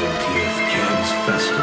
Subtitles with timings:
[0.00, 1.59] Twentieth James Festival.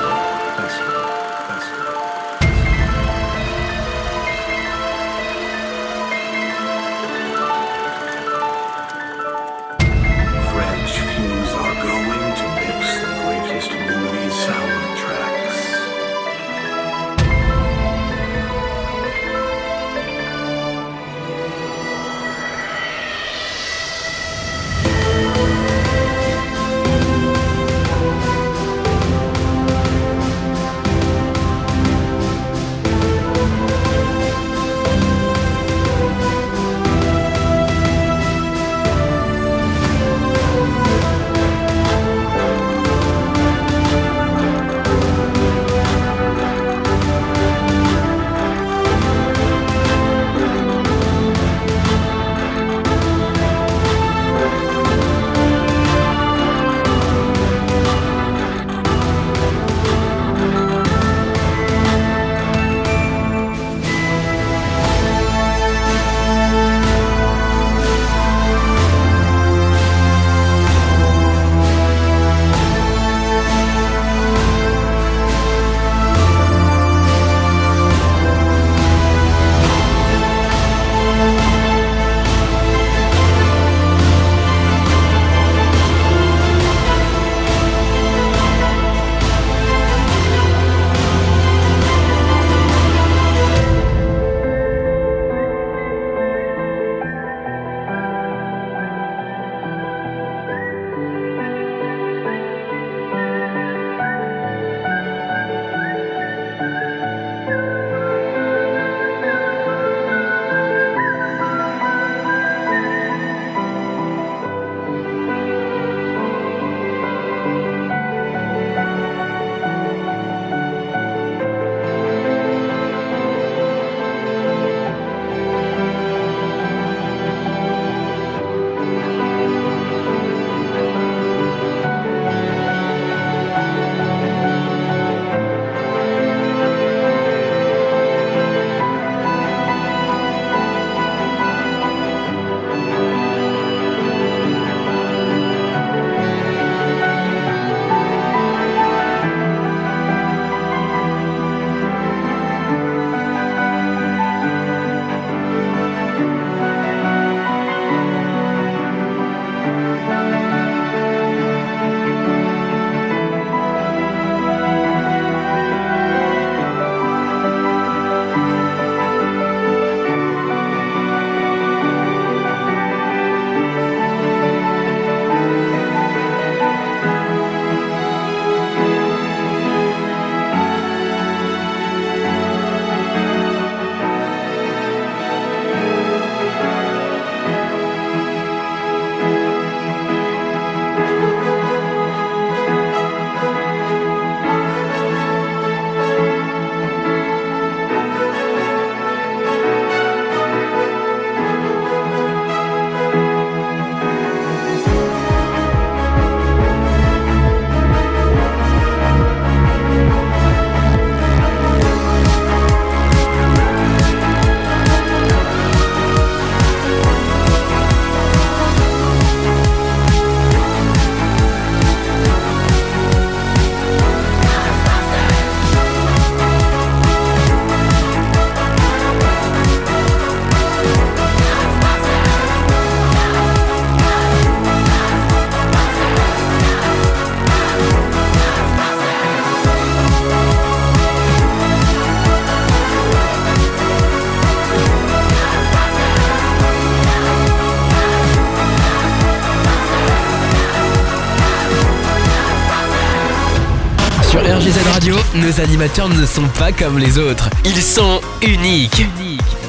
[255.47, 257.49] Nos animateurs ne sont pas comme les autres.
[257.63, 259.01] Ils sont uniques.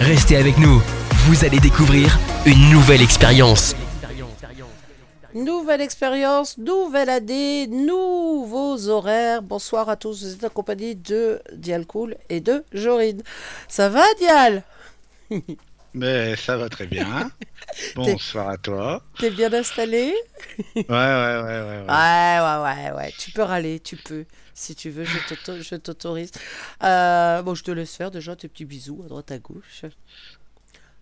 [0.01, 0.83] Restez avec nous.
[1.27, 3.77] Vous allez découvrir une nouvelle expérience.
[5.35, 9.41] Nouvelle expérience, nouvelle année, nouveaux horaires.
[9.41, 13.23] Bonsoir à tous, vous êtes accompagnés de Dial Cool et de Jorine.
[13.69, 14.65] Ça va Dial?
[15.95, 17.31] Mais ça va très bien.
[17.95, 19.03] Bonsoir à toi.
[19.21, 20.13] T'es bien installé?
[20.75, 21.63] Ouais, ouais, ouais, ouais.
[21.63, 21.85] ouais.
[21.89, 23.15] Ouais, ouais, ouais, ouais.
[23.17, 24.25] Tu peux râler, tu peux.
[24.59, 26.33] Si tu veux, je t'auto- je t'autorise.
[26.83, 29.83] Euh, bon, je te laisse faire déjà tes petits bisous à droite à gauche.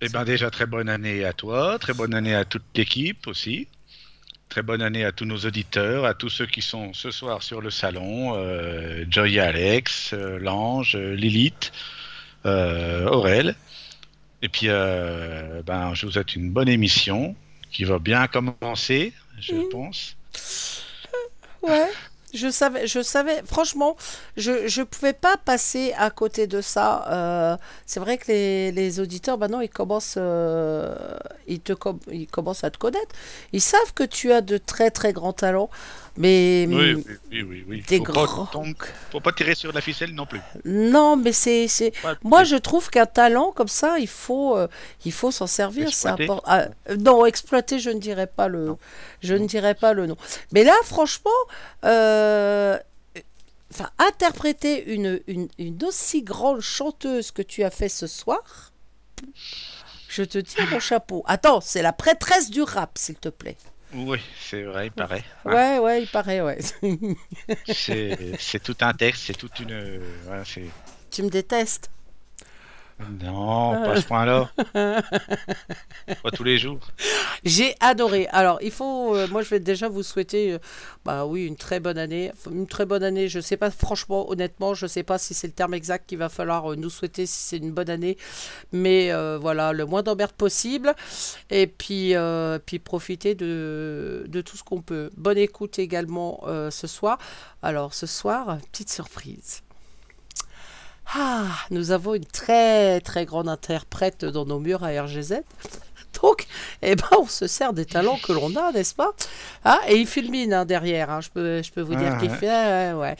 [0.02, 3.66] Eh ben déjà très bonne année à toi, très bonne année à toute l'équipe aussi.
[4.50, 7.62] Très bonne année à tous nos auditeurs, à tous ceux qui sont ce soir sur
[7.62, 11.72] le salon, euh, Joy Alex, euh, Lange, Lilith,
[12.44, 13.56] Aurel.
[14.42, 17.34] Et puis, ben, je vous souhaite une bonne émission
[17.72, 20.14] qui va bien commencer, je pense.
[21.62, 21.90] Ouais.
[22.34, 23.96] Je savais, je savais, franchement,
[24.36, 27.04] je je pouvais pas passer à côté de ça.
[27.08, 27.56] Euh,
[27.86, 30.94] c'est vrai que les, les auditeurs, maintenant, ils commencent, euh,
[31.46, 31.72] ils te,
[32.10, 33.14] ils commencent à te connaître.
[33.52, 35.70] Ils savent que tu as de très très grands talents,
[36.16, 37.64] mais Oui, oui, oui, oui.
[37.68, 37.84] oui.
[37.86, 38.74] des Faut, pas tomber-
[39.12, 40.40] faut pas tirer sur la ficelle non plus.
[40.64, 41.92] non, mais c'est, c'est,
[42.22, 44.68] moi je trouve qu'un talent comme ça, il faut, euh,
[45.04, 45.92] il faut s'en servir.
[45.92, 46.08] C'est.
[46.44, 46.66] Ah,
[46.98, 48.74] non, exploiter, je ne dirais pas le,
[49.22, 50.16] je ne dirais pas le nom.
[50.52, 51.30] Mais là, franchement,
[51.84, 52.78] euh,
[53.72, 58.72] enfin, interpréter une, une, une aussi grande chanteuse que tu as fait ce soir,
[60.08, 61.22] je te tire mon chapeau.
[61.26, 63.56] Attends, c'est la prêtresse du rap, s'il te plaît.
[63.94, 65.24] Oui, c'est vrai, il paraît.
[65.44, 65.52] hein.
[65.54, 66.58] Ouais, ouais, il paraît, ouais.
[67.66, 69.72] C'est c'est tout un texte, c'est toute une.
[69.72, 70.70] euh, voilà, c'est-
[71.10, 71.90] tu me détestes.
[72.98, 74.50] Non, pas à ce point-là.
[74.72, 76.80] pas tous les jours.
[77.44, 78.26] J'ai adoré.
[78.30, 80.58] Alors, il faut, euh, moi, je vais déjà vous souhaiter, euh,
[81.04, 82.32] bah oui, une très bonne année.
[82.50, 83.28] Une très bonne année.
[83.28, 86.30] Je sais pas, franchement, honnêtement, je sais pas si c'est le terme exact qu'il va
[86.30, 88.16] falloir euh, nous souhaiter si c'est une bonne année,
[88.72, 90.94] mais voilà, le moins d'emmerdes possible.
[91.50, 92.14] Et puis,
[92.64, 95.10] puis profiter de, de tout ce qu'on peut.
[95.16, 96.40] Bonne écoute également
[96.70, 97.18] ce soir.
[97.62, 99.65] Alors, ce soir, petite surprise.
[101.14, 105.42] Ah, nous avons une très très grande interprète dans nos murs à RGZ.
[106.22, 106.46] Donc,
[106.82, 109.10] eh ben, on se sert des talents que l'on a, n'est-ce pas?
[109.64, 112.30] Ah, et il fulmine hein, derrière, hein, je, peux, je peux vous dire Ah, qu'il
[112.30, 112.36] ouais.
[112.36, 112.46] fait.
[112.48, 113.16] ouais, ouais.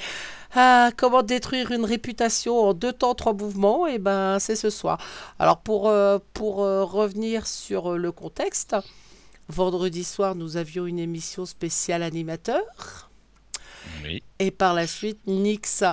[0.55, 3.87] Ah, comment détruire une réputation en deux temps, trois mouvements?
[3.87, 4.99] Eh ben, c'est ce soir.
[5.39, 8.75] Alors, pour, euh, pour euh, revenir sur euh, le contexte,
[9.51, 12.63] vendredi soir, nous avions une émission spéciale animateur.
[14.03, 14.23] Oui.
[14.39, 15.85] Et par la suite, Nyx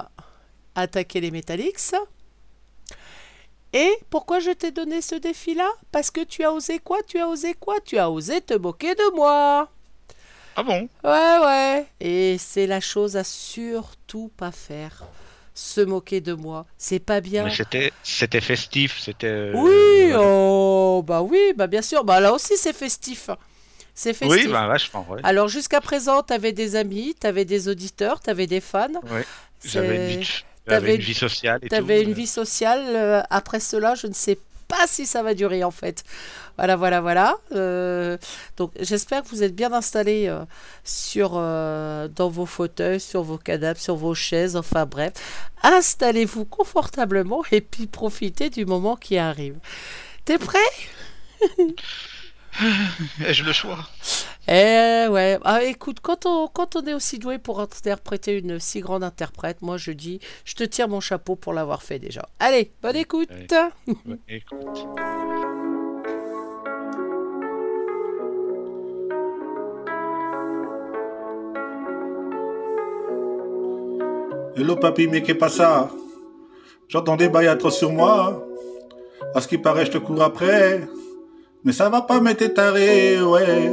[0.76, 1.94] a attaqué les Metallics.
[3.76, 5.68] Et pourquoi je t'ai donné ce défi-là?
[5.92, 6.98] Parce que tu as osé quoi?
[7.08, 7.76] Tu as osé quoi?
[7.84, 9.70] Tu as osé te moquer de moi.
[10.56, 10.88] Ah bon?
[11.04, 11.86] Ouais, ouais.
[12.00, 15.04] Et c'est la chose à surtout pas faire.
[15.56, 16.66] Se moquer de moi.
[16.78, 17.46] C'est pas bien.
[17.46, 19.28] Mais c'était festif, c'était.
[19.28, 22.04] euh, Oui, oh, bah oui, bah bien sûr.
[22.04, 23.30] Bah là aussi, c'est festif.
[23.96, 24.46] C'est festif.
[24.46, 25.20] Oui, bah vachement, ouais.
[25.24, 28.88] Alors jusqu'à présent, t'avais des amis, t'avais des auditeurs, t'avais des fans.
[29.64, 32.04] J'avais C'est- une, vie- t'avais une vie sociale et T'avais tout.
[32.04, 32.16] une euh.
[32.16, 32.84] vie sociale.
[32.96, 34.38] euh, après cela, je ne sais
[34.68, 36.04] pas si ça va durer en fait.
[36.58, 37.36] Voilà, voilà, voilà.
[37.54, 38.18] Euh,
[38.58, 40.46] donc j'espère que vous êtes bien installés euh,
[40.84, 44.56] sur, euh, dans vos fauteuils, sur vos canapes, sur vos chaises.
[44.56, 45.14] Enfin bref,
[45.64, 49.58] installez-vous confortablement et puis profitez du moment qui arrive.
[50.26, 50.60] T'es prêt?
[53.26, 53.80] Ai-je le choix?
[54.48, 55.40] Eh ouais.
[55.44, 59.62] Ah, écoute, quand on, quand on est aussi doué pour interpréter une si grande interprète,
[59.62, 62.28] moi je dis, je te tire mon chapeau pour l'avoir fait déjà.
[62.40, 63.30] Allez, bonne écoute.
[63.32, 63.96] Ouais,
[64.28, 64.88] Écoute.
[74.56, 75.90] Hello papy, mais qu'est pas ça
[76.88, 78.46] J'entends des bails atroces sur moi.
[79.34, 80.88] À ce qui paraît, je te cours après.
[81.66, 83.72] Mais ça va pas m'être taré, ouais.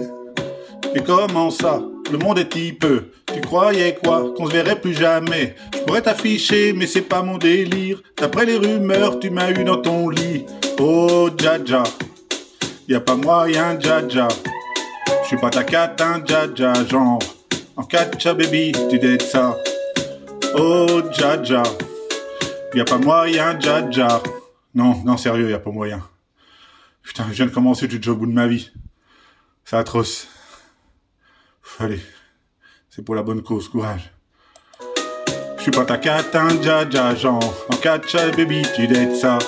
[0.94, 1.80] Mais comment ça?
[2.12, 3.06] Le monde est peu.
[3.32, 4.32] Tu croyais quoi?
[4.36, 5.56] Qu'on se verrait plus jamais.
[5.74, 8.00] Je pourrais t'afficher, mais c'est pas mon délire.
[8.16, 10.46] D'après les rumeurs, tu m'as eu dans ton lit.
[10.78, 11.82] Oh, Jaja.
[12.88, 14.28] Y a pas moyen, Jaja.
[15.22, 17.20] Je suis pas ta catin, Jaja, genre.
[17.76, 19.56] En catcha, baby, tu dettes ça.
[20.56, 21.62] Oh, Jaja.
[22.74, 24.22] Y a pas moyen, Jaja.
[24.74, 26.00] Non, non, sérieux, y a pas moyen.
[27.02, 28.70] Putain, je viens de commencer, au bout de ma vie.
[29.64, 30.28] C'est atroce.
[31.78, 32.00] Allez,
[32.90, 34.12] c'est pour la bonne cause, courage.
[35.56, 37.54] Je suis pas ta catin, Jaja, genre.
[37.72, 39.38] En catcha, baby, tu dettes ça.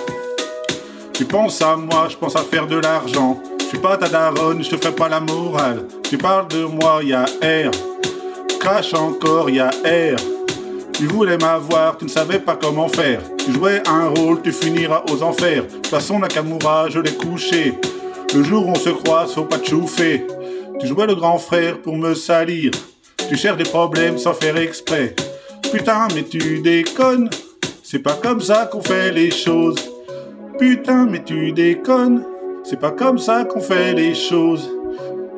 [1.12, 3.42] Tu penses à moi, je pense à faire de l'argent.
[3.61, 5.87] Je suis pas ta daronne, je te ferai pas la morale.
[6.09, 7.71] Tu parles de moi, y a R.
[8.61, 10.41] Crache encore, y a R.
[10.92, 13.20] Tu voulais m'avoir, tu ne savais pas comment faire.
[13.38, 15.64] Tu jouais un rôle, tu finiras aux enfers.
[15.64, 17.75] De toute façon, Nakamura, je l'ai couché.
[18.34, 20.26] Le jour où on se croise, faut pas te chauffer.
[20.80, 22.70] Tu jouais le grand frère pour me salir.
[23.28, 25.14] Tu cherches des problèmes sans faire exprès.
[25.72, 27.30] Putain, mais tu déconnes.
[27.82, 29.76] C'est pas comme ça qu'on fait les choses.
[30.58, 32.25] Putain, mais tu déconnes.
[32.64, 34.70] C'est pas comme ça qu'on fait les choses.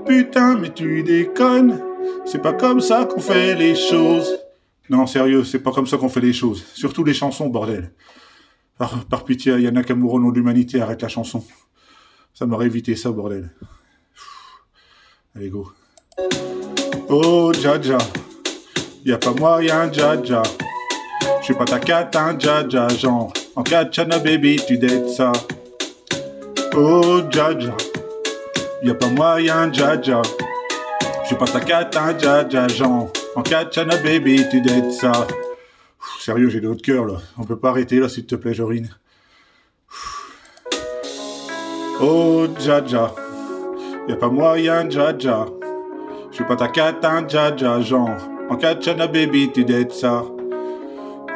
[0.06, 1.80] Putain, mais tu déconnes.
[2.26, 4.38] C'est pas comme ça qu'on fait les choses.
[4.91, 6.64] Non, sérieux, c'est pas comme ça qu'on fait les choses.
[6.75, 7.93] Surtout les chansons, bordel.
[8.76, 11.43] Par, par pitié, Yana Nakamura, au nom de l'humanité, arrête la chanson.
[12.35, 13.50] Ça m'aurait évité ça, bordel.
[15.35, 15.73] Allez, go.
[17.09, 17.99] Oh, Jaja,
[19.05, 20.43] y a pas moyen, Jaja.
[21.41, 23.33] Je suis pas ta cata, hein, Jaja, genre.
[23.57, 25.33] En Chana baby, tu dettes ça.
[26.76, 27.76] Oh, Jaja,
[28.83, 30.23] y a pas moyen, Jaja.
[31.23, 33.11] Je suis pas ta cata, hein, Jaja, genre.
[33.37, 35.26] En Chana baby, tu dettes ça.
[36.21, 37.14] Sérieux, j'ai de haut de cœur, là.
[37.37, 38.88] On peut pas arrêter, là, s'il te plaît, Jorine.
[42.00, 43.12] Oh, Jaja.
[44.09, 45.47] Y a pas moyen, Jaja.
[46.31, 48.17] Je suis pas ta cata, hein, Jaja, genre.
[48.50, 50.25] En Chana baby, tu dettes ça.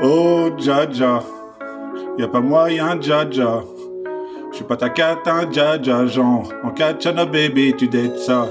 [0.00, 1.24] Oh, Jaja.
[2.16, 3.64] Y a pas moyen, Jaja.
[4.52, 6.52] Je suis pas ta cata, hein, Jaja, genre.
[6.62, 8.46] En Chana baby, tu dettes ça.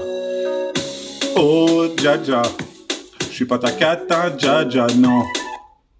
[1.36, 2.42] Oh, Jaja.
[3.38, 5.22] Suis pas ta cata, hein, Jaja, non.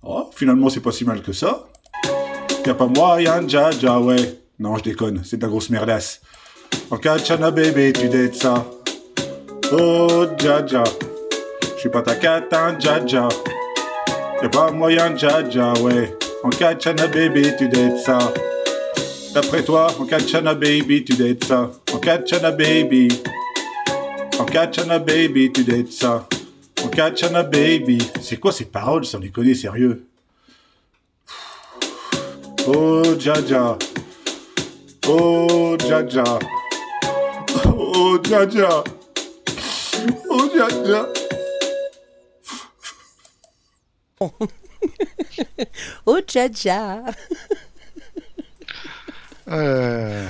[0.02, 1.68] Oh, finalement, c'est pas si mal que ça.
[2.66, 4.40] Y a pas moyen, Jaja, ouais.
[4.58, 6.20] Non, je déconne, c'est de la grosse merdasse.
[6.90, 8.66] En Chana baby, tu dettes ça.
[9.70, 10.82] Oh, Jaja.
[11.76, 13.28] Je suis pas ta cata, hein, Jaja.
[14.42, 16.12] Y'a pas moyen, Jaja, ouais.
[16.42, 18.18] En Chana baby, tu dettes ça.
[19.32, 21.70] D'après toi, en Chana baby, tu dettes ça.
[21.94, 23.06] En Chana baby.
[24.40, 26.26] En Chana baby, tu dettes ça.
[26.84, 27.98] En Chana baby.
[28.20, 30.06] C'est quoi ces paroles, sans déconner, sérieux?
[32.66, 33.78] Oh, Jaja.
[35.06, 36.38] Oh, Jaja.
[37.66, 38.84] Oh, Jaja.
[40.28, 41.08] Oh, Jaja.
[46.06, 47.04] Oh, Jaja
[49.50, 50.26] Euh,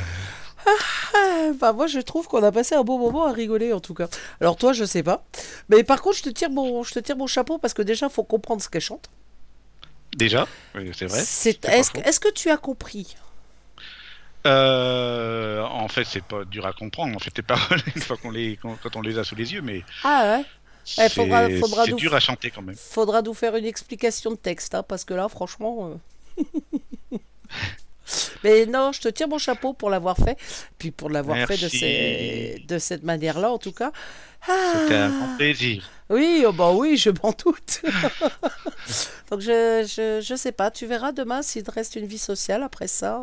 [1.61, 4.09] Bah moi je trouve qu'on a passé un bon moment à rigoler en tout cas.
[4.41, 5.25] Alors toi je sais pas.
[5.69, 8.09] Mais par contre je te tire mon, je te tire mon chapeau parce que déjà
[8.09, 9.09] faut comprendre ce qu'elle chante.
[10.17, 10.47] déjà,
[10.97, 11.21] c'est vrai.
[11.25, 13.17] C'est- Est-ce que tu as compris?
[14.47, 17.15] Euh, en fait, c'est pas dur à comprendre.
[17.17, 19.63] En fait, les paroles, une fois qu'on les, quand on les a sous les yeux,
[19.63, 20.45] mais Ah ouais
[21.05, 22.77] Eh, faudra- c'est faudra c'est nous- dur à chanter quand même.
[22.77, 25.91] Faudra nous faire une explication de texte hein, parce que là franchement...
[26.41, 27.17] euh,
[28.45, 30.37] Mais non, je te tire mon chapeau pour l'avoir fait,
[30.79, 33.93] puis pour l'avoir fait de, ces- de cette manière-là en tout cas.
[34.47, 35.83] C'était un Ah, grand plaisir.
[36.11, 37.83] oui, oh bah oui, je m'en doute.
[39.31, 42.63] Donc je, je, je sais pas, tu verras demain s'il te reste une vie sociale
[42.63, 43.21] après ça.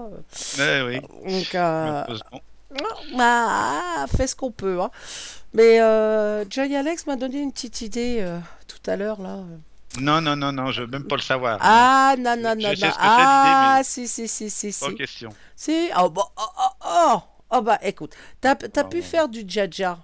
[0.59, 0.99] Ouais, oui.
[1.31, 2.41] Donc, euh, malheureusement.
[3.19, 4.81] ah, fais ce qu'on peut.
[4.81, 4.91] hein.
[5.53, 8.37] Mais euh, Johnny Alex m'a donné une petite idée euh,
[8.67, 9.39] tout à l'heure là.
[9.99, 11.61] Non, non, non, non, je veux même pas le savoir.
[11.61, 12.91] Ah non non Je non sais non.
[12.91, 14.95] ce que c'est, Ah l'idée, si si si si Pas si.
[14.95, 15.35] question.
[15.55, 15.89] Si.
[15.97, 17.21] Oh bah oh oh oh.
[17.51, 18.89] Oh, bah écoute, t'as as Oh.
[18.89, 19.99] pu faire du jaja.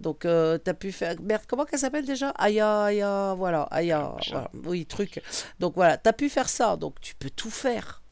[0.00, 2.30] Donc euh, t'as pu faire merde comment qu'elle s'appelle déjà?
[2.30, 4.50] Aya Aya voilà Aya voilà.
[4.64, 5.22] oui truc
[5.60, 8.02] donc voilà t'as pu faire ça donc tu peux tout faire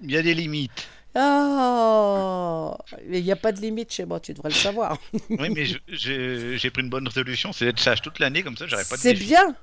[0.00, 0.88] Il y a des limites.
[1.16, 2.76] Oh
[3.08, 4.96] mais il n'y a pas de limite chez moi tu devrais le savoir
[5.30, 8.84] Oui, mais j'ai pris une bonne résolution, c'est d'être sage toute l'année, comme ça, j'aurais
[8.84, 9.54] pas de c'est bien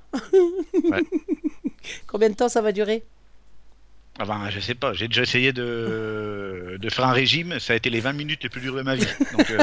[0.84, 1.02] Ouais.
[2.06, 3.02] combien de temps ça va durer?
[4.20, 6.76] Ah ben, je sais pas, j'ai déjà essayé de...
[6.80, 8.96] de faire un régime, ça a été les 20 minutes les plus dures de ma
[8.96, 9.06] vie.
[9.30, 9.58] Donc, euh,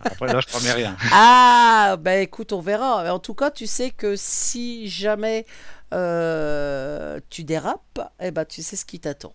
[0.00, 0.96] Après, là, je promets rien.
[1.12, 3.14] Ah, bah écoute, on verra.
[3.14, 5.46] En tout cas, tu sais que si jamais
[5.94, 9.34] euh, tu dérapes, eh ben, tu sais ce qui t'attend.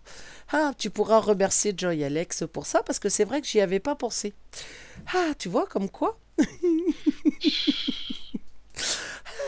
[0.52, 3.80] Ah, tu pourras remercier Joy Alex pour ça, parce que c'est vrai que j'y avais
[3.80, 4.34] pas pensé.
[5.14, 6.18] Ah, tu vois, comme quoi?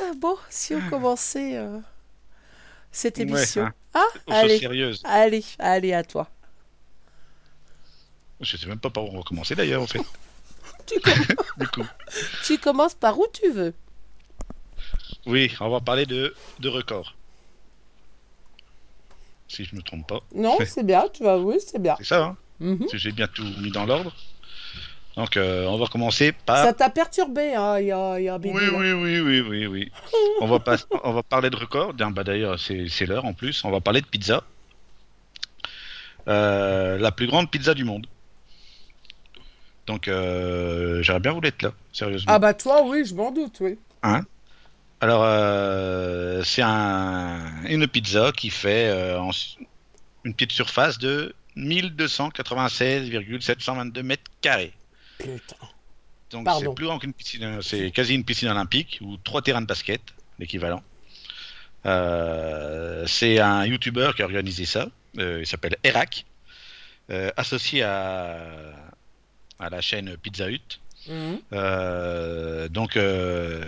[0.01, 1.79] Ah, Bon, si on commençait euh,
[2.93, 3.63] cette Ouais, émission.
[3.63, 3.75] hein.
[3.95, 5.05] Ah, allez, sérieuses.
[5.05, 6.29] allez, allez, à toi.
[8.41, 10.03] Je sais même pas par où on va commencer d'ailleurs, en fait.
[10.87, 11.01] Tu,
[12.41, 13.75] tu commences par où tu veux.
[15.27, 17.15] Oui, on va parler de, de records.
[19.49, 20.21] Si je me trompe pas.
[20.35, 21.95] Non, c'est bien, tu vas, oui, c'est bien.
[21.99, 22.87] C'est ça, hein Mhm.
[22.93, 24.15] J'ai bien tout mis dans l'ordre.
[25.17, 26.65] Donc, euh, on va commencer par.
[26.65, 29.67] Ça t'a perturbé, hein, il y a, il y a Oui, oui, oui, oui, oui,
[29.67, 29.93] oui.
[30.41, 31.95] on, va pas, on va parler de records.
[31.95, 33.65] Bah, D'ailleurs, c'est c'est l'heure en plus.
[33.65, 34.43] On va parler de pizza.
[36.29, 38.07] Euh, la plus grande pizza du monde.
[39.87, 42.33] Donc, euh, j'aurais bien voulu être là, sérieusement.
[42.33, 43.79] Ah bah toi, oui, je m'en doute, oui.
[45.01, 49.31] Alors, euh, c'est un, une pizza qui fait euh, en
[50.25, 54.73] une petite surface de 1296,722 mètres carrés.
[55.19, 55.57] Putain.
[56.31, 59.67] Donc c'est plus grand qu'une piscine, c'est quasi une piscine olympique ou trois terrains de
[59.67, 60.01] basket,
[60.41, 60.83] l'équivalent.
[61.85, 64.89] Euh, c'est un YouTuber qui a organisé ça.
[65.17, 66.27] il s'appelle Erac,
[67.37, 68.41] associé à,
[69.61, 70.81] à la chaîne Pizza Hut.
[71.09, 71.39] Mhm.
[72.71, 73.65] Donc, euh,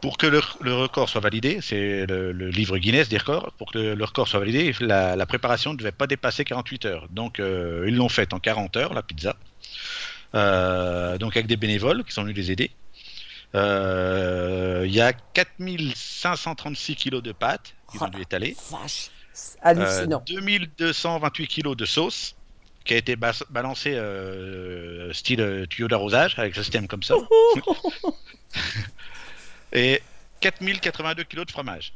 [0.00, 3.72] pour que le, le record soit validé, c'est le, le livre Guinness des records, pour
[3.72, 7.06] que le, le record soit validé, la, la préparation ne devait pas dépasser 48 heures.
[7.10, 9.36] Donc, euh, ils l'ont faite en 40 heures, la pizza.
[10.34, 12.70] Euh, donc avec des bénévoles qui sont venus les aider.
[13.56, 18.56] Euh, Il y a 4536 kilos de pâtes qu'ils ont dû étaler.
[18.70, 19.10] Vache,
[19.62, 20.22] hallucinant.
[20.26, 22.36] 2228 kilos de sauce
[22.84, 27.14] qui a été balancée euh, style tuyau d'arrosage avec le système comme ça.
[29.72, 30.02] Et
[30.40, 31.92] 4082 kilos de fromage.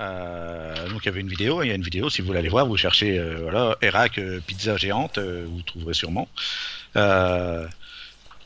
[0.00, 2.38] Euh, donc il y avait une vidéo, il y a une vidéo, si vous voulez
[2.38, 6.28] aller voir, vous cherchez euh, voilà, Erac euh, pizza géante, euh, vous trouverez sûrement.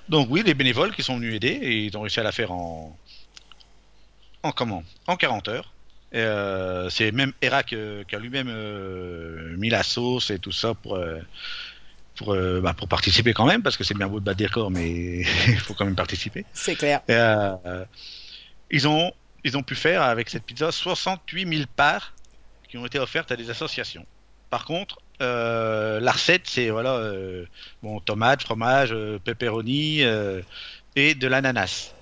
[0.09, 2.53] Donc oui, les bénévoles qui sont venus aider et ils ont réussi à la faire
[2.53, 2.97] en
[4.45, 4.85] en comment?
[5.09, 5.73] En 40 heures.
[6.91, 10.97] C'est même Erac qui a lui-même mis la sauce et tout ça pour
[12.17, 14.47] pour, euh, bah, pour participer quand même parce que c'est bien beau de battre des
[14.47, 16.45] records mais il faut quand même participer.
[16.53, 17.01] C'est clair.
[17.09, 17.85] Et, euh,
[18.71, 19.13] ils ont
[19.45, 22.15] ils ont pu faire avec cette pizza 68 000 parts
[22.69, 24.05] qui ont été offertes à des associations.
[24.51, 27.47] Par contre, euh, la recette c'est voilà euh,
[27.83, 28.95] bon tomate, fromage,
[29.25, 30.01] pepperoni
[30.97, 31.95] et de l'ananas.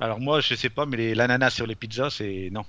[0.00, 2.64] Alors moi je sais pas mais l'ananas sur les pizzas c'est non.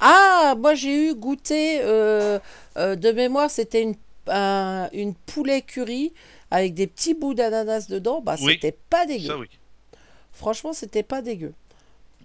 [0.00, 2.38] Ah, moi j'ai eu goûté euh,
[2.76, 3.94] euh, de mémoire, c'était une,
[4.30, 6.12] un- une poulet curry
[6.50, 8.20] avec des petits bouts d'ananas dedans.
[8.20, 8.52] Bah, Oui.
[8.54, 9.26] c'était pas dégueu.
[9.26, 9.48] Ça oui.
[10.32, 11.52] Franchement, c'était pas dégueu.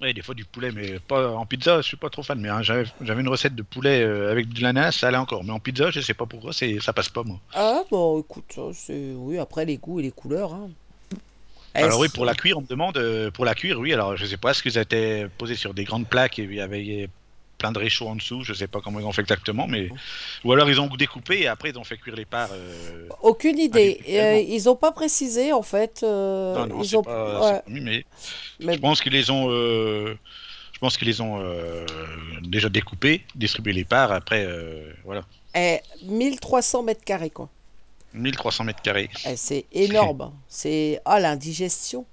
[0.01, 2.39] Ouais, des fois du poulet, mais pas en pizza, je suis pas trop fan.
[2.39, 5.43] Mais hein, j'avais une recette de poulet euh, avec de l'ananas, ça allait encore.
[5.45, 7.39] Mais en pizza, je sais pas pourquoi, ça passe pas moi.
[7.53, 8.57] Ah, bon, écoute.
[8.89, 10.53] Oui, après les goûts et les couleurs.
[10.53, 10.69] hein.
[11.73, 13.93] alors oui, pour la cuire, on me demande euh, pour la cuire, oui.
[13.93, 16.61] Alors je sais pas, est-ce qu'ils étaient posés sur des grandes plaques et il y
[16.61, 17.09] avait
[17.65, 19.89] plein de réchauds en dessous, je sais pas comment ils ont fait exactement, mais
[20.43, 22.49] ou alors ils ont découpé et après ils ont fait cuire les parts.
[22.53, 23.99] euh, Aucune idée.
[24.07, 26.01] Euh, ils ont pas précisé en fait.
[26.03, 27.01] euh, Non, non, ils ont.
[27.01, 28.05] pas, ouais, c'est pas mis, mais
[28.59, 31.41] mais je pense qu'ils les ont, je pense qu'ils les ont
[32.43, 34.11] déjà découpés, distribué les parts.
[34.11, 34.47] Après,
[35.03, 35.23] voilà,
[35.55, 37.49] eh, 1300 mètres carrés quoi.
[38.13, 39.09] 1300 mètres carrés.
[39.27, 40.31] Eh, c'est énorme.
[40.47, 42.05] C'est ah l'indigestion.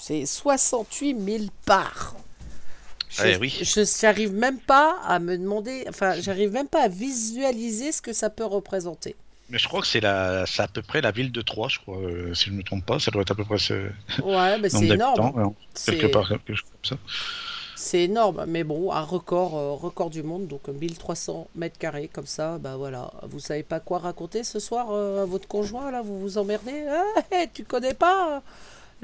[0.00, 2.16] C'est 68 000 parts.
[3.16, 3.56] Je, Ouais, oui.
[3.62, 8.12] je- j'arrive même pas à me demander, enfin, j'arrive même pas à visualiser ce que
[8.12, 9.14] ça peut représenter.
[9.50, 11.78] Mais je crois que c'est la, c'est à peu près la ville de Troyes, je
[11.78, 12.98] crois, euh, si je ne me trompe pas.
[12.98, 13.74] Ça doit être à peu près ce
[14.22, 15.52] Ouais, mais c'est énorme.
[15.74, 17.02] C'est- quelque part, quelque chose comme ça.
[17.76, 22.26] C'est énorme, mais bon, un record, euh, record du monde, donc 1300 mètres carrés, comme
[22.26, 23.12] ça, bah voilà.
[23.28, 26.86] Vous savez pas quoi raconter ce soir euh, à votre conjoint, là, vous vous emmerdez?
[26.88, 28.42] Ah, hé, Tu connais pas?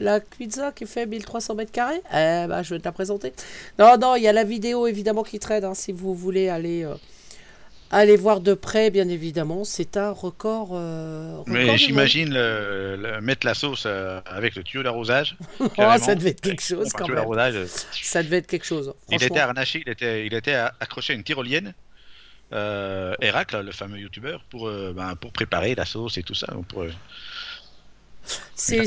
[0.01, 3.33] La pizza qui fait 1300 mètres carrés Eh bah, je vais te la présenter.
[3.79, 6.85] Non, non, il y a la vidéo, évidemment, qui traîne, hein, si vous voulez aller,
[6.85, 6.95] euh,
[7.93, 9.65] aller voir de près, bien évidemment.
[9.65, 14.63] C'est un record, euh, record Mais j'imagine le- le- mettre la sauce euh, avec le
[14.63, 15.37] tuyau d'arrosage.
[15.61, 17.67] Oh, ça devait être quelque chose, quand même.
[18.03, 21.25] Ça devait être quelque chose, Il était harnaché, il était, il était accroché à une
[21.25, 21.75] tyrolienne.
[22.53, 26.47] Erac, là, le fameux youtubeur, pour, ben, pour préparer la sauce et tout ça.
[26.53, 26.85] donc Pour,
[28.55, 28.87] C'est.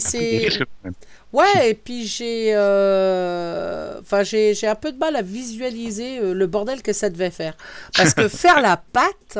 [1.31, 6.33] Ouais, et puis j'ai, euh, enfin j'ai, j'ai un peu de mal à visualiser euh,
[6.33, 7.55] le bordel que ça devait faire,
[7.95, 9.39] parce que faire la pâte,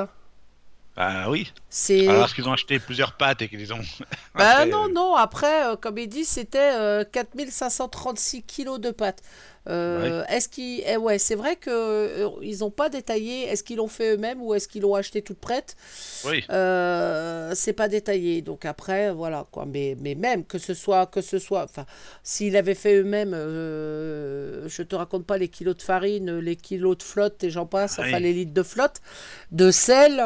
[0.96, 1.52] Bah oui.
[1.70, 3.82] c'est, Alors, est-ce qu'ils ont acheté plusieurs pâtes et qu'ils ont.
[4.36, 8.92] bah Après, non euh, non, après euh, comme il dit c'était euh, 4536 kilos de
[8.92, 9.22] pâtes.
[9.70, 13.44] Euh, Est-ce qu'ils, eh ouais, c'est vrai que euh, ils ont pas détaillé.
[13.44, 15.76] Est-ce qu'ils l'ont fait eux-mêmes ou est-ce qu'ils l'ont acheté toute prête
[16.26, 16.44] Oui.
[16.50, 18.42] Euh, c'est pas détaillé.
[18.42, 19.66] Donc après, voilà quoi.
[19.66, 21.86] Mais, mais même que ce soit, que ce soit, enfin,
[22.24, 26.98] s'ils avaient fait eux-mêmes, euh, je te raconte pas les kilos de farine, les kilos
[26.98, 28.22] de flotte et j'en passe, enfin Oui.
[28.24, 29.02] les litres de flotte,
[29.52, 30.20] de sel.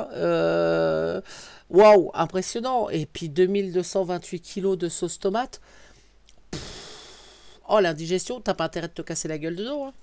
[1.69, 2.89] Waouh, impressionnant.
[2.89, 5.59] Et puis 2228 kilos de sauce tomate.
[7.67, 9.87] Oh, l'indigestion, t'as pas intérêt de te casser la gueule dedans.
[9.87, 9.93] hein.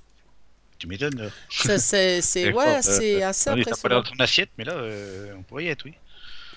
[0.78, 1.30] Tu m'étonnes.
[1.50, 3.96] Ça, c'est, c'est, ouais, quoi, euh, c'est assez oui, T'as pas impressionnant.
[3.96, 5.94] dans ton assiette, mais là, euh, on pourrait y être, oui.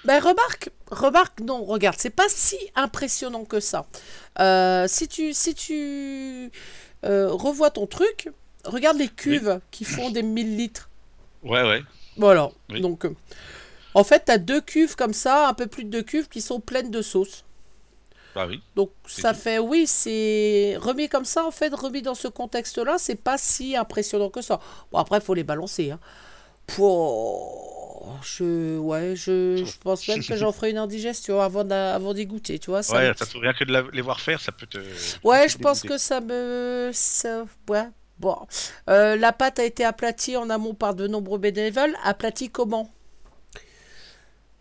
[0.03, 3.85] Ben remarque, remarque, non, regarde, c'est pas si impressionnant que ça.
[4.39, 6.51] Euh, si tu, si tu
[7.03, 8.29] euh, revois ton truc,
[8.65, 10.89] regarde les cuves qui font des 1000 litres.
[11.43, 11.83] Ouais, ouais.
[12.15, 12.49] Voilà.
[12.69, 12.79] Oui.
[12.81, 13.15] Donc, euh,
[13.93, 16.41] en fait, tu as deux cuves comme ça, un peu plus de deux cuves qui
[16.41, 17.43] sont pleines de sauce.
[18.37, 18.61] Bah oui.
[18.75, 19.39] Donc, ça tout.
[19.39, 23.75] fait, oui, c'est remis comme ça, en fait, remis dans ce contexte-là, c'est pas si
[23.75, 24.59] impressionnant que ça.
[24.91, 25.89] Bon, après, il faut les balancer.
[25.91, 25.99] Hein.
[26.67, 28.19] Pour...
[28.21, 31.63] Je, ouais, je, je pense même que j'en ferai une indigestion avant
[32.13, 32.83] d'y goûter, tu vois.
[32.83, 34.77] Ça Ouais, me- ça rien que de la- les voir faire, ça peut te.
[35.23, 36.91] Ouais, je pense que ça me.
[36.93, 37.45] Ça...
[37.67, 37.87] Ouais,
[38.19, 38.37] bon.
[38.89, 41.95] Euh, la pâte a été aplatie en amont par de nombreux bénévoles.
[42.03, 42.89] Aplatie comment?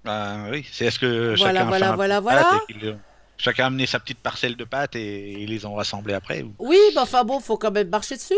[0.05, 2.51] Bah oui, c'est est-ce que Voilà, chacun a voilà, voilà, voilà.
[3.39, 6.43] Et Chacun a amené sa petite parcelle de pâtes et ils les ont rassemblées après
[6.43, 6.55] ou...
[6.59, 8.35] Oui, bah enfin bon, faut quand même marcher dessus.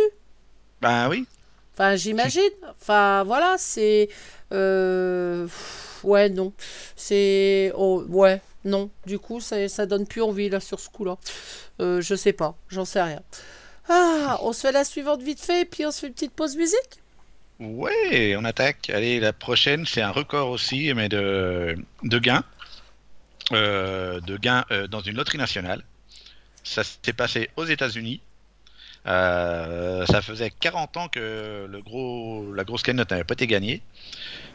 [0.80, 1.26] Bah oui.
[1.74, 2.42] Enfin, j'imagine.
[2.80, 4.08] Enfin, voilà, c'est.
[4.52, 5.46] euh,
[6.02, 6.52] ouais, non.
[6.96, 7.72] C'est.
[7.76, 8.90] Oh, ouais, non.
[9.06, 11.16] Du coup, ça, ça donne plus envie, là, sur ce coup-là.
[11.80, 13.22] Euh, je sais pas, j'en sais rien.
[13.88, 16.56] Ah, on se fait la suivante vite fait, puis on se fait une petite pause
[16.56, 17.00] musique?
[17.60, 18.90] Ouais, on attaque.
[18.90, 22.44] Allez, la prochaine, c'est un record aussi, mais de, de gains.
[23.52, 25.82] Euh, de gains euh, dans une loterie nationale.
[26.64, 28.20] Ça s'est passé aux États-Unis.
[29.06, 33.80] Euh, ça faisait 40 ans que le gros, la grosse cagnotte n'avait pas été gagnée.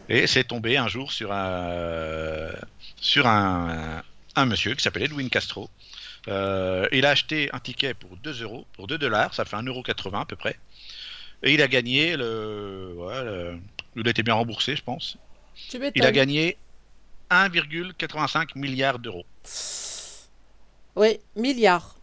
[0.10, 2.50] Et c'est tombé un jour sur un,
[2.98, 4.04] sur un,
[4.36, 5.70] un monsieur qui s'appelait Edwin Castro.
[6.28, 10.22] Euh, il a acheté un ticket pour 2 euros, pour 2 dollars, ça fait 1,80€
[10.22, 10.58] à peu près.
[11.42, 13.58] Et il a gagné le, ouais, le-
[13.96, 15.18] Il a été bien remboursé, je pense.
[15.96, 16.58] Il a gagné
[17.30, 19.26] 1,85 milliard d'euros.
[20.96, 21.96] Oui, milliards.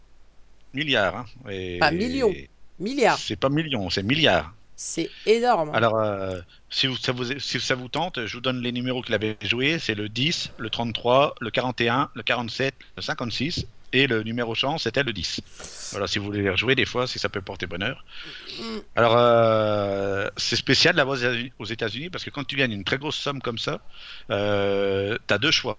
[0.73, 1.25] Milliards, hein.
[1.49, 2.33] Et- Pas millions.
[2.79, 3.17] Milliards.
[3.17, 4.53] C'est pas millions, c'est milliards.
[4.75, 5.69] C'est énorme.
[5.75, 9.03] Alors, euh, si, vous, ça vous, si ça vous tente, je vous donne les numéros
[9.03, 9.77] qu'il avait joués.
[9.77, 13.67] C'est le 10, le 33, le 41, le 47, le 56.
[13.93, 15.41] Et le numéro chance, c'était le 10.
[15.91, 18.05] Voilà, si vous voulez les rejouer des fois, si ça peut porter bonheur.
[18.59, 18.77] Mm.
[18.95, 21.19] Alors, euh, c'est spécial d'avoir
[21.59, 23.81] aux États-Unis parce que quand tu gagnes une très grosse somme comme ça,
[24.29, 25.77] euh, tu as deux choix.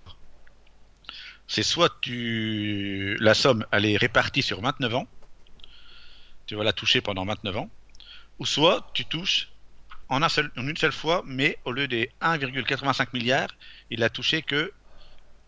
[1.47, 5.07] C'est soit tu la somme elle est répartie sur 29 ans,
[6.47, 7.71] tu vas la toucher pendant 29 ans,
[8.39, 9.49] ou soit tu touches
[10.09, 13.49] en, un seul, en une seule fois, mais au lieu des 1,85 milliards,
[13.91, 14.73] il a touché que,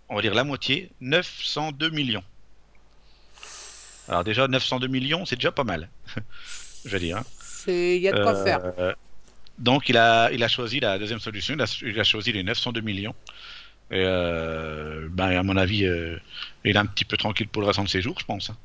[0.09, 2.25] on va dire la moitié, 902 millions.
[4.09, 5.89] Alors déjà 902 millions, c'est déjà pas mal,
[6.85, 7.19] je vais dire.
[7.19, 7.25] hein.
[7.67, 8.95] Il y a de quoi Euh, faire.
[9.59, 12.43] Donc il a, il a choisi la deuxième solution, il a, il a choisi les
[12.43, 13.15] 902 millions.
[13.91, 16.17] Et euh, ben, à mon avis, euh,
[16.65, 18.51] il est un petit peu tranquille pour le restant de ses jours, je pense.
[18.51, 18.57] hein.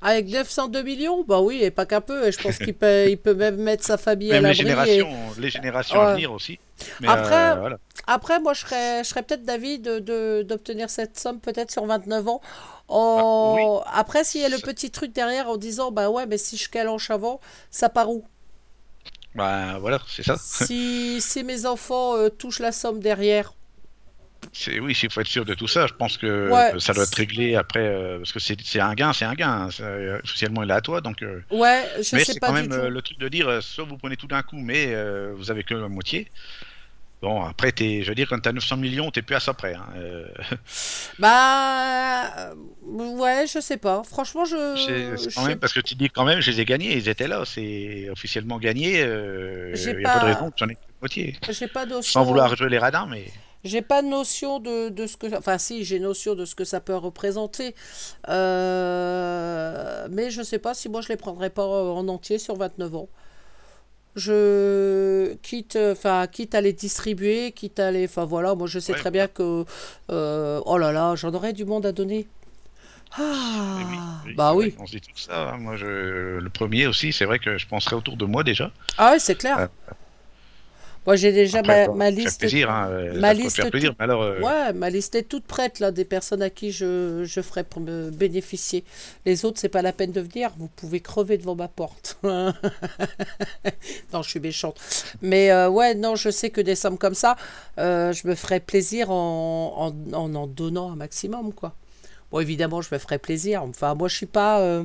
[0.00, 2.26] Avec 902 millions, bah oui, et pas qu'un peu.
[2.26, 4.52] Et je pense qu'il peut, il peut même mettre sa famille à les l'abri.
[4.52, 6.06] et- générations, les générations Ouais.
[6.06, 6.58] à venir aussi.
[7.00, 7.78] Mais, Après- euh, voilà.
[8.08, 11.86] Après, moi, je serais, je serais peut-être d'avis de, de- d'obtenir cette somme peut-être sur
[11.86, 12.40] 29 ans.
[12.88, 16.56] En- Après, s'il y a le petit truc derrière en disant, bah ouais, mais si
[16.56, 17.40] je calanche avant,
[17.70, 18.24] ça part où?
[19.34, 20.36] Ben, voilà, c'est ça.
[20.44, 23.54] si, si mes enfants euh, touchent la somme derrière,
[24.80, 25.86] oui, il faut être sûr de tout ça.
[25.86, 26.72] Je pense que Ouais.
[26.78, 29.50] ça doit être réglé après, euh, parce que c'est un gain, c'est un gain.
[29.66, 29.70] hein.
[29.70, 31.22] Ça, euh, il est à toi, donc.
[31.22, 32.80] euh, ouais, je mais sais c'est pas quand du même tout.
[32.88, 34.94] le truc de dire, soit vous prenez tout d'un coup, mais
[35.32, 36.30] vous avez que la moitié.
[37.20, 39.74] Bon, après, t'es- je veux dire, quand t'as 900 millions, t'es plus à ça près.
[39.74, 39.86] hein.
[39.96, 40.26] Euh,
[41.18, 42.54] Bah, euh,
[42.86, 44.02] ouais, je sais pas.
[44.04, 44.54] Franchement, je.
[45.34, 47.26] quand sais même, parce que tu dis quand même, je les ai gagnés, ils étaient
[47.26, 49.00] là, c'est officiellement gagné.
[49.00, 51.36] Il J'ai n'y a pas de raison que j'en ai moitié.
[51.50, 52.20] J'ai pas notion.
[52.20, 53.24] Sans vouloir jouer les radins, mais.
[53.64, 55.36] J'ai pas notion de, de ce que.
[55.36, 57.74] Enfin, si, j'ai notion de ce que ça peut représenter.
[58.28, 62.94] Euh, mais je sais pas si moi je les prendrais pas en entier sur 29
[62.94, 63.08] ans.
[64.18, 68.04] Je quitte, enfin, quitte à les distribuer, quitte à les.
[68.04, 69.64] Enfin voilà, moi je sais Ouais, très bien que.
[70.10, 72.26] euh, oh là là, j'en aurais du monde à donner.
[73.12, 73.84] Ah, oui,
[74.26, 74.72] oui, bah oui.
[74.72, 75.56] qu'on se dit tout ça.
[75.58, 76.38] Moi, je...
[76.38, 78.70] le premier aussi, c'est vrai que je penserais autour de moi déjà.
[78.98, 79.58] Ah ouais, c'est clair.
[79.58, 79.66] Euh,
[81.08, 82.38] Moi j'ai déjà Après, ma, bon, ma liste.
[82.38, 83.94] plaisir, hein, euh, ma liste plaisir.
[83.98, 87.40] alors, euh, Ouais, ma liste est toute prête là, des personnes à qui je, je
[87.40, 88.84] ferai pour me bénéficier.
[89.24, 92.18] Les autres, c'est pas la peine de venir, vous pouvez crever devant ma porte.
[94.12, 94.78] non, je suis méchante.
[95.22, 97.36] Mais euh, ouais, non, je sais que des sommes comme ça,
[97.78, 101.74] euh, je me ferai plaisir en en, en en donnant un maximum, quoi.
[102.30, 103.62] Bon, évidemment, je me ferai plaisir.
[103.62, 104.84] Enfin, moi, je suis pas.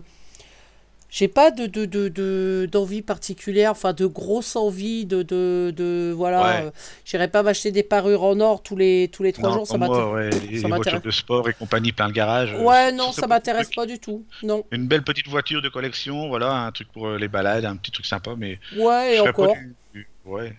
[1.15, 6.11] J'ai pas de, de, de, de- d'envie particulière, enfin de grosse envie de, de, de
[6.17, 6.41] voilà.
[6.43, 6.65] Ouais.
[6.65, 6.71] euh,
[7.05, 9.77] J'irai pas m'acheter des parures en or tous les, tous les trois non, jours, ça
[9.77, 10.11] m'intéresse.
[10.11, 11.01] ouais, les, ça les voitures m'intéresse.
[11.03, 12.51] de sport et compagnie plein de garage.
[12.55, 13.75] euh, Ouais, non, ça pas m'intéresse truc.
[13.75, 14.25] pas du tout.
[14.41, 14.63] Non.
[14.71, 17.91] Une belle petite voiture de collection, voilà, un truc pour euh, les balades, un petit
[17.91, 19.53] truc sympa, mais Ouais, et encore.
[19.53, 20.51] du- du- Ouais.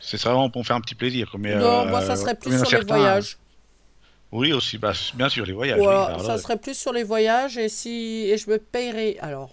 [0.00, 1.34] C'est vraiment pour faire un petit plaisir.
[1.38, 3.36] Mais, Non, euh, moi, ça serait plus sur les voyages.
[4.32, 5.78] Oui, aussi, bah, bien sûr, les voyages.
[5.78, 9.18] oui, alors ça là, serait plus sur les voyages et si et je me payerais.
[9.20, 9.50] Alors,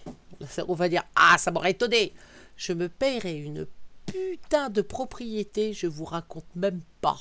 [0.68, 2.12] on va dire ah ça m'aurait étonné.
[2.56, 3.66] Je me payerais une
[4.06, 7.18] putain de propriété, je vous raconte même pas.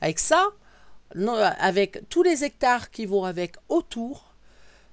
[0.00, 0.48] Avec ça,
[1.14, 4.34] non, avec tous les hectares qui vont avec autour,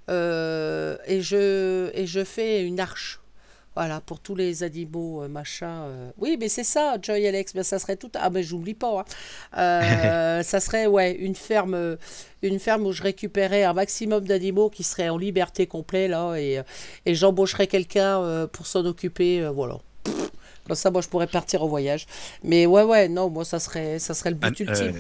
[0.10, 3.20] euh, et je et je fais une arche.
[3.78, 5.84] Voilà, pour tous les animaux, euh, machin.
[5.84, 6.10] euh.
[6.18, 7.54] Oui, mais c'est ça, Joy Alex.
[7.54, 8.10] Mais ça serait tout.
[8.16, 9.02] Ah, mais j'oublie pas.
[9.02, 9.06] hein.
[9.60, 11.96] Euh, ça serait, ouais, une ferme,
[12.42, 16.60] une ferme où je récupérais un maximum d'animaux qui seraient en liberté complète, là, et,
[17.06, 19.78] et j'embaucherais quelqu'un pour s'en occuper, voilà.
[20.66, 22.08] Comme ça, moi, je pourrais partir au voyage.
[22.44, 24.96] Mais ouais, ouais, non, moi, ça serait, ça serait le but ultime.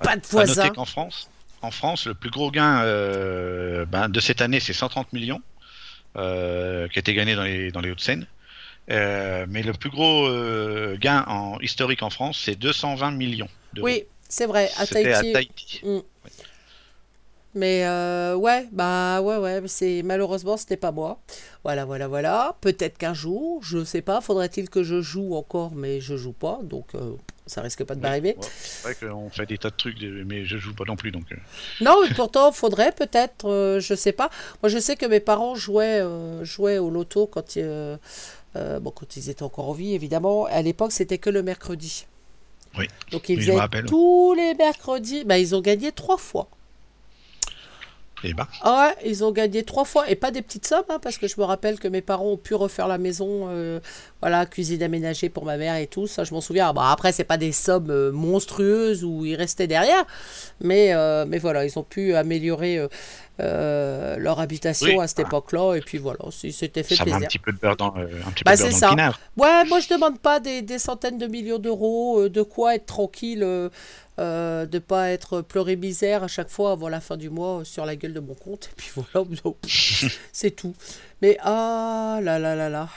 [0.00, 0.68] Pas de voisins.
[0.70, 1.30] qu'en France,
[1.62, 5.40] en France, le plus gros gain euh, ben, de cette année, c'est 130 millions
[6.16, 8.26] euh, qui a été gagné dans les, dans les Hauts-de-Seine.
[8.90, 13.48] Euh, mais le plus gros euh, gain en historique en France, c'est 220 millions.
[13.78, 15.32] Oui, C'est vrai, à C'était à Tahiti.
[15.32, 15.82] Tahiti.
[17.56, 21.18] Mais euh, ouais, bah ouais, ouais, c'est malheureusement c'était pas moi.
[21.64, 22.54] Voilà, voilà, voilà.
[22.60, 24.20] Peut-être qu'un jour, je sais pas.
[24.20, 27.12] Faudrait-il que je joue encore, mais je joue pas, donc euh,
[27.46, 28.36] ça risque pas de m'arriver.
[28.38, 31.10] Ouais, c'est vrai qu'on fait des tas de trucs, mais je joue pas non plus,
[31.12, 31.24] donc.
[31.32, 31.36] euh,
[31.80, 34.28] Non, mais pourtant, faudrait peut-être, euh, je sais pas.
[34.62, 37.96] Moi, je sais que mes parents jouaient, euh, jouaient au loto quand, euh,
[38.54, 40.44] bon, quand ils étaient encore en vie, évidemment.
[40.44, 42.06] À l'époque, c'était que le mercredi.
[42.78, 42.86] Oui.
[43.12, 43.86] Donc, ils faisaient rappelle.
[43.86, 45.24] tous les mercredis.
[45.24, 46.48] Bah, ils ont gagné trois fois.
[48.24, 50.08] Eh ben, Ah ouais, ils ont gagné trois fois.
[50.10, 52.36] Et pas des petites sommes, hein, parce que je me rappelle que mes parents ont
[52.38, 53.48] pu refaire la maison.
[53.50, 53.78] euh,
[54.22, 56.06] voilà, cuisine aménagée pour ma mère et tout.
[56.06, 56.72] Ça, je m'en souviens.
[56.72, 60.04] Bon, après, c'est pas des sommes euh, monstrueuses où ils restaient derrière.
[60.60, 62.80] Mais, euh, mais voilà, ils ont pu améliorer
[63.38, 65.00] leur habitation Oui.
[65.00, 65.74] à cette époque-là.
[65.74, 67.28] Et puis voilà, c'était fait ça met un plaisir.
[67.28, 69.20] petit peu de beurre dans, euh, un petit Bah, peu de beurre dans le pinard.
[69.36, 73.46] Ouais, moi je demande pas des, des centaines de millions d'euros, de quoi être tranquille,
[74.18, 77.84] euh, de pas être pleuré misère à chaque fois avant la fin du mois sur
[77.86, 78.70] la gueule de mon compte.
[78.72, 79.28] Et puis voilà,
[80.32, 80.74] c'est tout.
[81.22, 82.88] Mais ah là là là là.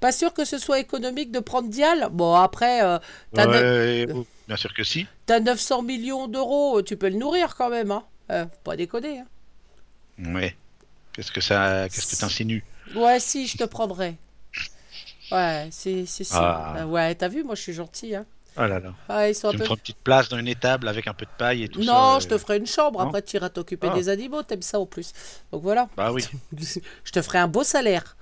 [0.00, 2.08] Pas sûr que ce soit économique de prendre Dial?
[2.10, 2.98] Bon, après, euh,
[3.34, 4.06] t'as Ouais,
[4.48, 5.06] bien sûr que si.
[5.26, 7.90] t'as 900 millions d'euros, euh, tu peux le nourrir quand même.
[7.90, 8.04] Hein.
[8.30, 9.18] Euh, faut pas déconner.
[9.20, 10.34] Hein.
[10.34, 10.56] Ouais.
[11.12, 12.64] Qu'est-ce que ça, qu'est-ce que t'insinues?
[12.94, 14.16] Ouais, si, je te prendrai.
[15.30, 16.32] Ouais, si, si, si.
[16.34, 16.76] Ah.
[16.78, 18.14] Euh, ouais, t'as vu, moi je suis gentil.
[18.14, 18.24] Hein.
[18.56, 18.92] Oh là là.
[19.08, 21.06] Ah, ils sont un Tu me peu feras une petite place dans une étable avec
[21.06, 21.92] un peu de paille et tout ça.
[21.92, 23.00] Non, euh, je te ferai une chambre.
[23.00, 23.94] non Après, tu iras t'occuper Ah.
[23.94, 24.42] des animaux.
[24.42, 25.12] T'aimes ça en plus.
[25.52, 25.88] Donc voilà.
[25.96, 26.24] Bah oui.
[27.04, 28.16] je te ferai un beau salaire.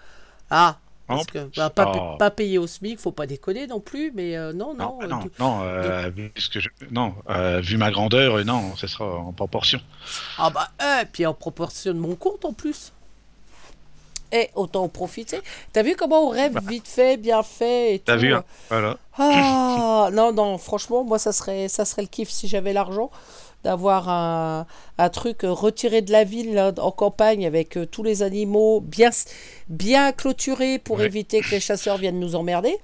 [0.50, 0.76] Ah.
[1.06, 2.16] Parce que bah, pas, Oh.
[2.18, 4.12] pas payé au SMIC, faut pas déconner non plus.
[4.14, 4.98] Mais euh, non, non.
[4.98, 6.10] Non, bah euh, non, du- non, euh,
[6.52, 9.80] que je- non euh, vu ma grandeur, euh, non, ce sera en proportion.
[10.36, 12.92] Ah bah, euh, puis en proportion de mon compte en plus.
[14.32, 15.40] Et autant en profiter.
[15.72, 18.98] T'as vu comment on rêve vite fait, bien fait et T'as vu, euh, hein Voilà.
[19.16, 23.10] Ah non non franchement moi ça serait ça serait le kiff si j'avais l'argent
[23.64, 24.66] d'avoir un,
[24.98, 28.80] un truc euh, retiré de la ville là, en campagne avec euh, tous les animaux
[28.80, 29.10] bien
[29.68, 31.06] bien clôturés pour Ouais.
[31.06, 32.76] éviter que les chasseurs viennent nous emmerder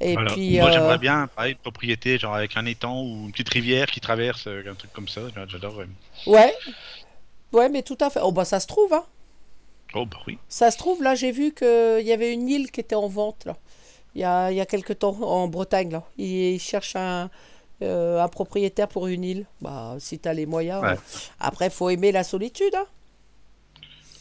[0.00, 0.30] et Voilà.
[0.32, 3.48] puis Moi, euh, j'aimerais bien, pareil, une propriété, genre avec un étang ou une petite
[3.48, 5.22] rivière qui traverse, euh, un truc comme ça.
[5.48, 5.88] J'adorerais.
[6.26, 6.54] ouais
[7.52, 9.04] ouais mais tout à fait oh bah ça se trouve hein
[9.94, 10.38] Oh bah oui.
[10.48, 13.44] ça se trouve là j'ai vu qu'il y avait une île qui était en vente
[13.46, 13.56] là
[14.14, 17.30] il y a il y a quelque temps en Bretagne là ils, ils cherchent un
[17.82, 20.90] euh, un propriétaire pour une île bah si t'as les moyens Ouais.
[20.92, 20.96] euh,
[21.40, 22.86] après faut aimer la solitude hein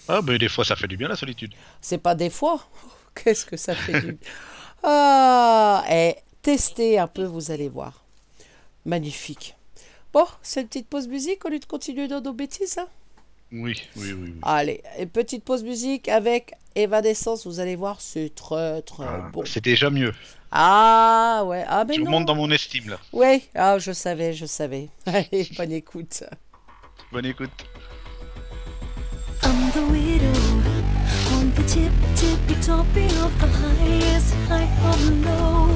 [0.07, 1.53] Ah bah des fois, ça fait du bien la solitude.
[1.81, 2.61] C'est pas des fois.
[3.15, 4.17] Qu'est-ce que ça fait du...
[4.83, 8.05] Ah, et testez un peu, vous allez voir.
[8.85, 9.55] Magnifique.
[10.13, 12.77] Bon, c'est une petite pause musique au lieu de continuer dans nos bêtises.
[12.77, 12.87] hein
[13.51, 14.13] Oui, oui, oui.
[14.23, 14.33] oui.
[14.43, 19.43] Allez, une petite pause musique avec Evanescence, vous allez voir, c'est très très Ah, bon.
[19.45, 20.13] C'est déjà mieux.
[20.51, 22.11] Ah ouais, ah mais je non.
[22.11, 22.99] monte dans mon estime là.
[23.13, 24.89] Ouais, ah je savais, je savais.
[25.05, 26.23] Allez, bonne écoute.
[27.11, 27.51] Bonne écoute.
[29.43, 30.39] I'm the widow
[31.33, 35.69] on the tip, tippy toppy of the highest high of low,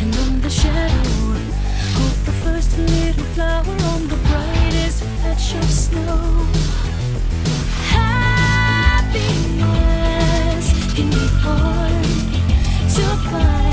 [0.00, 1.32] and I'm the shadow
[1.96, 4.16] of the first little flower on the
[4.84, 6.46] brightest patch of snow.
[7.88, 8.08] Happiness
[10.98, 12.04] in me hard
[12.94, 13.63] to find.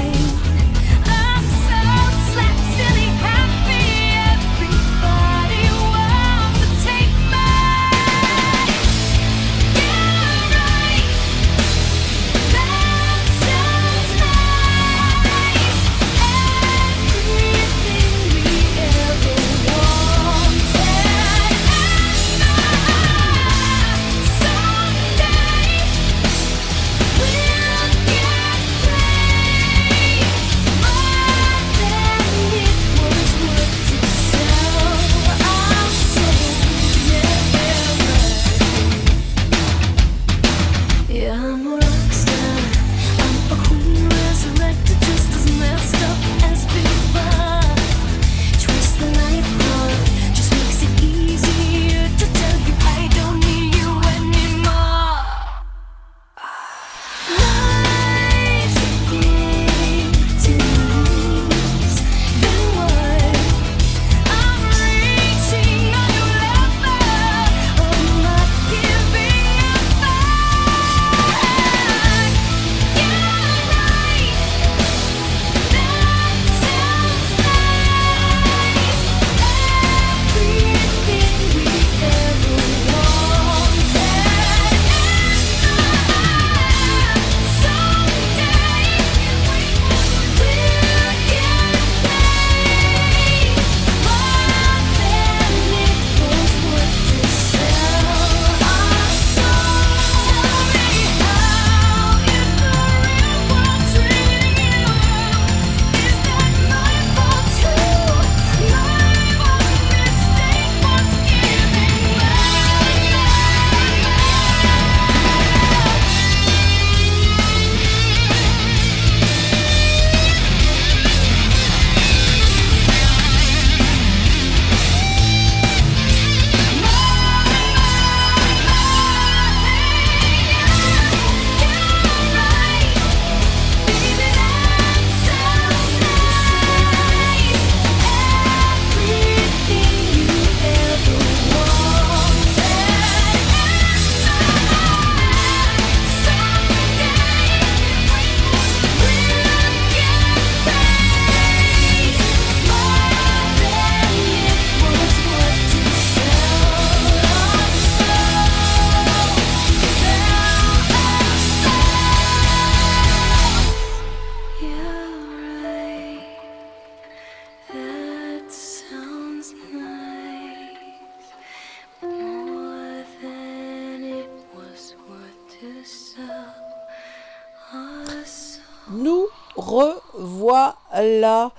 [179.72, 181.52] Revoilà.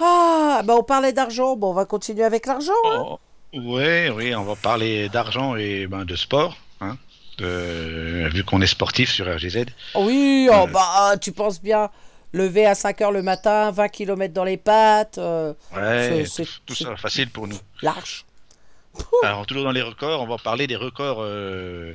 [0.00, 1.56] Ah, bah on parlait d'argent.
[1.56, 2.72] Bon, on va continuer avec l'argent.
[2.86, 3.04] hein.
[3.06, 3.18] Oh,
[3.54, 6.56] ouais, oui, on va parler d'argent et ben, de sport.
[6.80, 6.96] Hein,
[7.38, 9.66] de- vu qu'on est sportif sur RGZ.
[9.96, 10.66] Oui, oh, Euh.
[10.66, 11.90] bah tu penses bien.
[12.34, 16.50] Lever à 5 heures le matin, 20 km dans les pattes, euh, Ouais, C'est- tout,
[16.66, 17.56] tout ça facile pour nous.
[17.80, 18.26] large.
[19.22, 21.94] Alors, toujours dans les records, on va parler des records euh,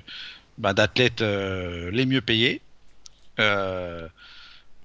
[0.57, 2.61] ben, d'athlètes les mieux payés.
[3.39, 4.07] Euh,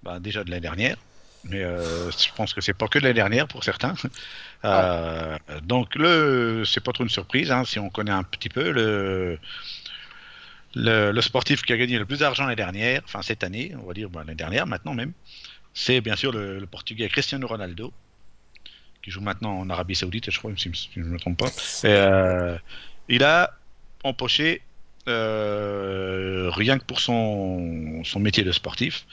[0.09, 0.97] ben, déjà de l'année dernière.
[1.45, 3.95] Mais euh, je pense que c'est pas que de l'année dernière pour certains.
[4.65, 8.73] Euh, Donc, le, c'est pas trop une surprise hein, si on connaît un petit peu
[8.73, 9.39] le,
[10.75, 13.95] le, sportif qui a gagné le plus d'argent l'année dernière, enfin cette année, on va
[13.95, 15.13] dire ben, l'année dernière maintenant même.
[15.75, 17.93] C'est bien sûr le, Portugais Cristiano Ronaldo,
[19.01, 21.51] qui joue maintenant en Arabie Saoudite, je crois, si je ne me trompe pas.
[21.85, 22.59] Euh,
[23.09, 23.53] il a
[24.03, 24.63] empoché,
[25.07, 29.07] rien que pour son, son métier de sportif,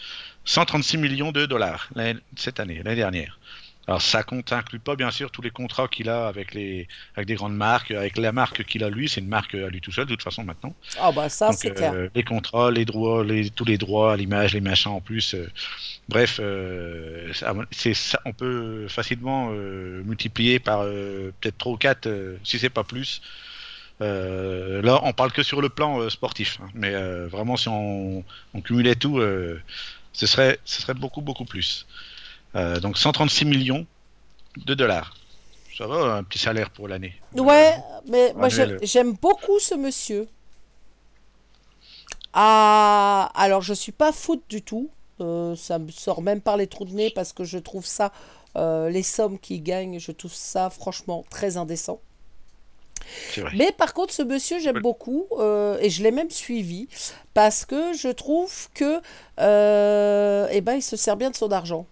[0.46, 1.90] 136 millions de dollars
[2.36, 3.40] cette année, l'année dernière.
[3.88, 7.28] Alors ça compte, inclut pas bien sûr tous les contrats qu'il a avec les avec
[7.28, 9.92] des grandes marques, avec la marque qu'il a lui, c'est une marque à lui tout
[9.92, 10.74] seul de toute façon maintenant.
[10.98, 11.94] Ah bah ça c'est euh, clair.
[12.16, 15.36] les contrats, les droits, les, tous les droits à l'image, les machins en plus.
[15.36, 15.48] euh,
[16.10, 17.32] bref, euh,
[17.72, 22.84] c'est ça, on peut facilement multiplier par peut-être 3 ou 4, euh, si c'est pas
[22.84, 23.22] plus.
[24.02, 27.70] Euh, là, on parle que sur le plan euh, sportif, hein, mais euh, vraiment, si
[27.70, 29.22] on, on cumulait tout,
[30.16, 31.86] ce serait, ce serait beaucoup, beaucoup plus.
[32.56, 33.86] Euh, donc 136 millions
[34.66, 35.16] de dollars.
[35.78, 37.14] Ça va, un petit salaire pour l'année.
[37.36, 37.76] Ouais,
[38.08, 40.28] mais moi j'aime- j'aime beaucoup ce monsieur.
[42.34, 44.90] Ah, alors je suis pas foot du tout.
[45.22, 48.12] Euh, ça me sort même par les trous de nez parce que je trouve ça,
[48.58, 52.00] euh, les sommes qu'il gagne, je trouve ça franchement très indécent.
[53.54, 56.88] Mais par contre, ce monsieur, j'aime beaucoup euh, et je l'ai même suivi
[57.34, 59.00] parce que je trouve que,
[59.40, 61.86] euh, eh ben, il se sert bien de son argent.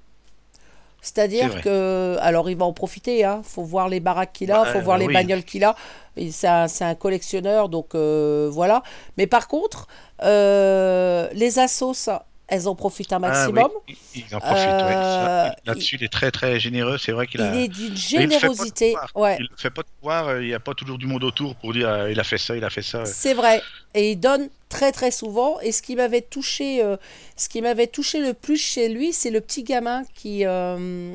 [1.01, 3.41] C'est C'est-à-dire que, alors il va en profiter, hein.
[3.43, 5.75] Faut voir les baraques qu'il a, Bah, faut voir euh, les bagnoles qu'il a.
[6.31, 8.83] C'est un, un collectionneur, donc euh, voilà.
[9.17, 9.87] Mais par contre,
[10.21, 12.09] les assos,
[12.53, 13.71] elles en profitent un Ah oui, maximum.
[13.87, 13.95] il-
[14.29, 14.93] il en profite, ouais.
[14.95, 16.97] Euh, Là-dessus, il est très très généreux.
[16.97, 17.53] C'est vrai qu'il a.
[17.55, 18.91] Il est d'une il générosité.
[18.93, 19.09] pouvoir.
[19.15, 19.37] Ouais.
[19.39, 21.55] Il ne fait pas de pouvoir, euh, il n'y a pas toujours du monde autour
[21.55, 23.05] pour dire euh, il a fait ça, il a fait ça.
[23.05, 23.61] C'est vrai.
[23.95, 25.59] Et il donne très très souvent.
[25.61, 26.97] Et ce qui m'avait touché, euh,
[27.37, 31.13] ce qui m'avait touché le plus chez lui, c'est le petit gamin qui, euh,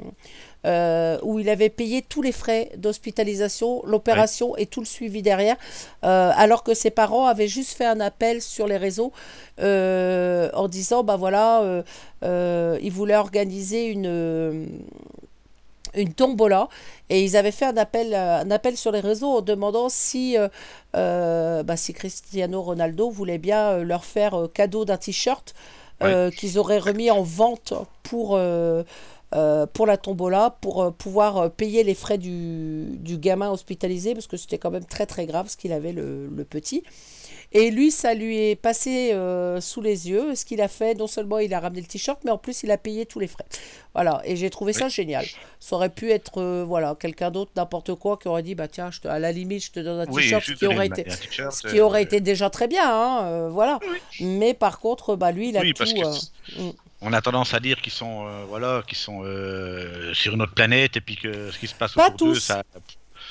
[0.68, 5.56] euh, où il avait payé tous les frais d'hospitalisation, l'opération et tout le suivi derrière,
[6.04, 9.12] euh, alors que ses parents avaient juste fait un appel sur les réseaux
[9.60, 11.82] euh, en disant bah voilà,
[12.22, 14.68] ils voulaient organiser une
[15.94, 16.68] une tombola.
[17.08, 20.36] Et ils avaient fait un appel, un appel sur les réseaux en demandant si,
[20.94, 25.54] euh, bah, si Cristiano Ronaldo voulait bien leur faire cadeau d'un t-shirt
[26.02, 28.84] euh, qu'ils auraient remis en vente pour, euh,
[29.34, 34.14] euh, pour la tombola, pour euh, pouvoir euh, payer les frais du, du gamin hospitalisé,
[34.14, 36.82] parce que c'était quand même très très grave ce qu'il avait le, le petit.
[37.52, 39.16] Et lui, ça lui est passé
[39.60, 40.34] sous les yeux.
[40.34, 42.70] Ce qu'il a fait, non seulement il a ramené le t-shirt, mais en plus il
[42.70, 43.46] a payé tous les frais.
[43.94, 45.24] Voilà, et j'ai trouvé ça génial.
[45.58, 49.00] Ça aurait pu être voilà quelqu'un d'autre, n'importe quoi, qui aurait dit bah tiens, je
[49.00, 51.66] te- à la limite, je te donne un Oui, t-shirt, ce qui aurait été, ce
[51.68, 53.80] qui aurait été déjà très bien, hein, voilà.
[54.20, 55.78] Mais par contre, bah lui, il a Oui, tout.
[55.78, 56.00] parce que
[56.52, 56.72] c'est- mm.
[57.00, 60.54] On a tendance à dire qu'ils sont, euh, voilà, qu'ils sont euh, sur une autre
[60.54, 62.62] planète et puis que ce qui se passe Pas autour d'eux, ça.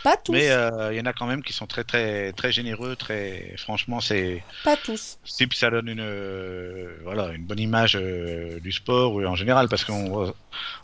[0.03, 2.51] pas tous, Mais euh, il y en a quand même qui sont très très très
[2.51, 3.55] généreux, très.
[3.57, 4.43] Franchement, c'est.
[4.63, 5.17] pas tous.
[5.25, 9.35] Si puis ça donne une euh, voilà une bonne image euh, du sport ou en
[9.35, 10.33] général parce qu'on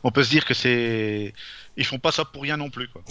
[0.03, 1.33] on peut se dire que c'est
[1.77, 3.01] ils font pas ça pour rien non plus quoi.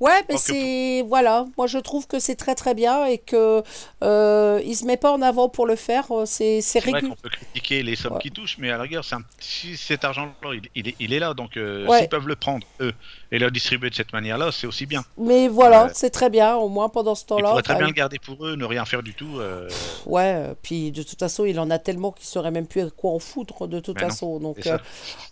[0.00, 3.62] Ouais, mais c'est voilà, moi je trouve que c'est très très bien et que
[4.02, 6.10] euh, il se met pas en avant pour le faire.
[6.10, 7.08] euh, C'est c'est régulier.
[7.08, 8.20] qu'on peut critiquer les sommes Ouais.
[8.20, 11.18] qui touchent, mais à la rigueur, un- si cet argent-là, il, il est, il est
[11.18, 11.98] là, donc euh, Ouais.
[12.00, 12.92] s'ils peuvent le prendre eux
[13.32, 15.02] et le distribuer de cette manière-là, c'est aussi bien.
[15.16, 16.54] Mais voilà, c'est très bien.
[16.54, 17.48] Au moins pendant ce temps-là.
[17.48, 19.38] pourraient très enfin, bien le garder pour eux, ne rien faire du tout.
[19.40, 19.70] euh,
[20.04, 23.18] Ouais, puis de toute façon, il en a tellement qu'il saurait même plus quoi en
[23.18, 24.38] foutre de toute Mais non, façon.
[24.38, 24.76] Donc, euh,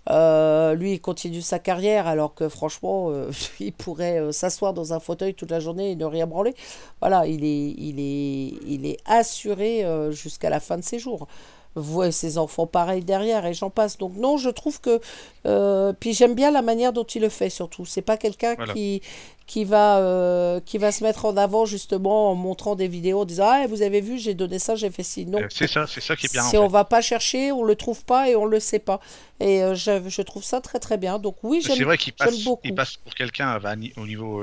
[0.09, 3.13] euh, lui, il continue sa carrière alors que franchement,
[3.61, 6.55] il pourrait s'asseoir dans un fauteuil toute la journée et ne rien branler.
[7.03, 11.29] Voilà, il est, il est, il est assuré jusqu'à la fin de ses jours.
[11.77, 13.97] Vous et ses enfants pareil derrière et j'en passe.
[13.97, 15.01] Donc non, je trouve que
[15.47, 17.87] euh, puis j'aime bien la manière dont il le fait surtout.
[17.87, 18.75] C'est pas quelqu'un Voilà.
[18.75, 19.03] qui
[19.47, 23.25] qui va euh, qui va se mettre en avant justement en montrant des vidéos en
[23.25, 25.27] disant ah vous avez vu j'ai donné ça j'ai fait ci.
[25.27, 26.43] Non, euh, c'est ça, c'est ça qui est bien.
[26.43, 26.73] si en on fait.
[26.73, 29.01] va pas chercher, on le trouve pas et on le sait pas.
[29.41, 31.19] Et euh, je, je trouve ça très très bien.
[31.19, 32.61] Donc oui, C'est j'aime vrai qu'il passe, beaucoup.
[32.65, 33.59] il passe pour quelqu'un
[33.97, 34.43] au niveau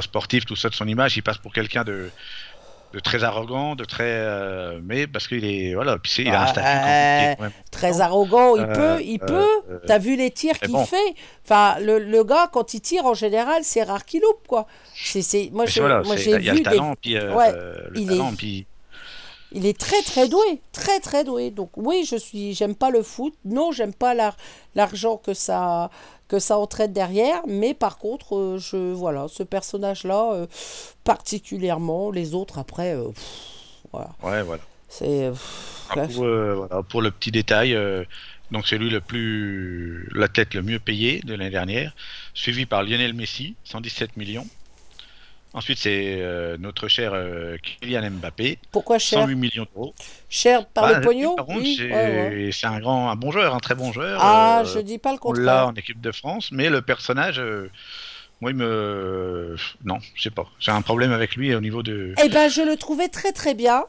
[0.00, 2.10] sportif, tout ça de son image, il passe pour quelqu'un de
[2.92, 6.40] de très arrogant, de très, euh, mais parce qu'il est, voilà, puis c'est, il a
[6.42, 7.60] un Ah, statut euh, compliqué.
[7.70, 9.46] Très arrogant, il Euh, peut, il peut.
[9.86, 10.84] T'as vu les tirs qu'il bon.
[10.84, 11.14] fait?
[11.44, 14.66] Enfin, le, le gars, quand il tire, en général, c'est rare qu'il loupe, quoi.
[14.94, 17.16] C'est, c'est, moi, je- voilà, moi j'ai il y a vu le des- talent, puis
[17.16, 18.66] euh, Ouais, le il talent, est- puis
[19.52, 21.50] Il est très très doué, très très doué.
[21.50, 23.34] Donc oui, je suis, j'aime pas le foot.
[23.44, 24.36] Non, j'aime pas l'ar-
[24.76, 25.90] l'argent que ça
[26.30, 27.42] que ça entraîne derrière.
[27.46, 30.46] Mais par contre, euh, je voilà, ce personnage-là euh,
[31.04, 32.10] particulièrement.
[32.10, 33.24] Les autres après, euh, pff,
[33.92, 34.62] voilà, ouais, voilà.
[34.88, 35.32] c'est.
[35.90, 37.76] Ah, pour, voilà, pour le petit détail,
[38.52, 41.96] donc c'est lui le plus, la tête le mieux payé de l'année dernière,
[42.32, 44.46] suivi par Lionel Messi, 117 millions.
[45.52, 49.94] Ensuite, c'est euh, notre cher euh, Kylian Mbappé, pourquoi cher 108 millions d'euros.
[50.28, 52.50] Cher par Bah, le pognon Par contre, Oui, c'est ouais, ouais.
[52.52, 54.20] c'est un grand, un bon joueur, un très bon joueur.
[54.22, 55.66] Ah, euh, je dis pas le contraire.
[55.68, 57.68] en équipe de France, mais le personnage, euh,
[58.40, 60.46] moi, il me, non, je sais pas.
[60.60, 62.14] J'ai un problème avec lui au niveau de.
[62.24, 63.80] Eh ben, je le trouvais très très bien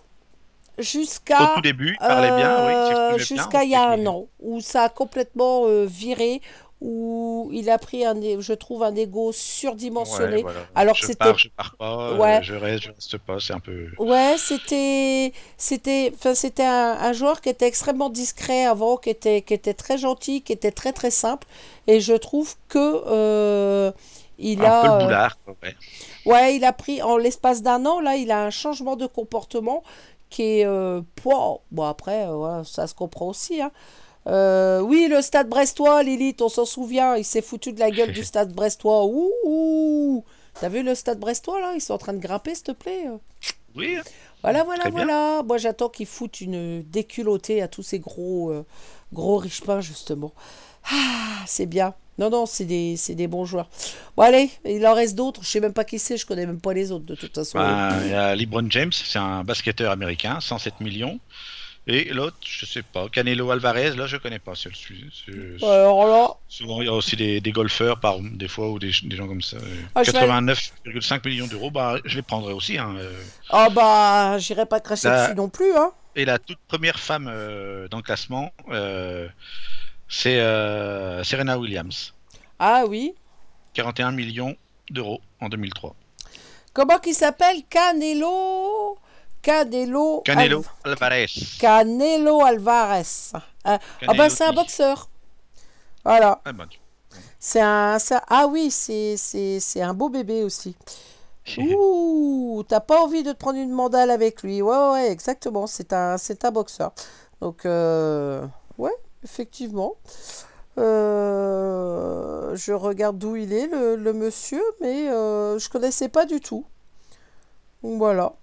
[0.80, 4.62] Au jusqu'à tout début, il parlait bien, oui, Jusqu'à il y a un an, où
[4.62, 6.42] ça a complètement viré,
[6.82, 10.38] où il a pris, un, je trouve, un ego surdimensionné.
[10.38, 10.60] Ouais, voilà.
[10.76, 12.38] alors je c'était- pars, je pars pas, Ouais.
[12.40, 13.88] euh, je reste, je reste pas, c'est un peu.
[14.00, 19.44] Ouais, c'était, c'était, enfin, c'était un, un joueur qui était extrêmement discret avant, qui était,
[19.44, 21.48] qui était très gentil, qui était très très simple,
[21.88, 23.92] et je trouve que euh,
[24.40, 25.76] il un a, peu le euh, boulard, ouais.
[26.26, 29.84] Ouais, il a pris en l'espace d'un an, là, il a un changement de comportement
[30.30, 30.66] qui est.
[30.66, 33.62] euh, pouah, bon, après, voilà, ça se comprend aussi.
[33.62, 33.72] hein.
[34.28, 38.12] Euh, oui, le stade brestois, Lilith, on s'en souvient, il s'est foutu de la gueule
[38.12, 39.06] du stade brestois.
[39.06, 40.24] Ouh, ouh.
[40.60, 41.74] T'as vu le stade brestois, là?
[41.76, 43.06] Ils sont en train de grimper, s'il te plaît.
[43.76, 43.98] Oui,
[44.44, 44.92] Voilà, voilà, bien.
[44.92, 45.44] voilà.
[45.44, 48.66] Moi, j'attends qu'ils foutent une déculottée à tous ces gros, euh,
[49.14, 50.34] gros riches pains, justement.
[50.92, 51.94] Ah, c'est bien.
[52.18, 53.70] Non, non, c'est des, c'est des bons joueurs.
[54.18, 55.42] Bon, allez, il en reste d'autres.
[55.44, 57.58] Je sais même pas qui c'est, je connais même pas les autres, de toute façon.
[57.58, 61.20] Ben, il y a LeBron James, c'est un basketteur américain, 107 millions.
[61.94, 64.54] Et l'autre, je sais pas, Canelo Alvarez, là je connais pas.
[64.56, 64.70] C'est-
[65.64, 68.92] Alors là, Souvent il y a aussi des, des golfeurs par des fois ou des,
[69.04, 69.58] des gens comme ça.
[69.96, 72.78] Ah, je vais- 89,5 millions d'euros, bah je les prendrais aussi.
[72.78, 73.22] hein, euh.
[73.50, 75.92] ah bah, j'irai pas cracher Là- dessus non plus, hein.
[76.16, 79.28] Et la toute première femme euh, dans le classement, euh,
[80.08, 82.14] c'est euh, Serena Williams,
[82.60, 83.14] Ah oui.
[83.74, 84.56] 41 millions
[84.90, 85.96] d'euros en 2003.
[86.74, 87.58] Comment qu'il s'appelle?
[87.70, 88.98] Canelo?
[89.42, 90.22] Canelo.
[90.26, 91.28] Canelo Al- Alvarez.
[91.60, 93.32] Canelo Alvarez.
[93.34, 95.10] Ah, ah Canelo c'est un boxeur.
[96.06, 96.42] Voilà.
[96.46, 96.52] Ah.
[97.40, 98.00] C'est un.
[98.00, 100.76] ça- Ah oui, c'est un beau bébé aussi.
[101.58, 104.62] Ouh, t'as pas envie de te prendre une mandale avec lui.
[104.62, 105.66] Ouais, ouais, exactement.
[105.68, 106.92] C'est un, c'est un boxeur.
[107.42, 108.46] Donc, euh,
[108.78, 109.96] ouais, effectivement.
[110.78, 116.40] Euh, je regarde d'où il est, le, le monsieur, mais euh, je connaissais pas du
[116.40, 116.66] tout.
[117.84, 118.34] Voilà.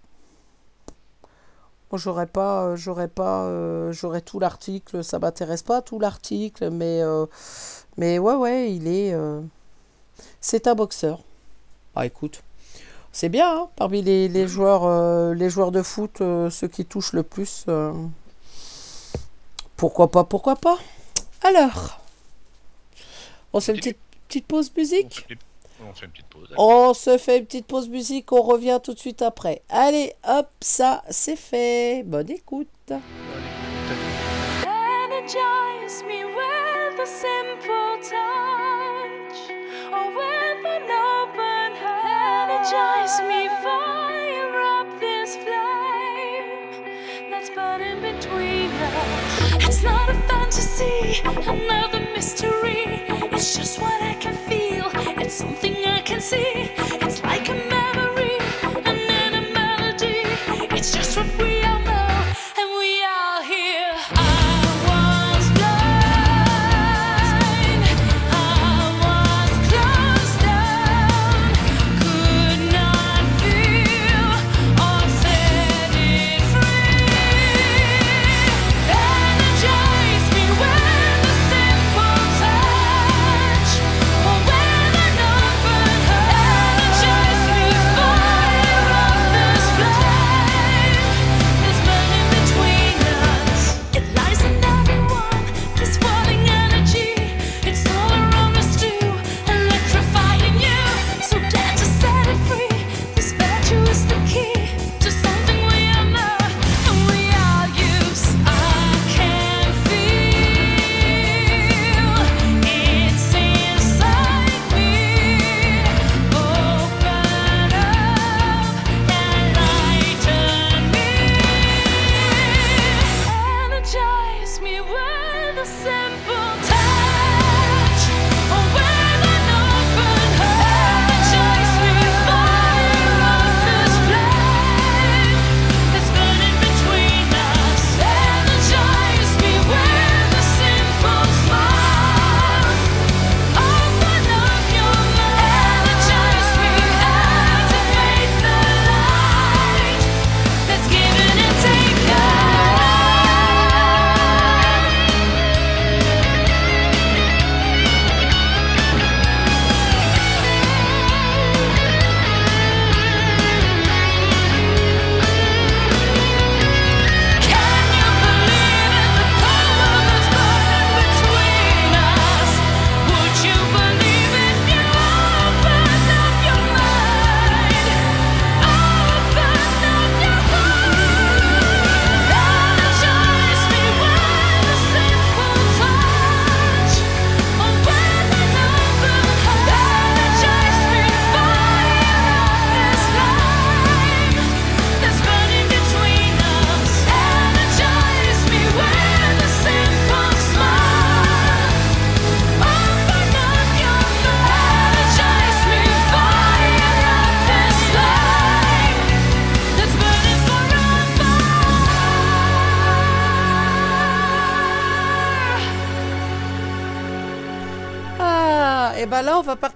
[1.90, 5.02] Moi, j'aurais pas, euh, j'aurais pas, euh, j'aurais tout l'article.
[5.02, 7.26] Ça m'intéresse pas tout l'article, mais, euh,
[7.96, 9.40] mais ouais, ouais, il est, euh,
[10.40, 11.20] c'est un boxeur.
[11.96, 12.42] Ah, écoute.
[13.10, 16.84] C'est bien, hein, parmi les, les joueurs, euh, les joueurs de foot, euh, ceux qui
[16.84, 17.64] touchent le plus.
[17.68, 17.92] euh,
[19.76, 20.76] Pourquoi pas, pourquoi pas
[21.42, 22.00] Alors,
[23.52, 25.26] on se fait une petite, petite pause On musique
[25.88, 26.48] on fait une petite pause.
[26.56, 29.62] On se fait une petite pause musique, on revient tout de suite après.
[29.68, 32.02] Allez, hop, ça, c'est fait.
[32.04, 32.68] Bonne écoute.
[34.66, 39.50] Energize me with a simple touch,
[39.92, 42.50] or with an open heart.
[42.50, 49.66] Energize me, fire up this flame that's burning between us.
[49.66, 52.57] It's not a fantasy, another mystery.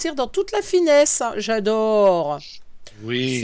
[0.02, 1.20] Partir dans toute la finesse.
[1.20, 1.34] hein.
[1.36, 2.38] J'adore.
[3.02, 3.38] Oui,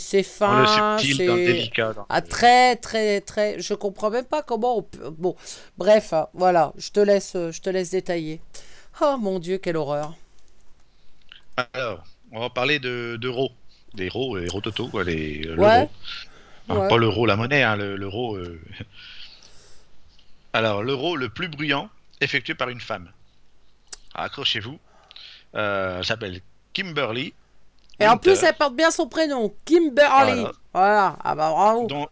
[0.00, 1.92] c'est fin, c'est délicat.
[1.94, 3.60] dans ah, très très très.
[3.60, 5.10] Je comprends même pas comment on.
[5.12, 5.36] Bon,
[5.78, 6.72] bref, hein, voilà.
[6.76, 8.40] Je te laisse, euh, je te laisse détailler.
[9.00, 10.14] Oh mon Dieu, quelle horreur.
[11.74, 13.50] Alors, on va parler de d'euros.
[13.94, 15.76] Des euros, les rototo, quoi, les euh, Ouais.
[15.80, 15.90] l'euro.
[16.68, 16.88] Enfin, Ouais.
[16.88, 18.36] Pas l'euro, la monnaie, hein, le- l'euro.
[18.36, 18.58] euh.
[20.54, 21.88] Alors, l'euro le plus bruyant
[22.20, 23.10] effectué par une femme.
[24.14, 24.78] Alors, Accrochez-vous.
[25.54, 26.40] Euh, elle s'appelle
[26.72, 27.34] Kimberly.
[28.00, 29.92] Et en plus, elle porte bien son prénom, Kimberly.
[30.34, 30.52] Voilà.
[30.72, 31.16] Voilà.
[31.22, 31.86] Ah bah bravo.
[31.86, 32.08] dont-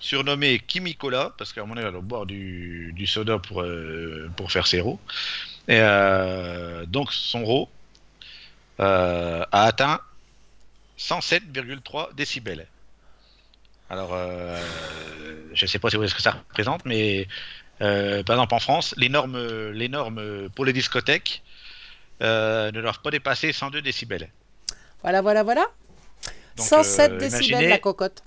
[0.00, 4.52] surnommée Kimikola, parce qu'à mon avis, elle doit boire du, du soda pour, euh, pour
[4.52, 5.00] faire ses rots.
[5.66, 7.68] Et euh, donc, son rot
[8.80, 10.00] euh, a atteint
[10.98, 12.66] 107,3 décibels.
[13.90, 14.16] Alors,
[15.54, 17.26] je ne sais pas si vous voyez ce que ça représente, mais
[17.78, 17.88] par
[18.36, 19.38] exemple en France, les normes,
[19.70, 21.42] les normes pour les discothèques
[22.22, 24.30] euh, ne doivent pas dépasser 102 décibels.
[25.02, 25.66] Voilà, voilà, voilà.
[26.56, 28.22] Donc, 107 euh, décibels imaginez- la cocotte.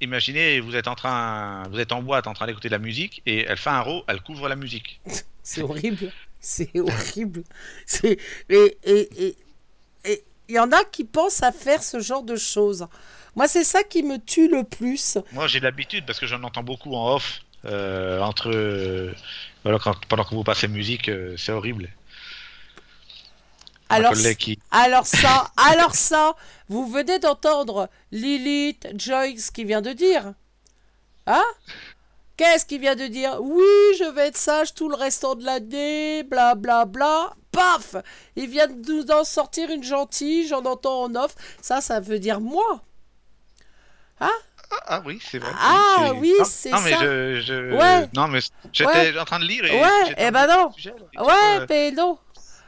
[0.00, 3.22] Imaginez, vous êtes en train, vous êtes en boîte en train d'écouter de la musique
[3.26, 5.00] et elle fait un rot, elle couvre la musique.
[5.42, 6.10] C'est horrible.
[6.40, 7.42] C'est horrible.
[7.86, 8.18] C'est
[8.50, 9.36] et et et
[10.04, 12.86] et il y en a qui pensent à faire ce genre de choses.
[13.34, 15.16] Moi, c'est ça qui me tue le plus.
[15.32, 19.12] Moi, j'ai l'habitude parce que j'en entends beaucoup en off euh, entre euh,
[19.64, 21.88] voilà, quand- pendant que vous passez musique, euh, c'est horrible.
[23.94, 26.34] Alors, collègue qui alors ça, alors ça,
[26.68, 30.34] vous venez d'entendre Lilith Joyce qui vient de dire.
[31.26, 31.44] Hein?
[32.36, 33.38] Qu'est-ce qu'il vient de dire?
[33.40, 33.62] Oui,
[33.98, 37.32] je vais être sage tout le restant de l'année, bla bla bla.
[37.52, 37.94] Paf
[38.34, 41.34] Il vient de nous en sortir une gentille, j'en entends en off.
[41.62, 42.80] Ça, ça veut dire moi.
[44.20, 44.28] ah,
[44.86, 45.52] ah oui, c'est vrai.
[45.60, 47.00] Ah oui, c'est non, mais ça.
[47.00, 48.08] je, je- Ouais.
[48.14, 48.40] non mais
[48.72, 50.72] j'étais en train de lire et Ouais, eh ben non.
[50.72, 52.18] sujet, là, Ouais, mais non.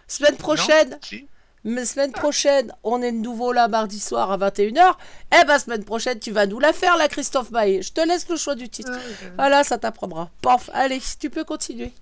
[0.09, 1.27] Semaine euh, prochaine, non, si.
[1.65, 4.95] Mais semaine prochaine, on est de nouveau là mardi soir à 21h.
[5.41, 7.83] Eh ben, semaine prochaine, tu vas nous la faire, la Christophe Maé.
[7.83, 8.93] Je te laisse le choix du titre.
[9.37, 10.31] Voilà, ça t'apprendra.
[10.43, 11.93] Paf, allez, tu peux continuer.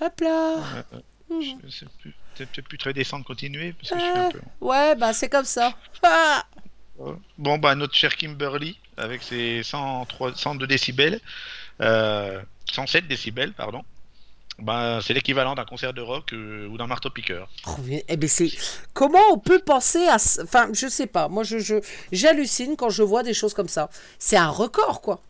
[0.00, 0.54] Hop là.
[1.30, 1.84] Je-
[2.36, 4.40] C'est peut-être plus très décent de continuer parce que je suis un Ah, peu.
[4.60, 5.74] Ouais, bah c'est comme ça.
[6.02, 6.44] Ah
[7.38, 11.20] Bon, bah, notre cher Kimberly, avec ses 103, 102 décibels,
[11.80, 12.40] euh,
[12.70, 13.82] 107 décibels, pardon,
[14.62, 17.48] bah, c'est l'équivalent d'un concert de rock euh, ou d'un marteau-piqueur.
[17.66, 17.76] Oh,
[18.08, 18.50] eh ben, c'est...
[18.92, 20.16] Comment on peut penser à...
[20.42, 21.28] Enfin, je sais pas.
[21.28, 21.76] Moi, je, je...
[22.12, 23.90] j'hallucine quand je vois des choses comme ça.
[24.18, 25.20] C'est un record, quoi.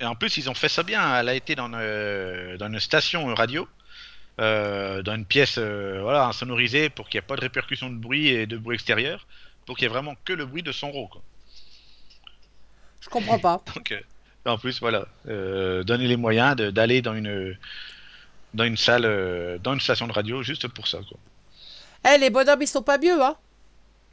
[0.00, 1.20] Et en plus, ils ont fait ça bien.
[1.20, 3.68] Elle a été dans une, dans une station radio,
[4.40, 7.96] euh, dans une pièce euh, voilà, insonorisée pour qu'il n'y ait pas de répercussion de
[7.96, 9.26] bruit et de bruit extérieur,
[9.66, 10.90] pour qu'il y ait vraiment que le bruit de son.
[10.90, 11.22] Quoi.
[13.00, 13.62] Je comprends pas.
[13.74, 14.00] Donc, euh,
[14.46, 17.56] en plus, voilà, euh, donner les moyens d'aller dans une,
[18.54, 20.98] dans une salle, euh, dans une station de radio juste pour ça.
[21.08, 21.18] Quoi.
[22.14, 23.36] Eh, les bonhommes, ils sont pas mieux, hein.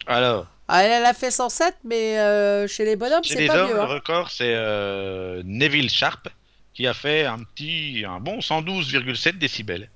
[0.06, 3.70] Alors, Ah, elle, elle a fait 107, mais euh, chez les bonhommes, c'est pas hommes,
[3.70, 3.76] mieux.
[3.76, 3.86] le hein.
[3.86, 6.28] record, c'est euh, Neville Sharp
[6.74, 9.90] qui a fait un petit, un bon 112,7 décibels.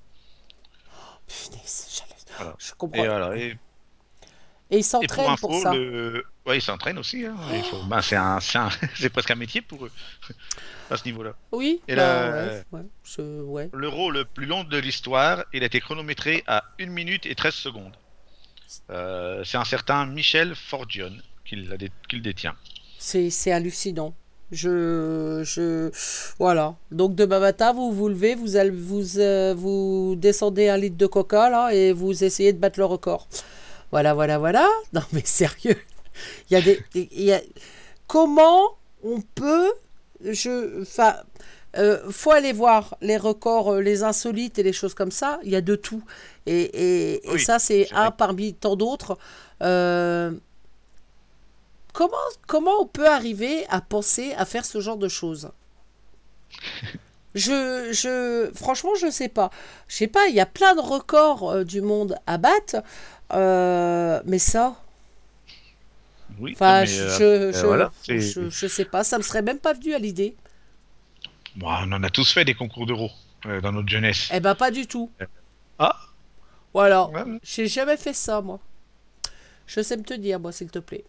[1.28, 2.56] Punaise, je- Voilà.
[2.58, 3.04] Je comprends.
[3.04, 3.38] Et voilà.
[3.38, 3.58] Et
[4.72, 5.74] Et ils Et pour ça.
[5.74, 6.26] le...
[6.46, 7.26] ouais, ils s'entraînent aussi.
[7.26, 7.36] Hein.
[7.70, 8.40] Faut- ben, c'est un...
[8.40, 9.92] c'est un- c'est presque un métier pour eux
[10.90, 11.34] à ce niveau-là.
[11.52, 13.70] Oui, Et bah, là, ouais, ouais, je- ouais.
[13.74, 17.54] L'euro le plus long de l'histoire, il a été chronométré à 1 minute et 13
[17.54, 17.94] secondes.
[18.90, 22.56] Euh, c'est un certain Michel Forgione qui, l'a dé- le détient.
[23.00, 24.14] C'est c'est hallucinant.
[24.52, 25.92] Je, je,
[26.40, 26.76] voilà.
[26.92, 31.06] Donc demain matin, vous vous levez, vous allez, vous, euh, vous descendez un litre de
[31.08, 33.28] coca là et vous essayez de battre le record.
[33.92, 34.68] Voilà, voilà, voilà.
[34.94, 35.78] Non mais sérieux,
[36.50, 37.42] il y a des, il y a,
[38.08, 39.72] comment on peut,
[40.24, 41.16] je, enfin,
[41.78, 45.40] euh, faut aller voir les records, euh, les insolites et les choses comme ça.
[45.44, 46.04] Il y a de tout.
[46.46, 48.16] Et, et, ça, c'est un vrai.
[48.18, 49.18] parmi tant d'autres.
[49.62, 50.32] Euh,
[51.94, 55.52] comment, comment on peut arriver à penser à faire ce genre de choses?
[57.34, 59.52] Je, je, franchement, je sais pas.
[59.88, 62.84] Je sais pas, il y a plein de records euh, du monde à battre.
[64.26, 64.76] mais ça,
[66.42, 69.60] Oui, enfin, mais, je, euh, je, voilà, je, je sais pas, ça me serait même
[69.60, 70.36] pas venu à l'idée.
[71.56, 73.10] bon, on en a tous fait des concours d'euro
[73.46, 74.30] euh, dans notre jeunesse.
[74.34, 75.10] Eh ben, pas du tout.
[75.80, 75.96] Ah
[76.74, 77.08] Voilà.
[77.10, 77.24] Ouais.
[77.44, 78.60] J'ai jamais fait ça, moi.
[79.68, 81.06] Je sais me te dire, moi, s'il te plaît.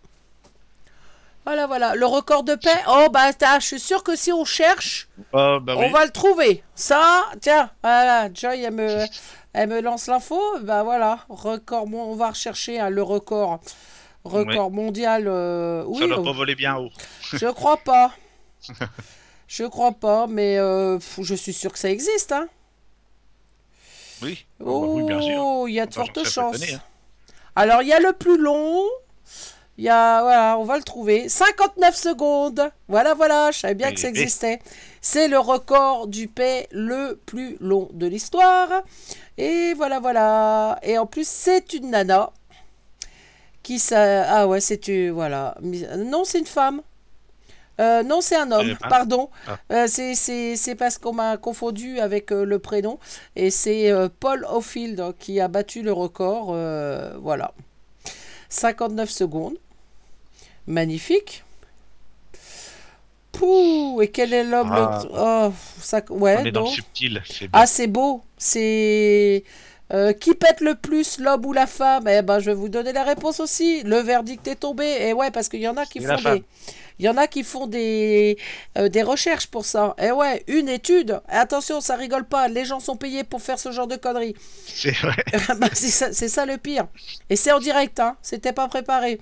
[1.45, 1.95] Voilà, voilà.
[1.97, 2.79] Le record de paix.
[2.89, 5.91] Oh, bah, t'as- je suis sûr que si on cherche, Ah, bah on oui.
[5.91, 6.63] va le trouver.
[6.77, 8.33] Ça, tiens, voilà.
[8.33, 9.05] Joy, elle me,
[9.53, 10.41] elle me lance l'info.
[10.61, 11.19] Bah, voilà.
[11.29, 13.61] Record, mon- on va rechercher hein, le record.
[14.25, 15.25] Record mondial.
[15.27, 16.91] euh, oui, Ça doit pas voler bien haut.
[17.33, 18.13] je crois pas.
[19.49, 22.33] Je crois pas, mais euh, je suis sûr que ça existe.
[22.33, 22.49] Hein.
[24.23, 24.47] Oui.
[24.65, 25.35] Oh, bah oui.
[25.39, 26.63] Oh, il y a de Enfin, fortes chances.
[26.73, 26.81] hein.
[27.55, 28.83] Alors, il y a le plus long.
[29.77, 31.29] Il y a, voilà, on va le trouver.
[31.29, 32.71] 59 secondes.
[32.89, 34.21] Voilà, voilà, je savais bien que ça Eh, eh.
[34.21, 34.61] existait.
[35.03, 38.69] C'est le record du paix le plus long de l'histoire.
[39.37, 40.79] Et voilà, voilà.
[40.83, 42.31] Et en plus, c'est une nana.
[43.63, 44.25] Qui ça.
[44.29, 45.11] Ah ouais, c'est une.
[45.11, 45.57] Voilà.
[45.63, 46.83] Non, c'est une femme.
[47.81, 49.31] Euh, non, c'est un homme, pardon.
[49.49, 49.57] Ah.
[49.73, 52.99] Euh, c'est- parce qu'on m'a confondu avec euh, le prénom.
[53.35, 53.91] Et c'est
[54.21, 56.47] Paul Ofield qui a battu le record.
[57.21, 57.53] voilà.
[58.49, 59.55] 59 secondes.
[60.67, 61.45] Magnifique.
[63.33, 65.01] Pouh, et quel est l'homme Ah.
[65.05, 65.09] le...
[65.51, 66.03] Oh, ça...
[66.11, 66.73] Ouais, On est dans le non.
[66.73, 67.23] subtil.
[67.41, 67.49] Beau.
[67.55, 68.23] Ah, c'est beau.
[68.37, 69.43] C'est.
[69.93, 72.09] Euh, qui pète le plus, l'homme ou la femme?
[72.09, 73.83] Eh ben, je vais vous donner la réponse aussi.
[73.83, 74.85] Le verdict est tombé.
[75.01, 76.39] Et ouais, parce qu'il y en a qui font la femme.
[76.39, 76.45] des.
[76.99, 78.39] Il y en a qui font des,
[78.79, 79.95] euh, des recherches pour ça.
[79.99, 81.21] Et ouais, une étude.
[81.31, 82.49] Et attention, ça rigole pas.
[82.49, 84.37] Les gens sont payés pour faire ce genre de conneries.
[84.67, 85.17] C'est vrai.
[85.59, 86.87] Bah, c'est ça, c'est ça le pire.
[87.29, 88.17] Et c'est en direct, hein.
[88.23, 89.21] C'était pas préparé.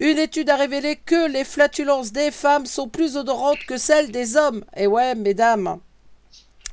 [0.00, 4.36] Une étude a révélé que les flatulences des femmes sont plus odorantes que celles des
[4.36, 4.64] hommes.
[4.76, 5.78] Et ouais, mesdames.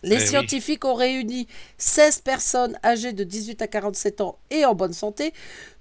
[0.04, 0.28] Les Eh oui.
[0.28, 1.48] scientifiques ont réuni
[1.78, 5.34] 16 personnes âgées de 18 à 47 ans et en bonne santé.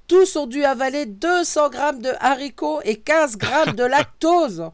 [0.07, 4.71] Tous ont dû avaler 200 grammes de haricots et 15 grammes de lactose.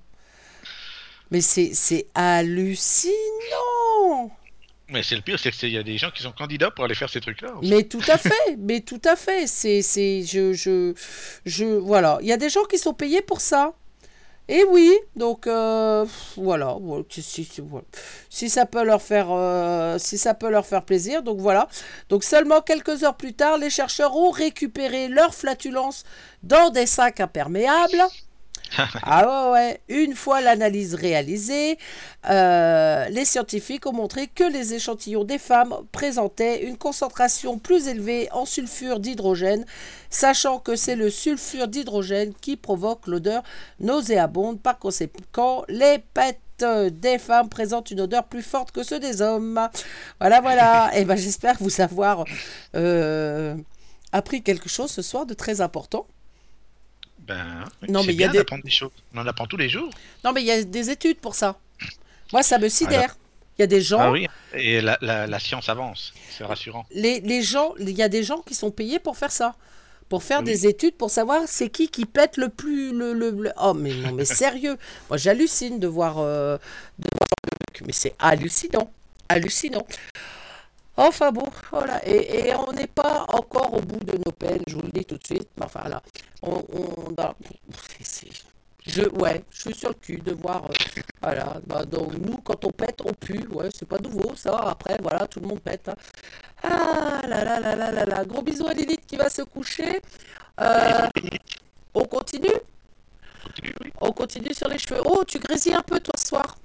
[1.31, 3.13] Mais c'est hallucinant.
[4.89, 6.95] Mais c'est le pire, c'est qu'il y a des gens qui sont candidats pour aller
[6.95, 7.55] faire ces trucs-là.
[7.63, 9.47] Mais tout à fait, mais tout à fait.
[9.47, 10.93] C'est, c'est, je, je,
[11.47, 12.19] je, voilà.
[12.21, 13.73] Il y a des gens qui sont payés pour ça.
[14.49, 16.05] Et oui, donc euh,
[16.37, 16.77] voilà.
[18.29, 21.69] Si, ça peut leur faire, euh, si ça peut leur faire plaisir, donc voilà.
[22.11, 26.05] Donc seulement quelques heures plus tard, les chercheurs ont récupéré leurs flatulences
[26.43, 28.03] dans des sacs imperméables.
[29.03, 29.81] Ah ouais.
[29.89, 31.79] Une fois l'analyse réalisée,
[32.29, 38.29] euh, les scientifiques ont montré que les échantillons des femmes présentaient une concentration plus élevée
[38.33, 39.65] en sulfure d'hydrogène,
[40.11, 43.43] sachant que c'est le sulfure d'hydrogène qui provoque l'odeur
[43.81, 44.61] nauséabonde.
[44.61, 49.69] Par conséquent, les pètes des femmes présentent une odeur plus forte que ceux des hommes.
[50.21, 50.91] Voilà, voilà.
[50.97, 52.25] Et ben j'espère vous avoir
[52.77, 53.57] euh,
[54.13, 56.07] appris quelque chose ce soir de très important.
[57.27, 58.91] Ben, Non, mais il y a des- choses.
[59.15, 59.91] On en apprend tous les jours.
[60.25, 61.59] Non, mais il y a des études pour ça.
[62.33, 63.17] Moi, ça me sidère.
[63.59, 64.27] Il y a des gens, Ah oui.
[64.53, 66.13] Et la, la- la science avance.
[66.31, 66.85] C'est rassurant.
[66.91, 69.55] les, les gens, il y a des gens qui sont payés pour faire ça,
[70.09, 70.45] pour faire Oui.
[70.47, 73.95] des études, pour savoir c'est qui qui pète le plus le, le- le- Oh mais
[73.95, 74.77] non, mais sérieux.
[75.09, 76.59] Moi, j'hallucine de voir, euh,
[76.99, 77.29] de voir
[77.87, 78.91] mais c'est hallucinant,
[79.29, 79.87] hallucinant.
[80.97, 82.07] Enfin bon, voilà.
[82.07, 85.05] Et, et on n'est pas encore au bout de nos peines, je vous le dis
[85.05, 85.49] tout de suite.
[85.59, 86.01] Mais Enfin là,
[86.43, 87.15] on, on-
[88.01, 88.29] c'est-
[88.87, 90.65] je, ouais, je suis sur le cul de voir.
[90.67, 90.75] euh,
[91.23, 91.57] voilà.
[91.67, 93.47] Bah, donc nous, quand on pète, on pue.
[93.51, 94.57] Ouais, c'est pas nouveau ça.
[94.59, 95.89] Après, voilà, tout le monde pète.
[95.89, 95.95] hein.
[96.63, 98.25] Ah là là là là là là.
[98.25, 100.01] Gros bisous à Lilith qui va se coucher.
[100.61, 101.09] Euh,
[101.95, 102.49] on continue?
[103.43, 103.93] Continue, oui.
[104.01, 105.01] On continue sur les cheveux.
[105.05, 106.57] Oh, tu grésilles un peu toi ce soir.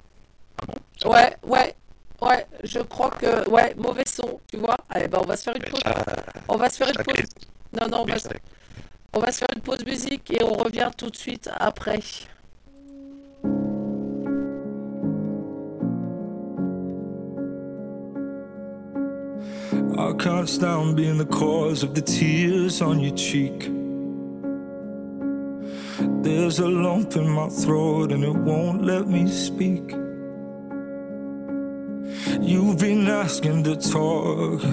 [0.62, 1.10] Ah bon?
[1.12, 1.76] Ouais, ouais,
[2.22, 2.46] ouais.
[2.64, 4.78] Je crois que ouais, mauvais son, tu vois.
[4.90, 5.82] Allez, bah on va se faire une pause.
[5.84, 6.06] ça-
[6.48, 7.24] On va se faire une pause.
[7.80, 8.28] Non, non, on va, se-
[9.14, 12.00] on va se faire une pause musique et on revient tout de suite après.
[19.98, 23.70] I can't stand being the cause of the tears on your cheek.
[26.24, 29.94] There's a lump in my throat and it won't let me speak.
[32.42, 34.64] You've been asking to talk.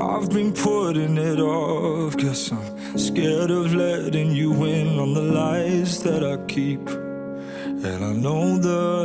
[0.00, 6.02] I've been putting it off cause I'm scared of letting you in on the lies
[6.04, 6.88] that I keep.
[6.88, 9.04] And I know the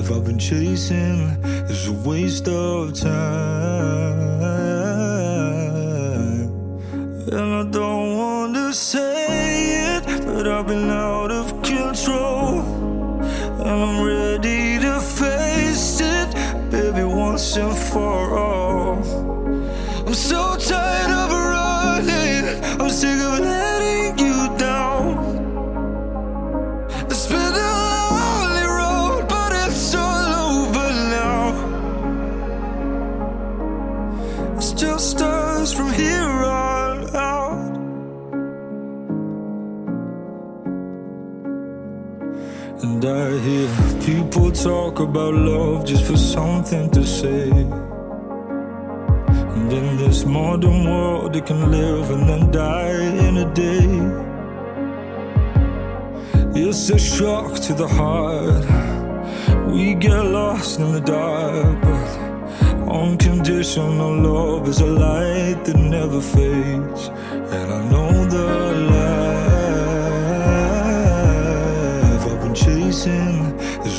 [0.00, 1.36] life I've been chasing
[1.68, 3.10] is a waste of time.
[7.32, 11.19] And I don't want to say it, but I've been out.
[13.70, 16.34] I'm ready to face it,
[16.72, 18.98] baby, once and for all.
[20.04, 25.06] I'm so tired of running, I'm sick of letting you down.
[27.08, 27.72] It's been a
[28.10, 31.54] lonely road, but it's all over now.
[34.56, 36.49] It's just us from here on
[43.02, 43.68] And I hear
[44.04, 47.48] people talk about love just for something to say.
[49.56, 53.88] And in this modern world, it can live and then die in a day.
[56.54, 58.66] It's a shock to the heart.
[59.68, 62.30] We get lost in the dark, but
[62.90, 67.08] Unconditional love is a light that never fades.
[67.54, 68.46] And I know the
[68.90, 69.29] life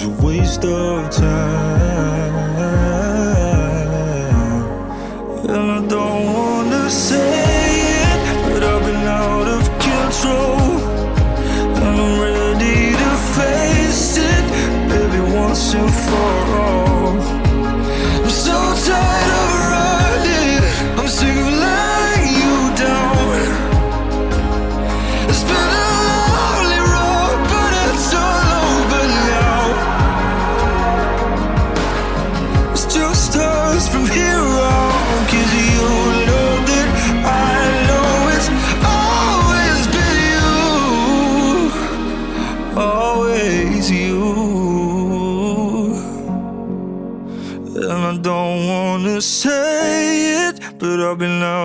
[0.02, 2.21] is a waste of time.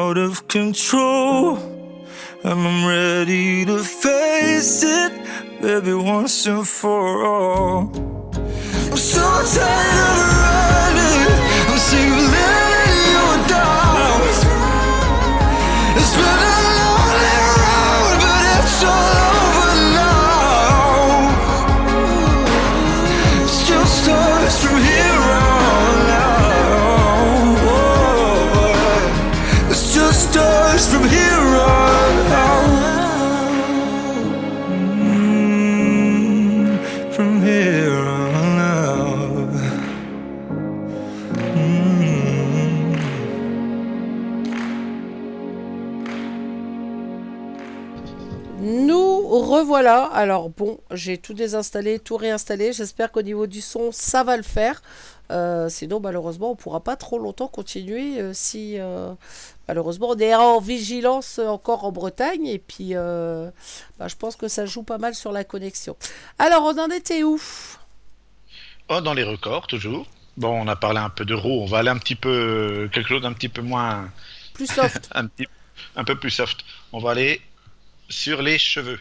[0.06, 1.56] Out of control.
[2.44, 5.12] And I'm ready to face it,
[5.60, 7.90] baby, once and for all.
[8.90, 9.26] I'm so
[9.56, 11.26] tired of running.
[11.70, 12.35] I'm sick of
[50.16, 52.72] Alors bon, j'ai tout désinstallé, tout réinstallé.
[52.72, 54.80] J'espère qu'au niveau du son, ça va le faire.
[55.30, 59.12] Euh, sinon, malheureusement, on pourra pas trop longtemps continuer euh, si euh,
[59.68, 62.46] malheureusement on est en vigilance encore en Bretagne.
[62.46, 65.98] Et puis, bah, je pense que ça joue pas mal sur la connexion.
[66.38, 67.38] Alors, on en était où?
[68.88, 70.06] Oh, dans les records, toujours.
[70.38, 72.88] Bon, on a parlé un peu d'euros, on va aller un petit peu.
[72.90, 74.10] quelque chose d'un petit peu moins.
[74.54, 75.10] Plus soft.
[75.14, 75.46] un, petit,
[75.94, 76.64] un peu plus soft.
[76.94, 77.42] On va aller
[78.08, 78.98] sur les cheveux.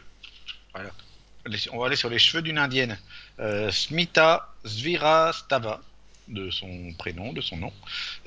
[1.71, 2.97] On va aller sur les cheveux d'une indienne.
[3.39, 5.81] Euh, Smita Svirastava,
[6.27, 7.73] de son prénom, de son nom.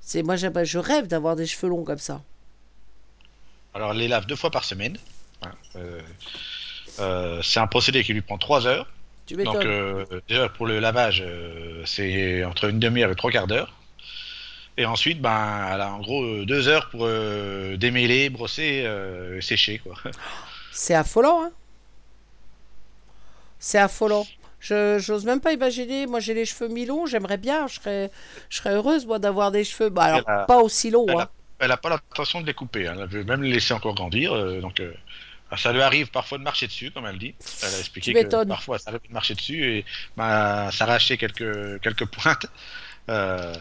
[0.02, 2.20] C'est moi je rêve d'avoir des cheveux longs comme ça.
[3.74, 4.98] Alors, elle les lave deux fois par semaine.
[5.76, 6.00] Euh,
[7.00, 8.86] euh, c'est un procédé qui lui prend trois heures.
[9.26, 13.46] Tu Donc, euh, déjà, pour le lavage, euh, c'est entre une demi-heure et trois quarts
[13.46, 13.72] d'heure.
[14.76, 17.06] Et ensuite, ben, elle a en gros deux heures pour
[17.76, 18.86] démêler, brosser,
[19.40, 19.94] sécher, quoi.
[20.72, 21.50] C'est affolant, hein
[23.58, 24.26] C'est affolant.
[24.62, 26.06] Je j'ose même pas imaginer.
[26.06, 27.06] Moi, j'ai les cheveux mi-longs.
[27.06, 27.66] J'aimerais bien.
[27.68, 28.10] Je serais,
[28.50, 29.90] je serais heureuse, moi, d'avoir des cheveux.
[29.90, 31.20] Bah, alors, a- pas aussi longs, elle hein.
[31.20, 32.86] a, elle a pas l'intention de les couper.
[32.88, 32.96] hein.
[33.00, 34.32] Elle veut même les laisser encore grandir.
[34.34, 34.92] euh, donc, euh,
[35.56, 37.34] ça lui arrive parfois de marcher dessus, comme elle dit.
[37.62, 38.48] Elle a expliqué Tu que m'étonnes.
[38.48, 39.84] parfois ça arrive de marcher dessus et
[40.16, 42.46] ben, s'arracher quelques, quelques pointes.
[43.10, 43.54] Euh,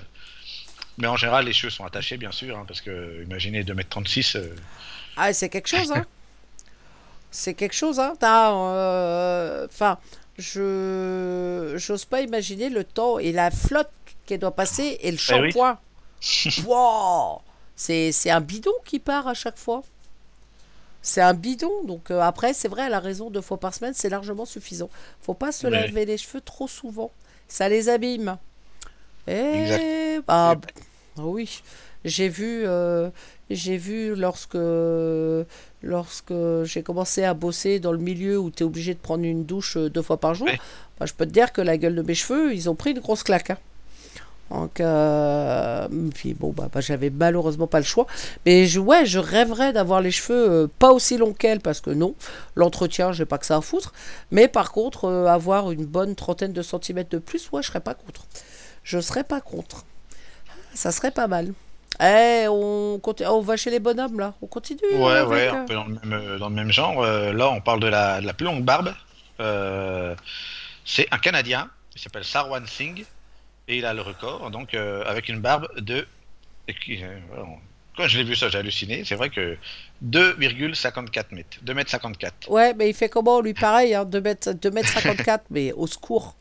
[0.97, 4.35] mais en général, les cheveux sont attachés, bien sûr, hein, parce que imaginez 2m36.
[4.35, 4.55] euh,
[5.15, 6.05] Ah, c'est quelque chose, hein.
[7.31, 8.13] c'est quelque chose, hein.
[8.19, 9.97] T'as, euh, Enfin,
[10.41, 13.91] je j'ose pas imaginer le temps et la flotte
[14.25, 15.53] qu'elle doit passer et le Eh oui.
[15.53, 15.79] shampoing.
[16.57, 17.41] Wow
[17.75, 19.83] c'est c'est un bidon qui part à chaque fois.
[21.01, 23.93] C'est un bidon, donc euh, après, c'est vrai, elle a raison, deux fois par semaine,
[23.95, 24.89] c'est largement suffisant.
[25.21, 27.11] Faut pas se laver les cheveux trop souvent,
[27.47, 28.37] ça les abîme.
[29.27, 29.85] Et Exact.
[30.27, 30.65] ah, b-
[31.17, 31.61] ah oui,
[32.05, 33.09] j'ai vu, euh,
[33.49, 34.57] j'ai vu lorsque,
[35.83, 39.45] lorsque j'ai commencé à bosser dans le milieu où tu es obligé de prendre une
[39.45, 40.47] douche euh, deux fois par jour,
[40.99, 42.99] bah, je peux te dire que la gueule de mes cheveux, ils ont pris une
[42.99, 43.49] grosse claque.
[43.51, 43.57] hein.
[44.51, 48.05] Donc, euh, puis bon, bah, bah, j'avais malheureusement pas le choix.
[48.45, 51.89] Mais je, ouais, je rêverais d'avoir les cheveux euh, pas aussi longs qu'elle, parce que
[51.89, 52.15] non,
[52.55, 53.93] l'entretien, j'ai pas que ça à foutre.
[54.29, 57.79] Mais par contre, euh, avoir une bonne trentaine de centimètres de plus, ouais, je serais
[57.79, 58.25] pas contre.
[58.83, 59.85] Je serais pas contre.
[60.73, 61.53] Ça serait pas mal.
[61.99, 62.99] Eh, on,
[63.41, 64.33] va chez les bonhommes là.
[64.41, 64.79] On continue.
[64.93, 67.03] Ouais, avec, ouais, euh, un peu dans le même, euh, dans le même genre.
[67.03, 68.93] Euh, là, on parle de la, de la plus longue barbe.
[69.39, 70.15] Euh,
[70.85, 73.05] c'est un Canadien, il s'appelle Sarwan Singh,
[73.67, 76.07] et il a le record, donc euh, avec une barbe de.
[77.95, 79.03] quand je l'ai vu ça, j'ai halluciné.
[79.05, 79.57] C'est vrai que
[80.05, 81.57] 2,54 mètres.
[81.61, 82.49] 2 mètres 54.
[82.49, 83.41] Ouais, mais il fait comment?
[83.41, 86.35] Lui pareil, hein, 2 mètres, 2 mètres 54, mais au secours.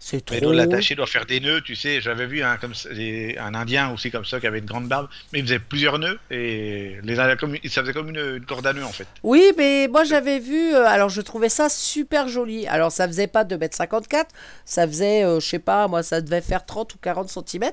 [0.00, 0.34] C'est trop.
[0.36, 2.00] Mais doit l'attacher, doit faire des nœuds, tu sais.
[2.00, 5.08] J'avais vu un, comme des- un Indien aussi comme ça qui avait une grande barbe,
[5.32, 8.72] mais il faisait plusieurs nœuds et les, comme, ça faisait comme une, une corde à
[8.72, 9.08] nœuds en fait.
[9.24, 12.66] Oui, mais moi j'avais vu, euh, alors je trouvais ça super joli.
[12.68, 14.26] Alors ça faisait pas 2m54,
[14.64, 17.70] ça faisait, euh, je sais pas, moi ça devait faire 30 ou 40 cm.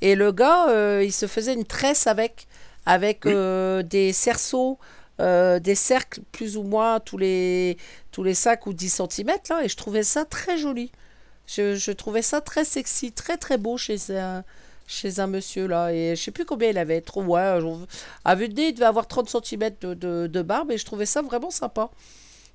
[0.00, 2.46] Et le gars, euh, il se faisait une tresse avec,
[2.86, 3.32] avec Oui.
[3.34, 4.78] euh, des cerceaux,
[5.20, 7.76] euh, des cercles plus ou moins tous les,
[8.12, 10.90] tous les 5 ou 10 cm là, et je trouvais ça très joli.
[11.46, 14.44] Je, je trouvais ça très sexy, très très beau chez un,
[14.86, 15.92] chez un monsieur là.
[15.92, 17.58] Et je sais plus combien il avait, trop, ouais,
[18.24, 20.84] à vue de nez, il devait avoir 30 cm de, de, de barbe et je
[20.84, 21.90] trouvais ça vraiment sympa.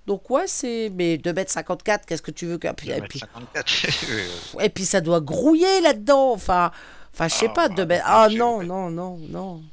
[0.08, 0.90] Donc ouais, c'est...
[0.96, 2.68] Mais 2m54, qu'est-ce que tu veux que...
[2.68, 3.76] Et 2 puis, mètres 54.
[4.62, 6.32] et puis ça doit grouiller là-dedans.
[6.34, 6.72] Enfin,
[7.14, 8.06] enfin je sais Ah, pas, bah, 2 mètres...
[8.06, 9.64] bien Ah sûr, non, non, non, non.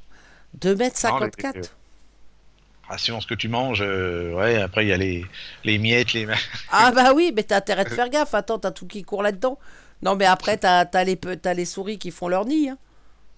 [0.61, 1.71] 2m54.
[2.91, 5.27] Ah, selon ce que tu manges, euh, ouais, après il y a les,
[5.65, 6.27] les miettes, les.
[6.71, 8.35] Ah bah oui, mais t'as intérêt de faire gaffe.
[8.35, 9.59] Attends, t'as tout qui court là-dedans.
[10.03, 11.19] Non, mais après, t'as as les,
[11.57, 12.71] les souris qui font leur nid.
[12.71, 12.79] hein.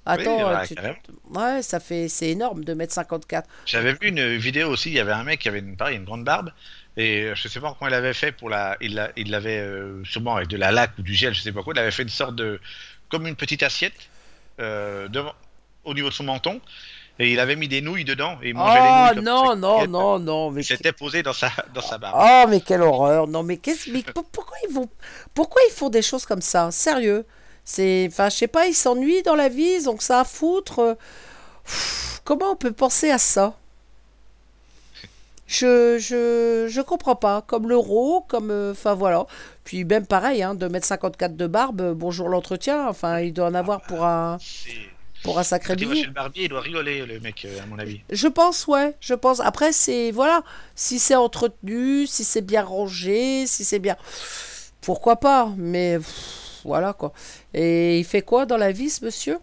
[0.06, 0.96] Attends, Oui, euh, ouais, tu- carrément.
[1.30, 2.08] ouais, ça fait...
[2.08, 3.44] C'est énorme, 2m54.
[3.66, 6.04] J'avais vu une vidéo aussi, il y avait un mec qui avait une, pareil, une
[6.04, 6.52] grande barbe,
[6.96, 8.76] et euh, je sais pas comment il avait fait pour la.
[8.80, 11.52] Il l'a- il l'avait euh, sûrement avec de la laque ou du gel, je sais
[11.52, 12.60] pas quoi, il avait fait une sorte de.
[13.10, 13.94] comme une petite assiette
[14.60, 15.34] euh, devant,
[15.84, 16.60] au niveau de son menton,
[17.20, 19.24] et il avait mis des nouilles dedans, et il mangeait les Oh nouilles.
[19.24, 20.50] non, non, non, non.
[20.50, 22.16] Mais Il s'était posé dans sa, dans sa barbe.
[22.20, 23.28] Oh, mais quelle horreur.
[23.28, 24.88] Non, mais qu'est-ce mais pour- pourquoi ils vont
[25.34, 26.70] pourquoi ils font des choses comme ça?
[26.72, 27.24] Sérieux
[27.64, 30.24] C'est enfin, je sais pas, ils s'ennuient dans la vie, ils ont que ça à
[30.24, 30.96] foutre.
[31.64, 33.54] pff, Comment on peut penser à ça?
[35.46, 37.42] Je, je, je comprends pas.
[37.42, 38.50] Comme l'euro, comme.
[38.52, 39.26] euh, Enfin voilà.
[39.64, 42.86] Puis même pareil, hein, 2m54 de barbe, euh, bonjour l'entretien.
[42.88, 44.70] Enfin, il doit en avoir pour un, C'est-
[45.22, 46.06] pour un sacré Quand il va billet.
[46.06, 48.00] le barbier, il doit rigoler, le mec, euh, à mon avis.
[48.10, 49.40] Je pense, ouais, je pense.
[49.40, 50.42] Après, c'est, voilà,
[50.74, 53.96] si c'est entretenu, si c'est bien rangé, si c'est bien...
[54.80, 57.12] Pourquoi pas, mais pff, voilà, quoi.
[57.52, 59.38] Et il fait quoi dans la vie, ce monsieur?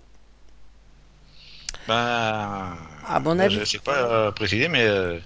[1.87, 2.75] Bah,
[3.05, 3.59] À mon bah, avis.
[3.59, 5.19] Je sais pas euh, préciser, mais euh,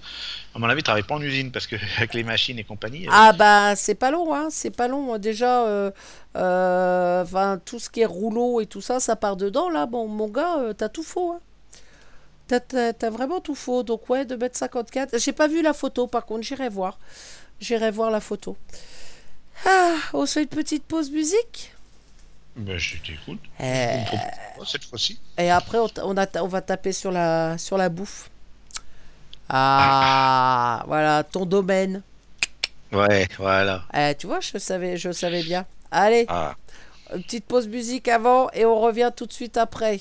[0.53, 3.07] à mon avis, il travaille pas en usine parce que avec les machines et compagnie.
[3.07, 5.17] euh, Ah bah, c'est pas long, hein, c'est pas long.
[5.17, 5.91] Déjà, euh,
[6.35, 9.85] euh, tout ce qui est rouleau et tout ça, ça part dedans, là.
[9.85, 11.39] Bon, mon gars, euh, t'as tout faux, hein.
[12.47, 13.83] T'as, vraiment tout faux.
[13.83, 15.17] Donc, ouais, 2m54.
[15.19, 16.99] J'ai pas vu la photo, par contre, j'irai voir.
[17.61, 18.57] J'irai voir la photo.
[19.65, 21.73] Ah, on se fait une petite pause musique?
[22.57, 23.39] Bah, je t'écoute.
[23.61, 23.99] Eh,
[24.65, 25.19] cette fois-ci.
[25.37, 28.30] Et après, on, a- on va taper sur la, sur la bouffe.
[29.53, 32.01] Ah, voilà, ton domaine.
[32.93, 33.83] Ouais, voilà.
[33.93, 35.65] Eh, tu vois, je savais, je savais bien.
[35.91, 36.55] Allez, Ah.
[37.13, 39.99] une petite pause musique avant et on revient tout de suite après.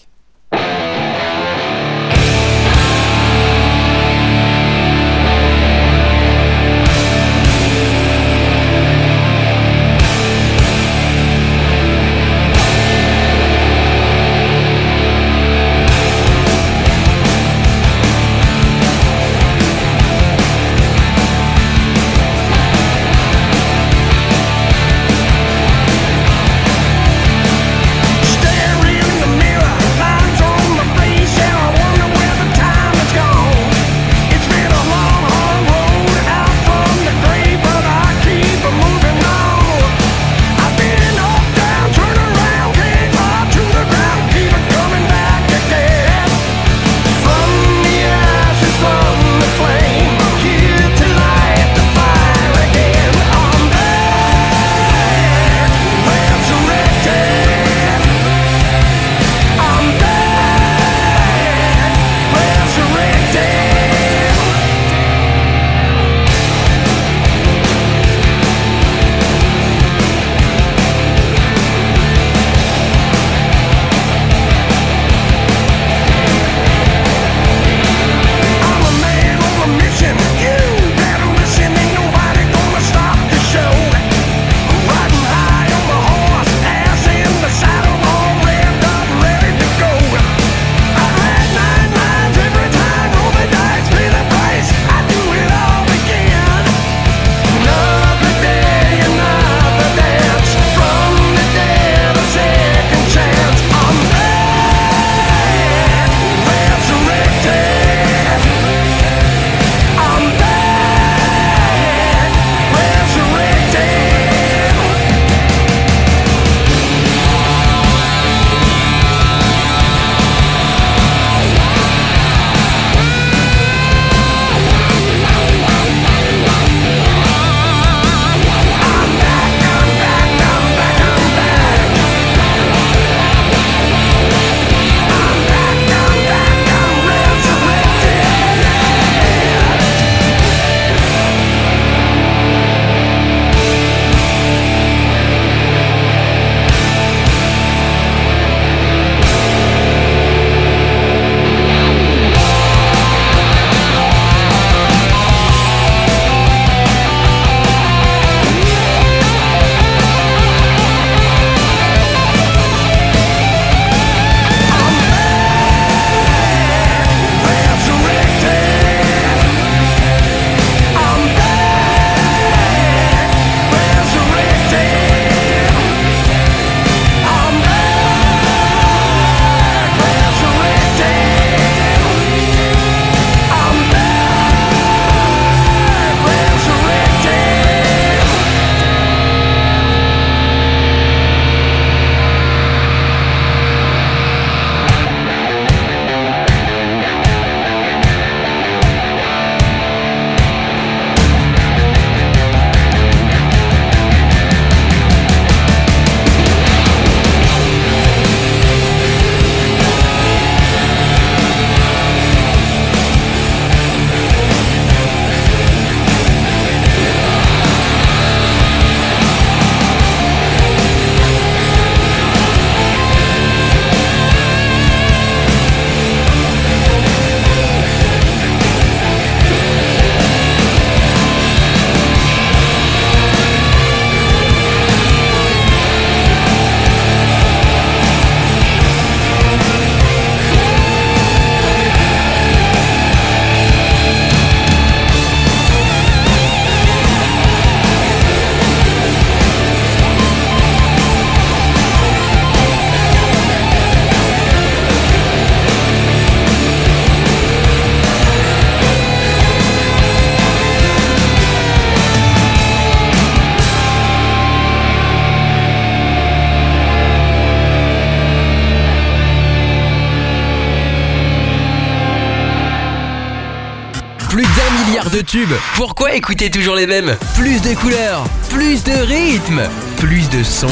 [275.31, 275.55] Tubes.
[275.77, 277.17] Pourquoi écouter toujours les mêmes?
[277.37, 279.63] Plus de couleurs, plus de rythme,
[279.99, 280.67] plus de sons.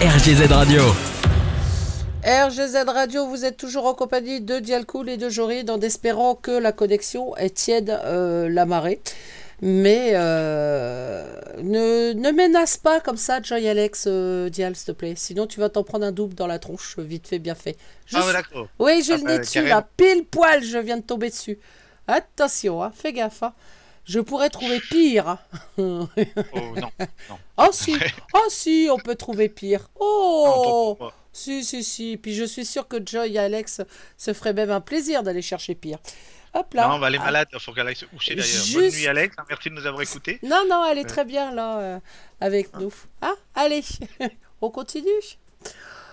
[0.00, 0.82] RGZ Radio.
[2.24, 6.50] RGZ Radio, vous êtes toujours en compagnie de Dialcool et de Joride en espérant que
[6.50, 9.00] la connexion tienne euh, la marée.
[9.64, 11.24] Mais euh,
[11.62, 15.14] ne, ne menace pas comme ça, Joy Alex, euh, Dial, s'il te plaît.
[15.16, 17.76] Sinon, tu vas t'en prendre un double dans la tronche, vite fait, bien fait.
[18.06, 18.66] Je Ah, suis- ouais, d'accord.
[18.80, 19.76] Oui, j'ai Ah, le bah, nez dessus, carrément.
[19.76, 19.86] là.
[19.96, 21.58] Pile poil, je viens de tomber dessus.
[22.08, 23.44] Attention, hein, fais gaffe.
[23.44, 23.52] hein.
[24.04, 25.38] Je pourrais trouver pire.
[25.78, 26.80] Oh, non.
[26.80, 26.90] non.
[27.56, 27.96] oh si,
[28.34, 29.88] oh si, on peut trouver pire.
[29.98, 30.98] Oh,
[31.32, 32.16] si, si, si.
[32.16, 33.80] Puis je suis sûr que Joy et Alex
[34.16, 35.98] se feraient même un plaisir d'aller chercher pire.
[36.54, 36.88] Hop là.
[36.88, 37.24] Non, bah, elle est Ah.
[37.24, 38.46] malade, il faut qu'elle aille se coucher d'ailleurs.
[38.50, 39.36] Juste- Bonne nuit, Alex.
[39.48, 40.38] Merci de nous avoir écoutés.
[40.42, 42.00] Non, non, elle est très bien là euh,
[42.40, 42.92] avec nous.
[43.22, 43.82] Ah, allez,
[44.60, 45.08] on continue.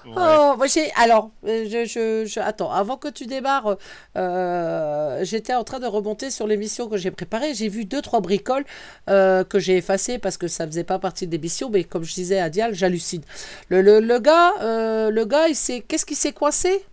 [0.05, 0.13] Ouais.
[0.15, 0.65] Oh, moi.
[0.95, 3.77] Alors, euh, je, je, je- Attends, avant que tu démarres,
[4.17, 7.53] euh, j'étais en train de remonter sur l'émission que j'ai préparée.
[7.53, 8.65] J'ai vu deux, trois bricoles
[9.09, 11.69] euh, que j'ai effacées parce que ça faisait pas partie de l'émission.
[11.69, 13.21] Mais comme je disais à Dial, j'hallucine.
[13.69, 15.81] Le, le, le gars, euh, le gars, il s'est.
[15.87, 16.83] Qu'est-ce qui s'est coincé?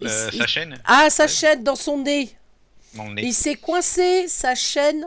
[0.00, 1.28] Il sa il- chaîne, Ah, sa Ouais.
[1.28, 2.30] chaîne dans son nez.
[2.94, 3.22] nez.
[3.22, 5.06] Il s'est coincé sa chaîne,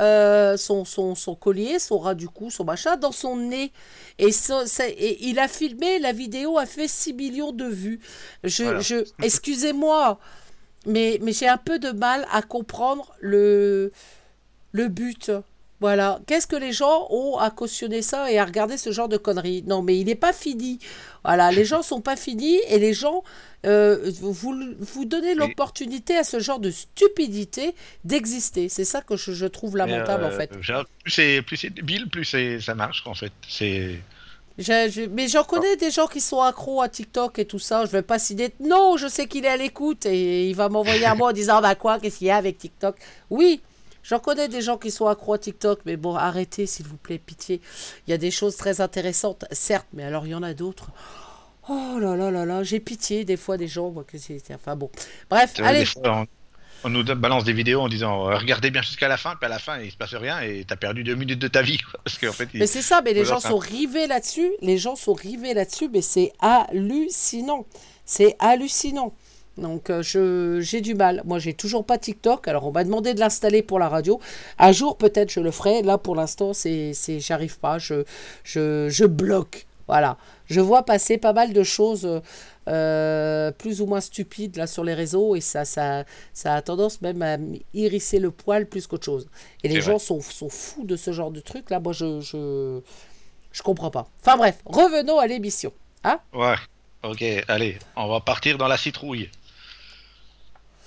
[0.00, 3.72] euh, son, son, son collier, son ras du cou, son machin, dans son nez.
[4.18, 8.00] Et, ça- ça- et il a filmé, la vidéo a fait 6 millions de vues.
[8.42, 8.80] Je, Voilà.
[8.80, 10.18] je, excusez-moi,
[10.86, 13.92] mais, mais j'ai un peu de mal à comprendre le,
[14.72, 15.30] le but.
[15.84, 16.18] Voilà.
[16.26, 19.62] Qu'est-ce que les gens ont à cautionner ça et à regarder ce genre de conneries?
[19.66, 20.78] Non, mais il n'est pas fini.
[21.24, 23.22] Voilà, les gens sont pas finis et les gens,
[23.66, 24.54] euh, vous,
[24.92, 27.74] vous donnez l'opportunité à ce genre de stupidité
[28.04, 28.70] d'exister.
[28.70, 30.50] C'est ça que je, je trouve lamentable en euh, fait.
[30.62, 32.24] genre, plus c'est plus c'est débile, plus
[32.60, 33.32] ça marche en fait.
[33.46, 34.00] C'est
[34.56, 37.84] Je- je- mais j'en connais des gens qui sont accros à TikTok et tout ça.
[37.84, 38.54] Je vais pas citer.
[38.60, 41.60] Non, je sais qu'il est à l'écoute et il va m'envoyer un mot en disant
[41.60, 42.96] bah quoi, qu'est-ce qu'il y a avec TikTok?
[43.30, 43.60] Oui,
[44.04, 47.18] j'en connais des gens qui sont accros à TikTok, mais bon, arrêtez s'il vous plaît,
[47.18, 47.60] pitié.
[48.06, 50.90] Il y a des choses très intéressantes, certes, mais alors il y en a d'autres.
[51.68, 54.40] Oh là là là là, j'ai pitié des fois des gens, moi que c'est.
[54.54, 54.90] Enfin bon,
[55.30, 55.86] bref, allez.
[55.86, 56.26] fois, on,
[56.86, 59.48] on nous balance des vidéos en disant euh, regardez bien jusqu'à la fin, puis à
[59.48, 61.78] la fin il se passe rien et t'as perdu deux minutes de ta vie.
[61.78, 61.98] quoi.
[62.04, 64.52] Parce qu'en fait, il- Mais c'est ça, mais les gens sont rivés là-dessus.
[64.60, 67.64] Les gens sont rivés là-dessus, mais c'est hallucinant.
[68.04, 69.14] C'est hallucinant.
[69.56, 71.22] Donc euh, je j'ai du mal.
[71.24, 72.48] Moi, j'ai toujours pas TikTok.
[72.48, 74.20] Alors on m'a demandé de l'installer pour la radio.
[74.58, 75.82] Un jour peut-être je le ferai.
[75.82, 77.78] Là pour l'instant, c'est c'est j'arrive pas.
[77.78, 78.04] Je
[78.42, 79.66] je je bloque.
[79.86, 80.16] Voilà.
[80.46, 82.20] Je vois passer pas mal de choses
[82.68, 87.00] euh, plus ou moins stupides là sur les réseaux et ça ça ça a tendance
[87.02, 87.36] même à
[87.74, 89.28] hérisser le poil plus qu'autre chose.
[89.62, 91.80] Et les gens sont, sont fous de ce genre de truc là.
[91.80, 92.80] Moi je je
[93.52, 94.08] je comprends pas.
[94.20, 95.72] Enfin bref, revenons à l'émission.
[96.02, 96.18] Hein?
[96.32, 96.56] Ouais.
[97.04, 99.28] Ok, allez, on va partir dans la citrouille.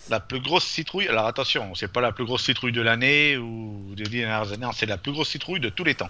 [0.10, 1.08] La plus grosse citrouille.
[1.08, 4.68] Alors attention, c'est pas la plus grosse citrouille de l'année ou des dix dernières années,
[4.74, 6.10] c'est la plus grosse citrouille de tous les temps.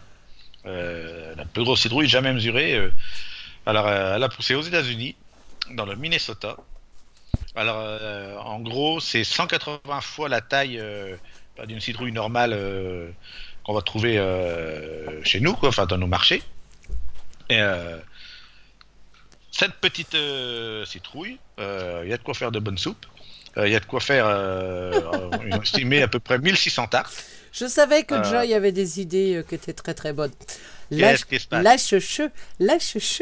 [0.68, 2.76] Euh, la plus grosse citrouille jamais mesurée.
[2.76, 2.92] euh.
[3.66, 5.16] Alors, euh, elle a poussé aux États-Unis,
[5.72, 6.58] dans le Minnesota.
[7.56, 10.82] Alors, en gros, c'est 180 fois la taille
[11.66, 12.56] d'une citrouille normale
[13.64, 14.16] qu'on va trouver
[15.24, 16.44] chez nous, enfin dans nos marchés.
[17.50, 17.60] Et
[19.52, 20.16] cette petite
[20.86, 23.06] citrouille, il y a de quoi faire de bonnes soupes.
[23.58, 24.92] Euh, Il y a de quoi faire, euh,
[25.52, 27.24] ont estimé à peu près 1600 tartes.
[27.52, 28.24] Je savais que Euh.
[28.24, 30.32] Joy avait des idées euh, qui étaient très très bonnes.
[30.92, 31.22] Lâche,
[31.52, 31.94] lâche
[32.60, 33.22] lâche.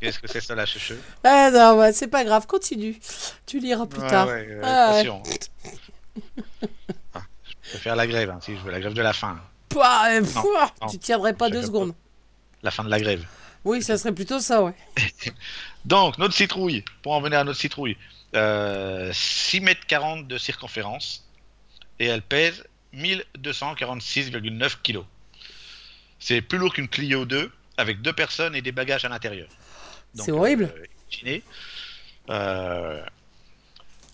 [0.00, 2.98] Qu'est-ce que c'est ça cheveux Ah non, bah, c'est pas grave, continue.
[3.46, 4.26] Tu liras plus tard.
[4.28, 5.02] Ouais, ouais, Ah.
[7.14, 9.38] Ah, je peux faire la grève, hein, si je veux la grève de la faim.
[9.68, 11.94] Pouah, euh, Non, pouah, non, tu tiendrais pas deux secondes.
[12.62, 13.24] La fin de la grève.
[13.64, 14.74] Oui, ça serait plutôt ça, ouais.
[15.84, 17.96] Donc, notre citrouille, pour en venir à notre citrouille,
[18.34, 21.24] euh, 6 mètres 40 de circonférence
[21.98, 25.04] et elle pèse 1246,9 kilos.
[26.18, 29.48] C'est plus lourd qu'une Clio 2 avec deux personnes et des bagages à l'intérieur.
[30.14, 30.72] C'est horrible.
[30.74, 31.42] euh, imaginez.
[32.30, 33.02] Euh,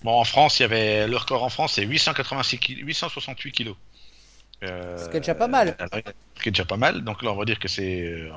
[0.03, 3.77] bon, en France, il y avait le record en France, c'est 886 ki- 868 kilos.
[4.63, 5.77] Euh, Ce qui est déjà pas mal.
[6.37, 7.03] Ce qui est déjà pas mal.
[7.05, 8.31] Donc là, on va dire que c'est euh,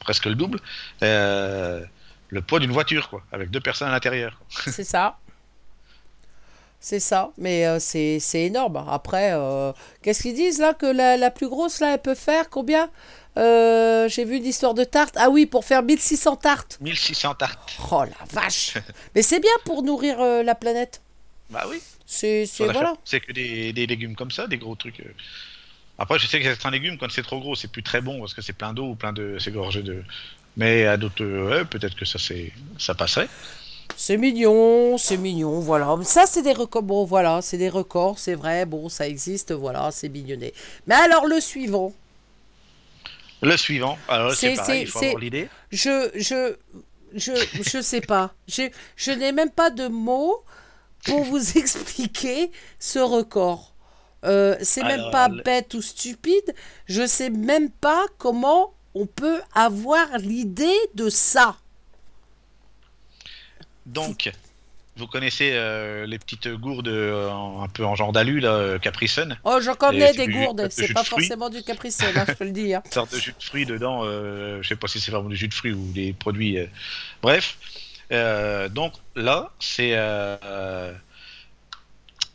[0.00, 0.60] presque le double.
[1.02, 1.84] Euh,
[2.30, 4.40] le poids d'une voiture, quoi, avec deux personnes à l'intérieur.
[4.66, 5.18] C'est ça.
[6.82, 8.82] C'est ça, mais euh, c'est c'est énorme.
[8.88, 9.70] Après, euh,
[10.00, 12.88] qu'est-ce qu'ils disent là Que la, la plus grosse, là, elle peut faire combien?
[13.36, 15.14] Euh, J'ai vu une histoire de tarte.
[15.18, 16.78] Ah oui, pour faire 1600 tartes.
[16.80, 17.58] 1600 tartes.
[17.92, 18.78] Oh la vache
[19.14, 21.02] Mais c'est bien pour nourrir la planète.
[21.50, 21.82] Bah oui.
[22.06, 22.94] C'est c'est- voilà.
[23.04, 25.02] C'est que des, des légumes comme ça, des gros trucs.
[25.98, 28.32] Après, je sais que certains légumes, quand c'est trop gros, c'est plus très bon parce
[28.32, 29.36] que c'est plein d'eau ou plein de.
[29.38, 30.02] C'est gorgé de.
[30.60, 33.28] Mais à d'autres, euh, peut-être que ça, c'est, ça passerait.
[33.96, 35.96] C'est mignon, c'est mignon, voilà.
[36.04, 36.82] Ça, c'est des records.
[36.82, 38.66] Bon, voilà, c'est des records, c'est vrai.
[38.66, 40.52] Bon, ça existe, voilà, c'est mignonné.
[40.86, 41.92] Mais alors, le suivant.
[43.42, 45.48] Le suivant, alors C'est- c'est pareil, il faut avoir l'idée.
[45.70, 46.54] Je, je,
[47.14, 47.32] je,
[47.72, 48.34] je sais pas.
[48.46, 50.42] J'ai- Je n'ai même pas de mots
[51.06, 53.72] pour vous expliquer ce record.
[54.26, 56.54] Euh, c'est même pas le- bête ou stupide.
[56.86, 61.56] Je sais même pas comment on peut avoir l'idée de ça.
[63.86, 64.30] Donc,
[64.96, 69.08] vous connaissez euh, les petites gourdes euh, un peu en genre d'alu, là, euh, Capri
[69.08, 70.68] Sun Oh, j'en connais des gourdes.
[70.70, 72.74] C'est pas forcément du capricène, hein, je te le dis.
[72.74, 72.82] hein.
[72.86, 75.36] Une sorte de jus de fruits dedans, euh, je sais pas si c'est vraiment du
[75.36, 76.58] jus de fruits ou des produits.
[77.22, 77.56] Bref,
[78.10, 79.96] donc là, c'est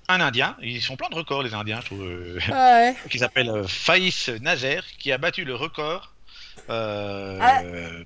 [0.08, 2.96] un Indien, ils sont plein de records les Indiens, je trouve, euh, Ouais.
[3.10, 6.12] qui s'appelle Faïs Nazer, qui a battu le record.
[6.70, 7.62] Euh, Ah.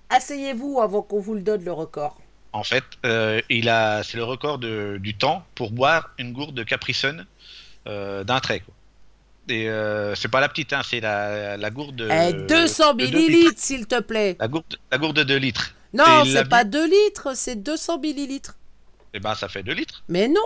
[0.09, 2.17] Asseyez-vous avant qu'on vous le donne le record.
[2.51, 6.55] En fait, euh, il a, c'est le record de- du temps pour boire une gourde
[6.55, 7.25] de Capri Sun
[7.87, 8.61] euh, d'un trait.
[8.61, 8.73] Quoi.
[9.51, 9.67] Et
[10.15, 13.17] c'est pas la petite, hein, c'est la, la gourde de, Eh, 200 de deux litres.
[13.17, 14.35] millilitres, s'il te plaît.
[14.39, 15.73] La gourde, la gourde de 2 litres.
[15.91, 16.69] Non, c'est pas bu.
[16.69, 18.53] 2 litres, c'est 200 millilitres.
[19.15, 20.03] Et ben, ça fait 2 litres.
[20.07, 20.39] Mais non,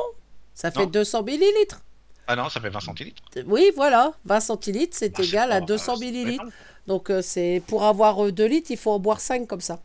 [0.54, 0.86] ça fait Non.
[0.86, 1.82] 200 millilitres.
[2.28, 3.22] Ah non, ça fait 20 centilitres.
[3.46, 6.46] Oui, voilà, 20 centilitres, c'est Bah, c'est égal à pas- 200 c'est pas millilitres.
[6.88, 9.80] Donc, euh, c'est pour avoir 2 litres, il faut en boire 5 comme ça.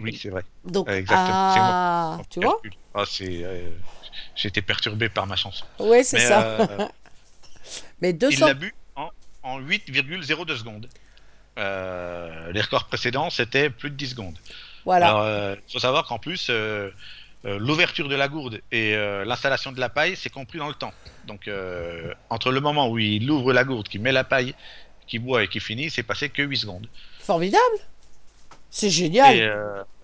[0.00, 0.44] Oui, c'est vrai.
[0.64, 2.60] Donc, Euh, exactement, ah, tu vois.
[2.94, 3.68] Ah, c'est, euh,
[4.36, 5.64] J'ai été perturbé par ma chanson.
[5.80, 6.42] Oui, c'est ça.
[6.42, 6.66] euh,
[8.00, 8.46] Mais il 200.
[8.46, 9.10] l'a bu en,
[9.42, 10.88] en 8,02 secondes.
[11.58, 14.38] Euh, les records précédents, c'était plus de 10 secondes.
[14.84, 15.56] Voilà.
[15.66, 16.90] Il faut savoir qu'en plus, euh,
[17.44, 20.74] euh, l'ouverture de la gourde et euh, l'installation de la paille, c'est compris dans le
[20.74, 20.92] temps.
[21.26, 24.54] Donc, euh, entre le moment où il ouvre la gourde, qu'il met la paille,
[25.08, 26.86] qu'il boit et qu'il finit, c'est passé que 8 secondes.
[27.20, 27.62] Formidable.
[28.70, 29.36] C'est génial.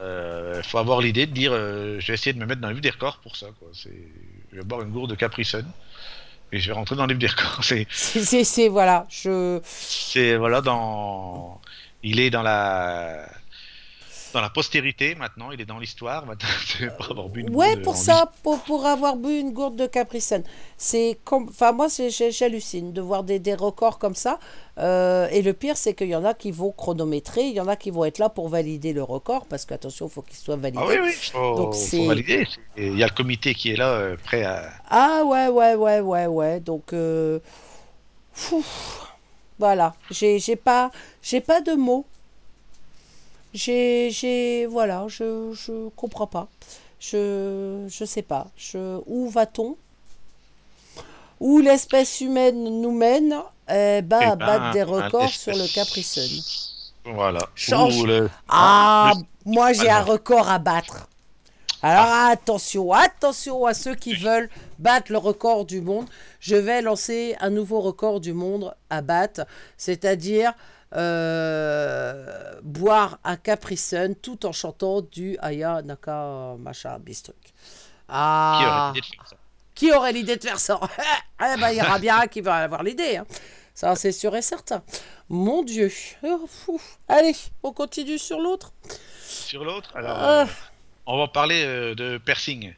[0.00, 2.74] Il faut avoir l'idée de dire, euh, je vais essayer de me mettre dans le
[2.74, 3.46] livre des records pour ça.
[3.58, 3.68] Quoi.
[3.72, 3.88] Je
[4.56, 5.66] vais boire une gourde de Capri Sun
[6.52, 7.62] et je vais rentrer dans le livre des records.
[8.44, 9.60] C'est- voilà, je.
[9.64, 11.60] c'est voilà dans,
[12.02, 13.28] il est dans la
[14.34, 16.48] dans la postérité maintenant, il est dans l'histoire maintenant.
[16.98, 19.86] Pour avoir bu une Ouais, gourde pour ça, pour, pour avoir bu une gourde de
[19.86, 20.42] Capri Sun.
[20.76, 21.86] C'est enfin moi,
[22.30, 24.38] j'hallucine de voir des, des records comme ça.
[24.78, 27.68] Euh, et le pire, c'est qu'il y en a qui vont chronométrer, il y en
[27.68, 30.56] a qui vont être là pour valider le record, parce qu'attention, il faut qu'il soit
[30.56, 30.82] validé.
[30.82, 32.46] Ah oui, oui, faut, Donc, faut c'est- valider.
[32.76, 34.68] Il y a le comité qui est là, euh, prêt à.
[34.90, 36.58] Ah ouais, ouais, ouais, ouais, ouais.
[36.60, 37.38] Donc, euh,
[38.32, 38.64] fou.
[39.60, 39.94] voilà.
[40.10, 40.90] J'ai j'ai pas,
[41.22, 42.04] j'ai pas de mots.
[43.54, 46.48] J'ai, j'ai, voilà, je, je comprends pas.
[46.98, 48.48] Je, je sais pas.
[48.56, 49.76] Je, où va-t-on?
[51.40, 53.34] Où l'espèce humaine nous mène
[53.68, 56.28] Eh ben, Eh à ben, battre des records sur le Capri Sun.
[57.14, 57.40] Voilà.
[57.54, 58.04] Change.
[58.04, 61.08] Le- Ah, le- moi j'ai Ah, un record à battre.
[61.82, 64.48] Alors attention, attention à ceux qui veulent
[64.78, 66.06] battre le record du monde.
[66.40, 69.42] Je vais lancer un nouveau record du monde à battre,
[69.76, 70.54] c'est-à-dire
[70.94, 77.36] euh, boire un Capri Sun tout en chantant du Aya Naka machin bistruc.
[77.42, 77.52] Qui
[78.12, 79.36] aurait Ah, l'idée de faire ça?
[79.74, 80.80] Qui aurait l'idée de faire ça?
[81.40, 83.16] Eh ben, il y aura bien un qui va avoir l'idée.
[83.16, 83.26] hein.
[83.74, 84.82] Ça, c'est sûr et certain.
[85.28, 85.90] Mon Dieu.
[86.22, 86.80] Oh, fou.
[87.08, 88.72] Allez, on continue sur l'autre.
[89.26, 90.42] Sur l'autre, alors, Ah.
[90.42, 90.46] euh,
[91.06, 92.72] on va parler euh, de piercing.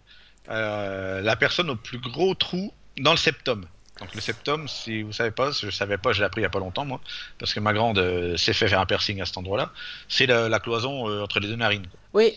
[0.49, 3.67] Euh, la personne au plus gros trou dans le septum.
[4.01, 6.47] Donc le septum, si vous savez pas, je savais pas, je l'ai appris il y
[6.47, 7.01] a pas longtemps moi,
[7.39, 9.73] parce que ma grande euh, s'est fait faire un piercing à cet endroit-là.
[10.09, 11.87] C'est la, la cloison euh, entre les deux narines.
[11.87, 11.99] quoi.
[12.13, 12.35] Oui,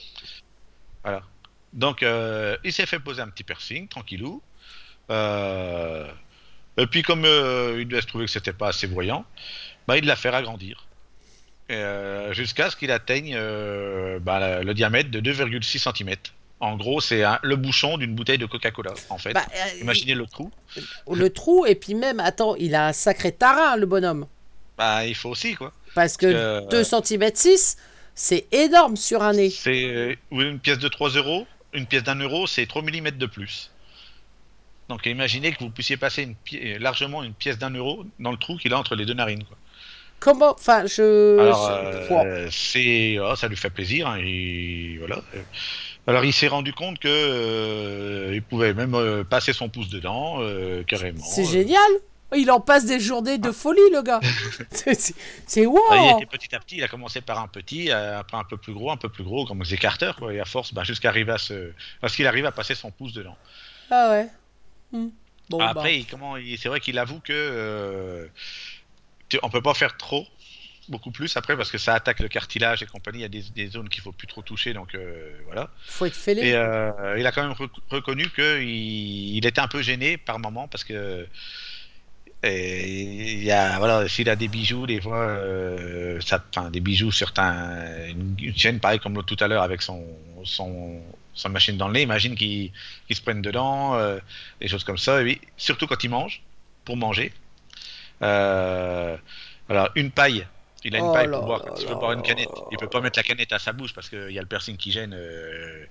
[1.03, 1.21] Voilà.
[1.73, 4.41] Donc euh, il s'est fait poser un petit piercing, tranquillou.
[5.09, 9.25] Et puis comme il devait se trouver que c'était pas assez voyant,
[9.87, 10.85] bah, il l'a fait agrandir.
[12.31, 13.35] Jusqu'à ce qu'il atteigne
[14.21, 16.15] bah, la- le diamètre de 2,6 cm.
[16.61, 19.31] En gros, c'est le bouchon d'une bouteille de Coca-Cola, en fait.
[19.33, 20.51] Bah, euh, Imaginez le trou.
[21.09, 24.27] le trou, et puis même, attends, il a un sacré tarin, le bonhomme.
[24.77, 25.71] Bah, il faut aussi, quoi.
[25.95, 27.77] Parce que Euh, 2 cm 6,
[28.13, 29.49] c'est énorme sur un nez.
[29.49, 33.25] C'est euh, une pièce de 3 euros, une pièce d'un euro, c'est 3 mm de
[33.25, 33.71] plus.
[34.89, 38.37] Donc imaginez que vous puissiez passer une pi- largement une pièce d'un euro dans le
[38.37, 39.43] trou qu'il a entre les deux narines.
[39.43, 39.55] Quoi.
[40.19, 41.39] Comment Enfin, je.
[41.39, 44.07] Alors, euh, c'est, oh, ça lui fait plaisir.
[44.07, 45.21] hein, et voilà.
[46.09, 50.37] Alors il s'est rendu compte que euh, il pouvait même euh, passer son pouce dedans,
[50.39, 51.23] euh, carrément.
[51.23, 51.79] C'est génial.
[52.35, 54.19] Il en passe des journées de folie, le gars.
[55.47, 55.79] C'est- wow.
[55.89, 58.55] bah, il était petit à petit, il a commencé par un petit, après un peu
[58.57, 61.09] plus gros, un peu plus gros, comme des Carter, quoi, et à force, bah, jusqu'à
[61.09, 61.71] arriver à ce,
[62.01, 63.35] parce qu'il arrive à passer son pouce dedans.
[63.89, 64.27] Ah ouais.
[64.91, 65.07] Hmm.
[65.49, 65.89] Bon, Après, bah.
[65.89, 68.29] il- comment, il- c'est vrai qu'il avoue que
[69.41, 70.25] on peut pas faire trop,
[70.89, 73.19] beaucoup plus après parce que ça attaque le cartilage et compagnie.
[73.19, 75.69] Il y a des, des zones qu'il faut plus trop toucher, donc euh, voilà.
[75.87, 76.47] Faut être fêlé.
[76.47, 78.67] Et euh, il a quand même rec- reconnu qu'il
[79.37, 81.27] il était un peu gêné par moment parce que
[82.41, 82.89] et
[83.33, 87.11] il y a voilà s'il a des bijoux des fois euh, ça enfin des bijoux
[87.11, 90.05] sur un- une, une chaîne pareil comme l'autre tout à l'heure avec son
[90.45, 91.01] son
[91.35, 92.71] sa machine dans le nez imagine qu'il
[93.07, 94.19] qu'il se prenne dedans euh,
[94.61, 96.41] des choses comme ça et oui, surtout quand il mange
[96.85, 97.33] pour manger
[98.21, 99.17] euh,
[99.69, 100.47] alors une paille
[100.85, 101.61] il a une Oh paille pour boire.
[101.87, 102.49] veut boire une canette.
[102.71, 104.77] il peut pas mettre la canette à sa bouche parce qu'il y a le piercing
[104.77, 105.85] qui gêne euh,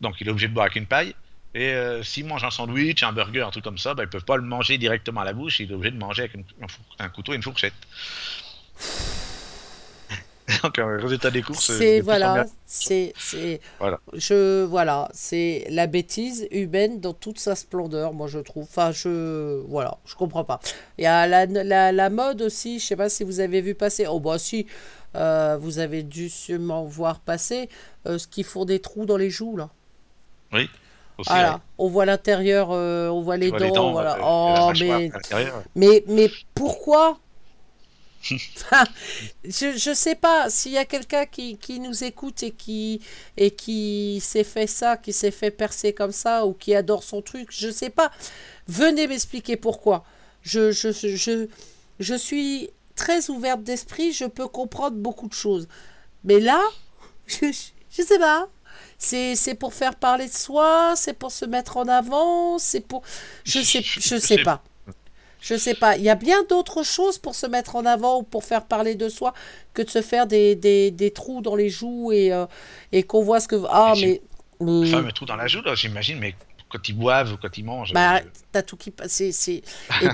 [0.00, 1.14] donc il est obligé de boire avec une paille.
[1.54, 4.24] Et euh, s'il mange un sandwich, un burger, un truc comme ça, bah, ils peuvent
[4.24, 6.44] pas le manger directement à la bouche, il est obligé de manger avec une-
[7.00, 7.74] un couteau et une fourchette.
[10.62, 11.70] Donc, euh, résultat des courses.
[11.72, 13.98] C'est plus en voilà, c'est c'est Voilà.
[14.14, 18.64] je voilà, c'est la bêtise humaine dans toute sa splendeur, moi je trouve.
[18.64, 20.60] Enfin, je voilà, je comprends pas.
[20.98, 23.74] Il y a la, la, la mode aussi, je sais pas si vous avez vu
[23.74, 24.06] passer.
[24.08, 24.66] Oh bah si,
[25.16, 27.68] euh, vous avez dû sûrement voir passer
[28.06, 29.70] euh, ce qui font des trous dans les joues là.
[30.52, 30.68] Oui.
[31.18, 31.58] Aussi, Voilà, ouais.
[31.78, 34.14] on voit l'intérieur, euh, on voit les dents, les dents, voilà.
[34.16, 35.10] euh, oh mais
[35.74, 37.18] mais, mais pourquoi
[39.44, 43.00] je, je sais pas s'il y a quelqu'un qui, qui nous écoute et qui
[43.36, 47.22] et qui s'est fait ça, qui s'est fait percer comme ça ou qui adore son
[47.22, 48.10] truc, je sais pas.
[48.68, 50.04] Venez m'expliquer pourquoi.
[50.42, 51.46] Je, je, je,
[51.98, 55.66] je, suis très ouverte d'esprit, je peux comprendre beaucoup de choses.
[56.24, 56.60] Mais là,
[57.26, 57.46] je,
[57.90, 58.48] je sais pas.
[58.98, 63.02] C'est, c'est pour faire parler de soi, c'est pour se mettre en avant, c'est pour...
[63.44, 64.62] Je sais, je sais pas.
[65.40, 65.96] Je sais pas.
[65.96, 68.94] Il y a bien d'autres choses pour se mettre en avant ou pour faire parler
[68.94, 69.32] de soi
[69.74, 72.46] que de se faire des, des, des trous dans les joues et, euh,
[72.92, 73.56] et qu'on voit ce que.
[73.70, 74.20] Ah, mais.
[74.60, 76.34] mais- Enfin, mais tout dans la joue, là, j'imagine, mais
[76.70, 77.92] quand ils boivent quand ils mangent.
[77.92, 78.20] bah, euh,
[78.52, 79.20] t'as tout qui passe.
[79.20, 79.60] Et puis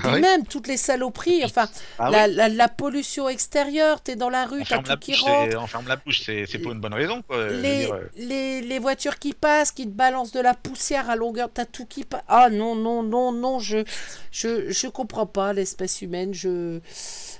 [0.05, 0.19] Oui.
[0.21, 1.67] même, toutes les saloperies, enfin,
[1.99, 5.21] ah la, oui, la, la pollution extérieure, t'es dans la rue, t'as tout qui bouche,
[5.21, 5.57] rentre.
[5.61, 7.21] on ferme la bouche, c'est pour une bonne raison.
[7.21, 7.47] Quoi.
[7.49, 11.15] Les, dire, euh, les, les voitures qui passent, qui te balancent de la poussière à
[11.15, 12.23] longueur, t'as tout qui passe.
[12.27, 13.83] Ah non, non, non, non, je,
[14.31, 16.79] je, je comprends pas l'espèce humaine, je,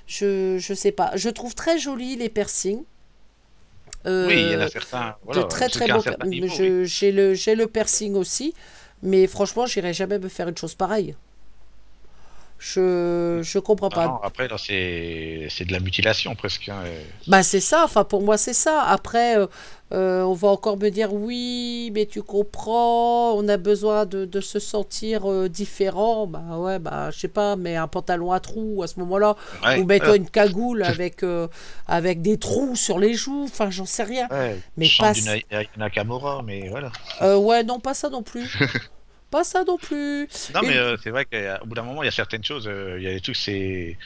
[0.06, 1.10] je, je sais pas.
[1.16, 2.82] Je trouve très joli les piercings.
[4.06, 5.16] Euh, oui, il y en a certains.
[5.24, 6.02] Voilà, de très très beaux.
[6.24, 6.86] niveau, oui.
[6.86, 8.54] J'ai le, j'ai le piercing aussi,
[9.02, 11.16] mais franchement, j'irai jamais me faire une chose pareille.
[12.58, 14.06] Je, je comprends Ah pas.
[14.08, 16.68] non, après, c'est c'est de la mutilation presque.
[16.68, 17.02] hein, euh.
[17.28, 18.82] Bah c'est ça, enfin pour moi c'est ça.
[18.82, 19.46] Après, euh,
[19.92, 24.40] euh, on va encore me dire oui, mais tu comprends, on a besoin de, de
[24.40, 26.26] se sentir euh, différent.
[26.26, 29.78] Bah ouais, bah je sais pas, mais un pantalon à trous à ce moment-là, Ouais,
[29.80, 31.46] ou mets-toi ouais, une cagoule avec, euh,
[31.86, 34.26] avec des trous sur les joues, enfin j'en sais rien.
[34.30, 35.12] ouais, mais pas-
[35.76, 36.90] Nakamura, mais voilà.
[37.22, 38.50] Euh, ouais, non, pas ça non plus.
[39.30, 40.28] pas ça non plus.
[40.54, 42.96] Non, mais euh, c'est vrai qu'au bout d'un moment, il y a certaines choses, euh,
[42.98, 43.96] il y a des trucs, c'est.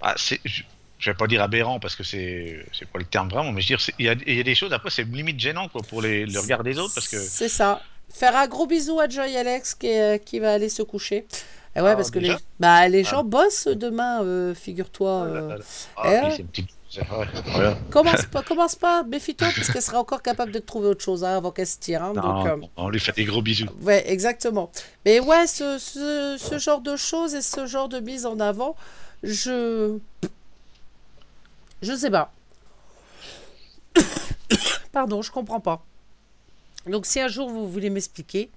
[0.00, 3.50] Ah, c'est- je vais pas dire aberrant parce que c'est c'est pas le terme vraiment,
[3.50, 5.38] mais je veux dire, il y a, il y a des choses, après, c'est limite
[5.40, 7.18] gênant quoi, pour les, le regard des autres parce que.
[7.18, 7.82] C'est ça.
[8.12, 11.26] Faire un gros bisou à Joy Alex qui, est- qui va aller se coucher.
[11.74, 15.10] Et ouais, Ah, parce que les, bah, les gens bossent demain, euh, figure-toi.
[15.24, 15.58] Euh.
[15.58, 15.62] eh
[15.96, 16.68] Ah, c'est une petite.
[17.46, 17.78] Voilà.
[17.90, 21.36] Commence pas, commence pas, méfie-toi, parce qu'elle sera encore capable de trouver autre chose hein,
[21.36, 22.02] avant qu'elle se tire.
[22.02, 23.66] hein, donc, euh, on lui fait des gros bisous.
[23.82, 24.70] ouais, exactement.
[25.04, 28.76] Mais ouais, ce, ce, ce genre de choses et ce genre de mise en avant,
[29.22, 29.98] je.
[31.80, 32.32] Je sais pas.
[34.92, 35.82] Pardon, je comprends pas.
[36.86, 38.50] Donc, si un jour vous voulez m'expliquer,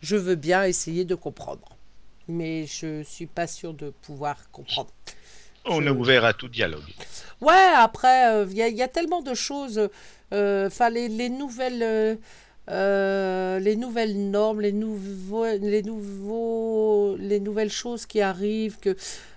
[0.00, 1.68] je veux bien essayer de comprendre.
[2.28, 4.90] Mais je suis pas sûre de pouvoir comprendre.
[5.66, 6.82] On est ouvert à tout dialogue.
[7.40, 9.88] Ouais, après, il y, a- y a tellement de choses.
[10.32, 11.82] euh, Enfin, les, les nouvelles.
[11.82, 12.16] euh,
[12.70, 18.96] euh, les nouvelles normes, les nouveaux, les nouveaux, les nouvelles choses qui arrivent, que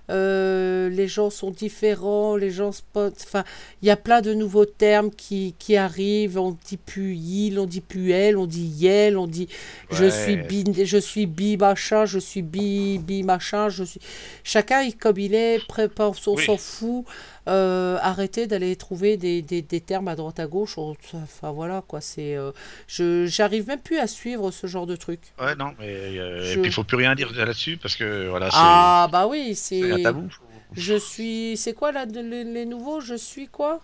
[0.10, 3.44] euh, les gens sont différents, les gens spot, enfin,
[3.82, 6.38] il y a plein de nouveaux termes qui, qui arrivent.
[6.40, 9.48] On dit plus il, on dit plus elle, on dit yel, on dit
[9.92, 14.00] je suis bi, je suis bi machin, je suis bi bi machin, je suis.
[14.44, 16.46] Chacun il- comme il est, pré- on Oui.
[16.46, 17.06] s'en fout.
[17.48, 20.78] Euh, arrêtez d'aller trouver des, des, des termes à droite à gauche.
[20.78, 22.36] On- Enfin voilà quoi, c'est.
[22.36, 22.52] euh,
[22.88, 25.22] je j'arrive même plus à suivre ce genre de truc.
[25.40, 25.88] Ouais, non, mais.
[25.88, 29.28] euh, Je- Et puis, il faut plus rien dire là-dessus parce que voilà, Ah bah
[29.28, 29.92] oui, c'est c'est.
[29.94, 30.28] un tabou.
[30.74, 31.56] Je suis.
[31.56, 33.80] C'est quoi là de- les, les nouveaux Je suis quoi?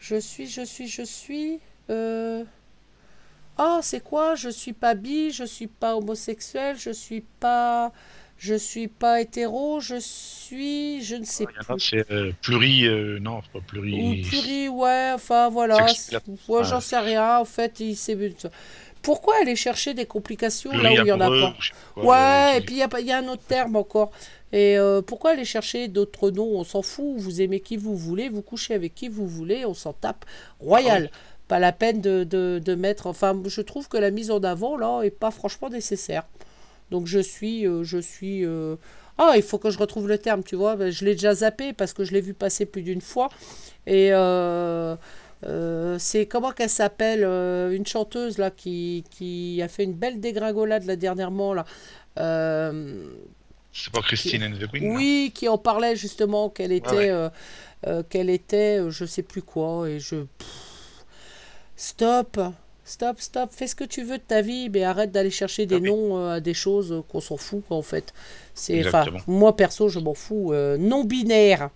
[0.00, 1.60] Je suis, je suis, je suis.
[1.90, 2.42] Euh...
[3.58, 4.34] Ah, c'est quoi?
[4.34, 7.92] Je suis pas bi, je suis pas homosexuel, je suis pas.
[8.42, 11.02] Je suis pas hétéro, je suis.
[11.04, 11.80] Je ne sais a, plus.
[11.80, 12.86] c'est euh, pluri.
[12.86, 14.22] euh, non, pas Ou pluri.
[14.22, 15.86] pluri, ouais, enfin voilà.
[15.88, 16.16] Sexe-
[16.48, 16.80] Ouais, j'en ouais.
[16.80, 17.36] sais rien.
[17.38, 18.16] En fait, il s'est.
[19.02, 21.54] Pourquoi aller chercher des complications là où il y en a pas?
[21.96, 24.10] Ouais, euh, et puis il y, a y un autre terme encore.
[24.52, 26.58] Et euh, pourquoi aller chercher d'autres noms?
[26.58, 29.74] On s'en fout, vous aimez qui vous voulez, vous couchez avec qui vous voulez, on
[29.74, 30.24] s'en tape.
[30.60, 31.10] Royal.
[31.46, 33.06] Pas la peine de, de- de mettre.
[33.06, 36.24] Enfin, je trouve que la mise en avant, là, est pas franchement nécessaire.
[36.90, 37.66] Donc je suis.
[37.66, 38.44] euh, je suis.
[38.44, 38.76] euh,
[39.18, 40.76] Ah, il faut que je retrouve le terme, tu vois.
[40.76, 43.28] Ben, Je l'ai déjà zappé parce que je l'ai vu passer plus d'une fois.
[43.86, 44.10] Et.
[44.12, 44.96] euh,
[45.98, 47.24] c'est comment qu'elle s'appelle
[47.72, 51.64] une chanteuse là qui, qui a fait une belle dégringolade là dernièrement là
[53.72, 57.10] C'est pas Christine and the Queen oui qui en parlait justement qu'elle était ouais.
[57.10, 57.30] euh,
[57.86, 61.04] euh, qu'elle était je sais plus quoi et je pff,
[61.76, 62.38] stop
[62.90, 65.76] stop stop fais ce que tu veux de ta vie mais arrête d'aller chercher des
[65.76, 65.90] Ah oui.
[65.90, 68.12] noms euh, à des choses euh, qu'on s'en fout quoi, en fait
[68.54, 68.82] c'est
[69.26, 71.70] moi perso je m'en fous non binaire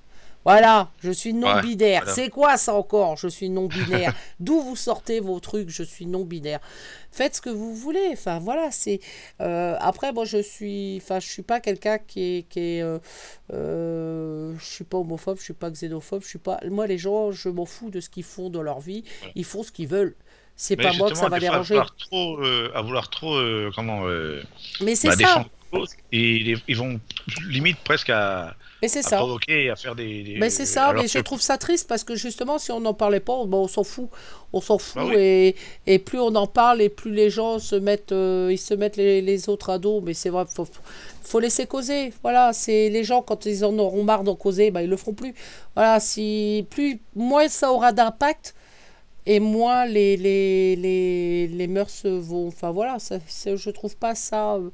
[0.46, 2.02] voilà, je suis non-binaire.
[2.02, 2.14] voilà.
[2.14, 4.12] C'est quoi ça encore Je suis non-binaire?
[4.40, 6.60] D'où vous sortez vos trucs Je suis non-binaire?
[7.10, 8.10] Faites ce que vous voulez.
[8.12, 9.00] Enfin voilà, c'est.
[9.40, 11.00] euh, après, moi, je suis.
[11.02, 12.42] Enfin, je suis pas quelqu'un qui est.
[12.42, 12.98] Qui est euh,
[13.54, 16.60] euh, je suis pas homophobe, je suis pas xénophobe, je suis pas.
[16.70, 19.04] Moi, les gens, je m'en fous de ce qu'ils font dans leur vie.
[19.34, 20.14] Ils font ce qu'ils veulent.
[20.56, 21.74] C'est pas moi que ça va déranger.
[21.74, 24.42] À vouloir trop, euh, à vouloir trop euh, comment, euh,
[24.80, 25.44] Mais c'est bah, ça.
[26.12, 27.00] et ils, vont
[27.48, 29.16] limite presque à, Mais c'est ça.
[29.16, 30.22] provoquer à faire des.
[30.22, 32.78] des- Mais c'est ça, alors mais je trouve ça triste parce que justement, si on
[32.80, 34.08] n'en parlait pas, bon, on s'en fout.
[34.52, 35.16] On s'en fout Bah oui.
[35.18, 35.56] et,
[35.88, 38.96] et plus on en parle et plus les gens se mettent, euh, ils se mettent
[38.96, 40.00] les, les autres à dos.
[40.02, 40.68] Mais c'est vrai, faut,
[41.24, 42.12] faut laisser causer.
[42.22, 45.14] Voilà, c'est les gens quand ils en auront marre d'en causer, bah, ils le feront
[45.14, 45.34] plus.
[45.74, 48.54] Voilà, si plus moins ça aura d'impact
[49.26, 52.48] et moins les, les, les, les mœurs vont.
[52.48, 54.54] Enfin voilà, ça, je trouve pas ça.
[54.54, 54.70] euh,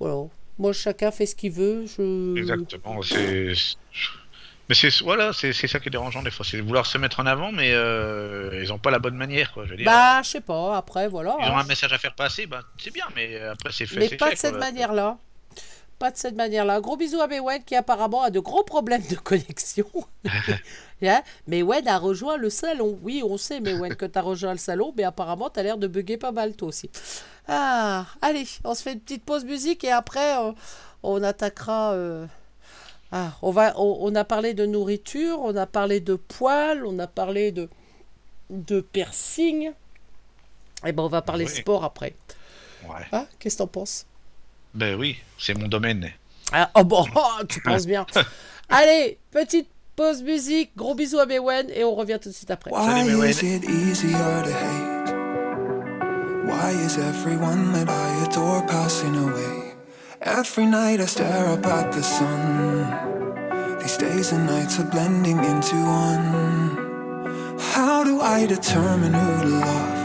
[0.00, 0.28] voilà.
[0.58, 1.86] Moi, chacun fait ce qu'il veut.
[1.86, 2.36] Je...
[2.38, 3.02] Exactement.
[3.02, 3.52] C'est.
[4.68, 7.26] Mais c'est voilà, c'est ça qui est dérangeant des fois, c'est vouloir se mettre en
[7.26, 9.64] avant, mais euh, ils ont pas la bonne manière, quoi.
[9.66, 11.36] Je veux dire, Bah, je sais pas, après, voilà.
[11.40, 13.98] ils ont un message à faire passer, bah c'est bien, mais après c'est fait.
[13.98, 15.18] Mais pas fait, de cette manière-là.
[16.02, 16.80] Pas de cette manière-là.
[16.80, 19.86] Gros bisous à Mewen qui apparemment a de gros problèmes de connexion.
[21.04, 21.22] Hein?
[21.46, 22.98] Mewen a rejoint le salon.
[23.04, 25.78] Oui, on sait, Mewen, que tu as rejoint le salon, mais apparemment, tu as l'air
[25.78, 26.90] de bugger pas mal, toi aussi.
[27.46, 30.50] Ah, allez, on se fait une petite pause musique et après, euh,
[31.04, 31.92] on attaquera.
[31.92, 32.26] euh,
[33.12, 36.98] Ah, on, va, on, on a parlé de nourriture, on a parlé de poils, on
[36.98, 37.68] a parlé de,
[38.50, 39.70] de piercing.
[40.84, 41.50] Et ben, on va parler Oui.
[41.50, 42.14] sport après.
[42.88, 43.06] Ouais.
[43.12, 44.06] Ah, qu'est-ce que t'en penses?
[44.74, 46.10] Ben oui, c'est mon domaine.
[46.52, 48.06] Ah, oh bon, oh, tu penses bien.
[48.68, 52.70] Allez, petite pause musique, gros bisous à Mewen et on revient tout de suite après.
[52.70, 54.92] Why is it easier to hate?
[56.44, 59.74] Why is everyone that I adore passing away?
[60.22, 62.86] Every night I stare up at the sun.
[63.80, 67.58] These days and nights are blending into one.
[67.74, 70.01] How do I determine who to love?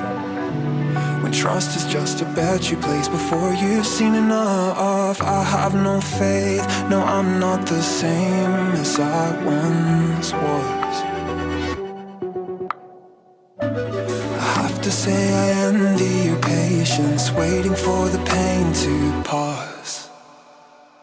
[1.27, 5.21] When trust is just a bet you place before you've seen enough.
[5.21, 10.95] I have no faith, no, I'm not the same as I once was.
[14.39, 20.09] I have to say I envy your patience, waiting for the pain to pause.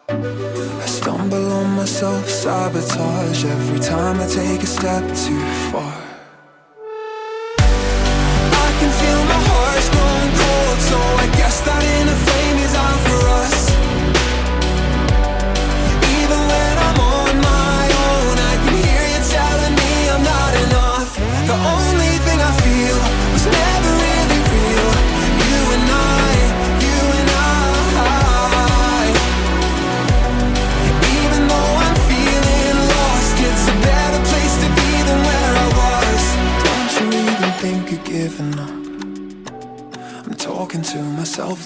[0.08, 5.93] I stumble on myself, sabotage every time I take a step too far.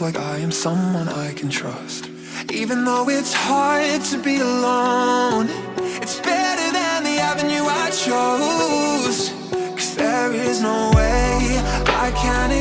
[0.00, 2.08] Like I am someone I can trust.
[2.52, 5.46] Even though it's hard to be alone,
[6.02, 9.30] it's better than the avenue I chose.
[9.76, 12.52] Cause there is no way I can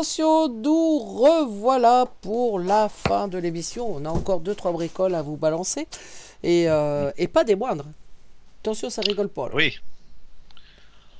[0.00, 3.86] Attention, nous revoilà pour la fin de l'émission.
[3.96, 5.86] On a encore deux trois bricoles à vous balancer
[6.42, 7.84] et, euh, et pas des moindres.
[8.62, 9.48] Attention, ça rigole pas.
[9.48, 9.54] là.
[9.54, 9.78] Oui.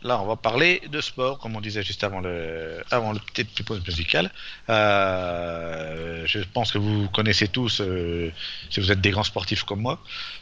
[0.02, 3.62] Là, on va parler de sport, comme on disait juste avant le, avant le petite
[3.66, 4.30] pause musicale.
[4.70, 8.32] Euh, je pense que vous connaissez tous, euh,
[8.70, 9.98] si vous êtes des grands sportifs comme moi,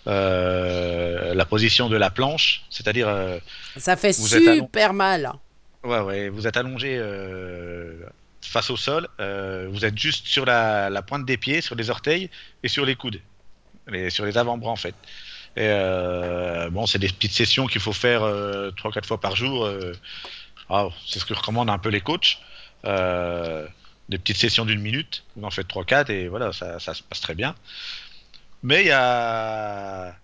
[0.06, 3.08] la position de la planche, c'est-à-dire,
[3.76, 5.32] Ça fait super mal.
[5.82, 7.96] ouais, ouais, vous êtes allongé euh,
[8.42, 12.30] face au sol, euh, vous êtes juste sur la, pointe des pieds, sur les orteils
[12.62, 13.20] et sur les coudes,
[14.08, 14.94] sur les avant-bras en fait.
[15.56, 19.68] Euh, bon, c'est des petites sessions qu'il faut faire euh, 3-4 fois par jour.
[20.70, 22.38] Ah, c'est ce que recommandent un peu les coachs.
[22.84, 27.34] Des petites sessions d'une minute, vous en faites 3-4 et voilà, ça, se passe très
[27.34, 27.54] bien.
[28.62, 30.14] Mais il y a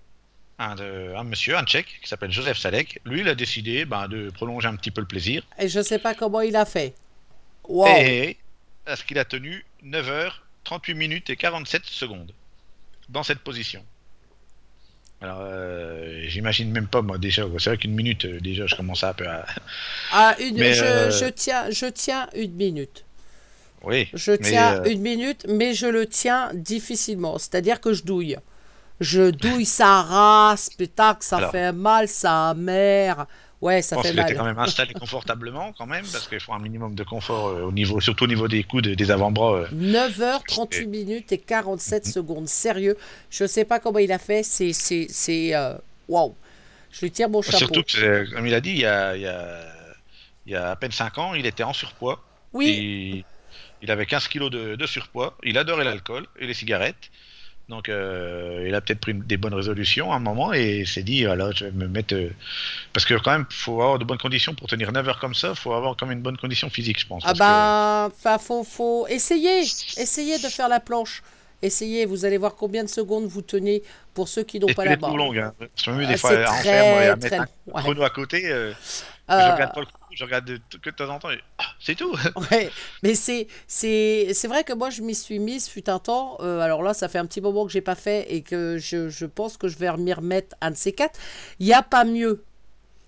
[0.59, 3.01] un, monsieur, un tchèque, qui s'appelle Joseph Salek.
[3.05, 5.43] Lui, il a décidé ben, de prolonger un petit peu le plaisir.
[5.59, 6.95] Et je sais pas comment il a fait.
[7.69, 7.87] Wow.
[7.99, 8.37] Et
[8.87, 12.33] est-ce qu'il a tenu 9 heures, 38 minutes et 47 secondes
[13.09, 13.85] dans cette position
[15.21, 17.45] Alors, euh, j'imagine même pas, moi, déjà.
[17.59, 19.47] C'est vrai qu'une minute, euh, déjà, je commence un peu à.
[20.13, 23.05] Ah, une, Mais, je, euh, je tiens, je tiens une minute.
[23.83, 24.09] Oui.
[24.15, 27.39] Je tiens une minute, mais je le tiens difficilement.
[27.39, 28.39] C'est-à-dire que je douille.
[29.01, 31.51] Je douille, ça race, putain, que ça Alors.
[31.51, 33.27] fait mal, ça mère.
[33.65, 34.39] Ouais, Je ça pense fait qu'il était mal.
[34.39, 37.73] quand même installé confortablement, quand même, parce qu'il faut un minimum de confort, euh, au
[37.73, 39.55] niveau, surtout au niveau des coudes, des avant-bras.
[39.55, 39.69] euh.
[39.73, 42.47] 9h38 Et- minutes et 47 secondes.
[42.49, 42.97] Sérieux,
[43.31, 44.43] je sais pas comment il a fait.
[44.43, 45.55] C'est.
[45.55, 45.75] euh,
[46.09, 46.35] Waouh.
[46.93, 47.57] Je lui tire mon chapeau.
[47.59, 49.61] Surtout que, comme il a dit, il y a, il y a,
[50.47, 52.23] il y a à peine 5 ans, il était en surpoids.
[52.53, 53.25] Oui, Il,
[53.83, 55.37] il avait 15 kilos de, de surpoids.
[55.43, 57.11] Il adorait l'alcool et les cigarettes.
[57.69, 61.25] Donc, euh, il a peut-être pris des bonnes résolutions à un moment et s'est dit
[61.25, 62.15] voilà, je vais me mettre.
[62.15, 62.29] euh,
[62.93, 65.55] Parce que, quand même, faut avoir de bonnes conditions pour tenir 9 heures comme ça.
[65.55, 67.23] faut avoir quand même une bonne condition physique, je pense.
[67.25, 71.23] Ah parce bah, faut, faut essayer, essayez de faire la planche.
[71.63, 73.83] Essayez, vous allez voir combien de secondes vous tenez
[74.13, 75.17] pour ceux qui n'ont pas la barre.
[75.17, 75.39] longue.
[75.39, 75.55] Hein.
[75.83, 78.53] Je me mets Ah, des fois c'est à et à mettre un chrono à côté.
[78.53, 78.73] euh,
[79.39, 81.31] Je regarde pas le je regarde de- que de temps en temps.
[81.31, 82.13] et- ah, c'est tout.
[82.51, 82.71] Ouais,
[83.03, 86.37] mais c'est c'est c'est vrai que moi je m'y suis mise fut un temps.
[86.41, 89.09] euh, alors là, ça fait un petit moment que j'ai pas fait et que je,
[89.09, 91.19] je pense que je vais m'y remettre un de ces quatre.
[91.59, 92.45] Il n'y a pas mieux.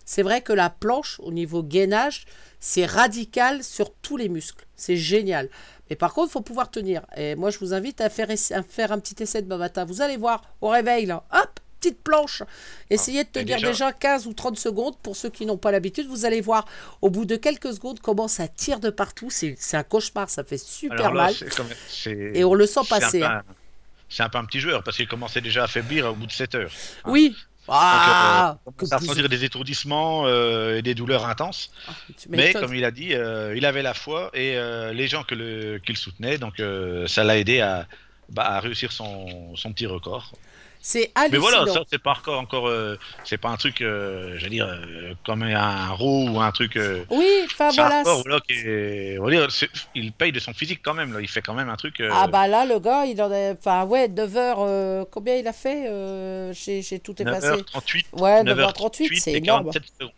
[0.05, 2.27] C'est vrai que la planche au niveau gainage,
[2.61, 4.65] c'est radical sur tous les muscles.
[4.77, 5.49] C'est génial.
[5.91, 7.05] Mais par contre, il faut pouvoir tenir.
[7.17, 8.29] Et moi, je vous invite à faire,
[8.69, 9.85] faire un petit essai demain matin.
[9.85, 11.61] Vous allez voir au réveil, hop,
[11.91, 12.43] petite planche.
[12.91, 14.97] Essayez de et tenir déjà- déjà 15 ou 30 secondes.
[15.03, 16.67] Pour ceux qui n'ont pas l'habitude, vous allez voir
[17.03, 19.31] au bout de quelques secondes comment ça tire de partout.
[19.31, 21.35] C'est un cauchemar, ça fait super là, mal.
[21.57, 21.69] comme-
[22.35, 23.43] Et on le sent passer, hein.
[24.09, 26.33] C'est un peu un petit joueur parce qu'il commençait déjà à faiblir au bout de
[26.33, 26.71] 7 heures.
[27.07, 27.35] Oui.
[27.69, 31.73] Ah, Donc, euh, commence à vous- ressentir des étourdissements euh, et des douleurs intenses.
[32.17, 34.57] tu Mais comme il a dit, euh, il avait la foi et
[34.93, 36.63] les gens que le, qui le soutenaient, donc
[37.09, 37.89] ça l'a aidé à,
[38.29, 40.33] bah, à réussir son, son petit record.
[40.81, 41.41] C'est Mais hallucinant.
[41.41, 44.67] voilà, ça c'est pas encore, encore euh, c'est pas un truc, euh, je veux dire,
[44.67, 46.77] euh, comme un row ou un truc.
[46.77, 48.03] euh, Oui, enfin voilà.
[48.49, 49.49] est- on va dire,
[49.95, 51.21] il paye de son physique quand même, là.
[51.21, 52.01] il fait quand même un truc.
[52.01, 53.53] euh, Ah bah là, le gars, il en a...
[53.55, 54.57] Enfin ouais, 9h...
[54.59, 55.87] euh, combien il a fait
[56.53, 57.49] J'ai j'ai tout effacé?
[57.49, 59.65] 9h38, Ouais, 9h38 9h38, c'est énorme.
[59.65, 60.13] 47 secondes.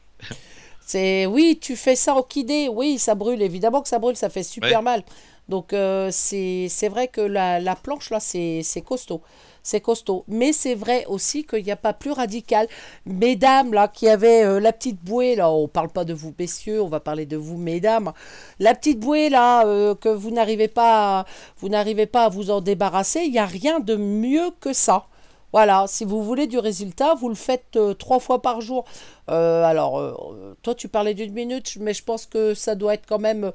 [0.81, 4.31] C'est oui, tu fais ça en kiné, oui, ça brûle, évidemment que ça brûle, ça
[4.31, 4.83] fait super Ouais.
[4.83, 5.03] mal.
[5.49, 9.23] Donc euh, c'est vrai que la, la planche là, c'est costaud.
[9.62, 10.25] C'est costaud.
[10.29, 12.69] Mais c'est vrai aussi qu'il n'y a pas plus radical.
[13.05, 16.81] Mesdames, là, qui avaient euh, la petite bouée, là, on parle pas de vous, messieurs,
[16.83, 18.12] on va parler de vous, mesdames.
[18.61, 21.25] La petite bouée, là, euh, que vous n'arrivez pas, à-
[21.59, 21.69] vous
[22.07, 25.07] pas à vous en débarrasser, il n'y a rien de mieux que ça.
[25.53, 28.85] Voilà, si vous voulez du résultat, vous le faites trois fois par jour.
[29.31, 33.07] Euh, alors, euh, toi, tu parlais d'une minute, mais je pense que ça doit être
[33.07, 33.53] quand même,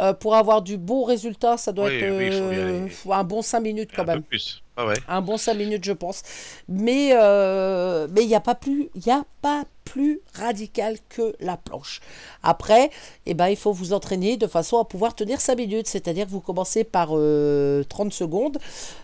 [0.00, 3.90] euh, pour avoir du bon résultat, ça doit Oui, être oui, un bon 5 minutes
[3.94, 4.22] quand un peu même.
[4.22, 4.62] plus.
[4.76, 4.94] Ah ouais.
[5.06, 6.22] Un bon 5 minutes, je pense.
[6.68, 7.10] Mais
[8.08, 12.00] mais il n'y a pas plus, il y a pas plus radical que la planche.
[12.42, 12.88] Après,
[13.26, 15.86] eh ben, il faut vous entraîner de façon à pouvoir tenir 5 minutes.
[15.88, 18.56] C'est-à-dire que vous commencez par euh, 30 secondes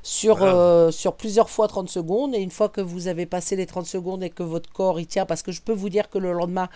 [0.03, 0.91] sur, Voilà.
[0.91, 2.35] sur plusieurs fois 30 secondes.
[2.35, 5.07] Et une fois que vous avez passé les 30 secondes et que votre corps y
[5.07, 6.69] tient, parce que je peux vous dire que le lendemain,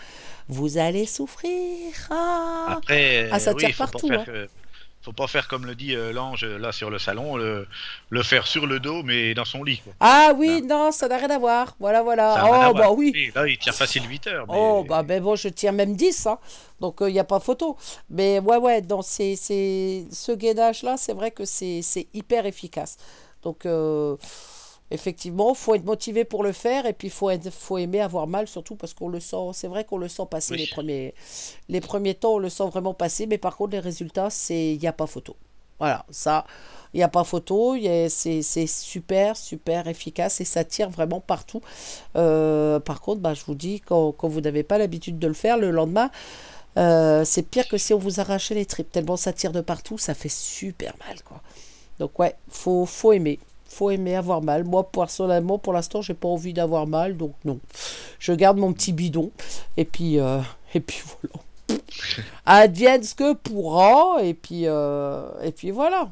[0.47, 1.51] vous allez souffrir.
[2.09, 4.23] Ah, Après, Ah, ça euh, oui, tire partout, hein.
[4.25, 4.47] que-
[5.01, 7.67] faut pas faire comme le dit euh, l'ange là sur le salon, le,
[8.09, 9.79] le faire sur le dos, mais dans son lit.
[9.83, 9.91] Quoi.
[9.99, 11.75] Ah oui, non, ça n'a rien à voir.
[11.77, 12.35] Voilà, voilà.
[12.35, 12.73] Ça oh, voir.
[12.73, 13.29] bah oui.
[13.35, 14.45] Là, il tire facile 8 heures.
[14.47, 14.53] Mais...
[14.57, 16.39] Oh, bah ben bon, je tiens même 10, hein.
[16.79, 17.75] donc il n'y a pas photo.
[18.09, 22.95] Mais ouais, ouais, dans ces, ces- ce gainage-là, c'est vrai que c'est c'est hyper efficace.
[23.43, 24.15] Donc, euh,
[24.91, 28.27] effectivement, faut être motivé pour le faire et puis il faut, être- faut aimer avoir
[28.27, 30.59] mal, surtout parce qu'on le sent, c'est vrai qu'on le sent passer Oui.
[30.59, 31.13] les, premiers,
[31.69, 34.79] les premiers temps, on le sent vraiment passer, mais par contre, les résultats, c'est il
[34.79, 35.35] n'y a pas photo.
[35.79, 36.45] Voilà, ça,
[36.93, 37.75] il n'y a pas photo,
[38.07, 41.61] c'est super, super efficace et ça tire vraiment partout.
[42.15, 45.33] Euh, par contre, bah, je vous dis, quand, quand vous n'avez pas l'habitude de le
[45.33, 46.09] faire, le lendemain,
[46.77, 48.91] euh, c'est pire que si on vous arrachait les tripes.
[48.91, 51.21] Tellement ça tire de partout, ça fait super mal.
[51.23, 51.41] quoi.
[51.99, 53.39] Donc ouais, faut, faut aimer.
[53.73, 54.63] Faut aimer avoir mal.
[54.65, 57.59] Moi, personnellement, pour l'instant, j'ai pas envie d'avoir mal, donc non.
[58.19, 59.31] Je garde mon petit bidon.
[59.77, 60.41] Et puis, euh,
[60.75, 61.81] et puis voilà.
[62.45, 64.21] Advienne ce que pourra.
[64.21, 66.11] Et puis, euh, et puis voilà.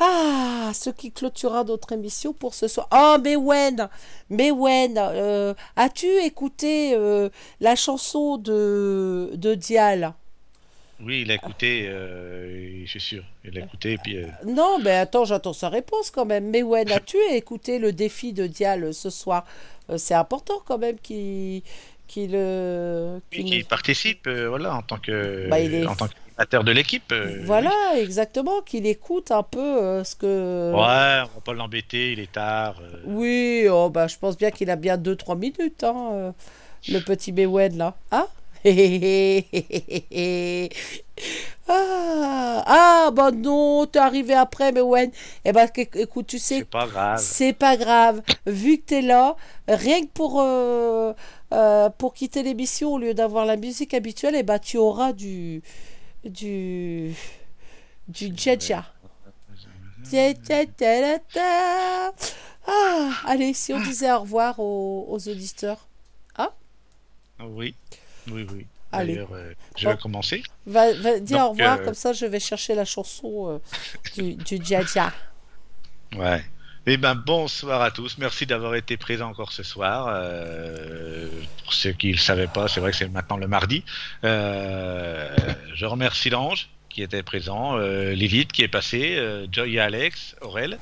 [0.00, 2.88] Ah, ce qui clôturera notre émission pour ce soir.
[2.92, 3.88] Oh, mais Wen,
[4.30, 6.98] mais Wen, euh, as-tu écouté
[7.60, 10.14] la chanson de, de Dial?
[11.02, 13.22] Oui, il a écouté, euh, je suis sûr.
[13.44, 14.16] Il a écouté, et puis.
[14.18, 16.50] euh, Non, mais attends, j'attends sa réponse quand même.
[16.50, 19.46] Mais Wen, as-tu écouté le défi de Dial ce soir?
[19.90, 21.62] Euh, C'est important quand même qu'il
[22.06, 23.20] qu'il euh,
[23.68, 27.14] participe, voilà, en tant que, Bah, il est- en tant qu'animateur de l'équipe.
[27.44, 30.72] Voilà, exactement, qu'il écoute un peu ce que.
[30.74, 32.82] Ouais, on va pas l'embêter, il est tard.
[33.04, 36.34] Oui, oh, bah, je pense bien qu'il a bien 2-3 minutes, hein,
[36.88, 37.94] le petit Bewen là.
[38.10, 38.26] Hein?
[41.68, 45.10] ah, ah, bah non, t'es arrivé après, Bewen.
[45.44, 47.18] Eh ben, écoute, tu sais, C'est pas grave.
[47.18, 48.22] c'est pas grave.
[48.46, 49.36] Vu que t'es là,
[49.68, 51.12] rien que pour, euh,
[51.54, 55.62] euh, pour quitter l'émission, au lieu d'avoir la musique habituelle, eh ben, tu auras du.
[56.24, 57.14] du.
[58.08, 58.84] du Dja-Dja.
[62.66, 65.86] Ah, allez, si on disait au revoir aux, aux auditeurs.
[67.42, 67.74] Oui,
[68.32, 68.66] oui, oui.
[68.92, 69.18] Allez.
[69.18, 70.00] Euh, je vais Bon.
[70.00, 70.42] commencer.
[70.66, 73.58] Va, va dire au revoir, euh, comme ça je vais chercher la chanson euh,
[74.16, 75.12] du, du Dja-Dja.
[76.16, 76.44] Ouais.
[76.86, 78.18] Eh ben bonsoir à tous.
[78.18, 80.08] Merci d'avoir été présents encore ce soir.
[80.10, 81.28] Euh,
[81.62, 83.84] pour ceux qui ne le savaient pas, c'est vrai que c'est maintenant le mardi.
[84.24, 85.36] Euh,
[85.74, 90.34] je remercie l'ange qui était présent, euh, Lilith qui est passée, euh, Joy et Alex,
[90.40, 90.78] Aurel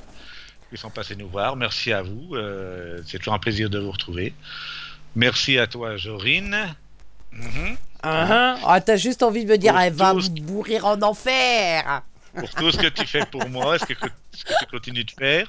[0.71, 1.57] qui sont passés nous voir.
[1.57, 2.37] Merci à vous.
[3.07, 4.35] C'est toujours un plaisir de vous retrouver.
[5.17, 6.75] Merci à toi, Jorine.
[7.33, 7.77] Mhm.
[8.03, 10.31] Ah, t'as juste envie de me dire, Pour elle va tous.
[10.43, 12.03] mourir en enfer.
[12.35, 13.95] Pour tout ce que tu fais pour moi, ce que,
[14.33, 15.47] ce que tu continues de faire.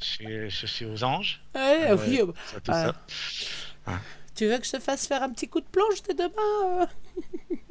[0.00, 1.40] Je, je suis aux anges.
[1.54, 2.92] Ouais, Ouais, oui, ça, tout ah.
[3.86, 3.92] ça.
[4.34, 6.86] Tu veux que je te fasse faire un petit coup de planche dès demain euh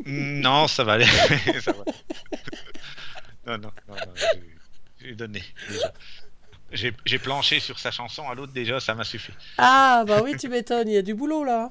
[0.05, 1.05] Non, ça va aller.
[1.61, 1.83] ça va.
[3.45, 4.13] Non, non, non, non,
[5.01, 5.91] j'ai- donné déjà.
[7.05, 9.31] J'ai planché sur sa chanson à l'autre déjà, ça m'a suffi.
[9.57, 11.69] Ah, bah oui, tu m'étonnes, il y a du boulot là.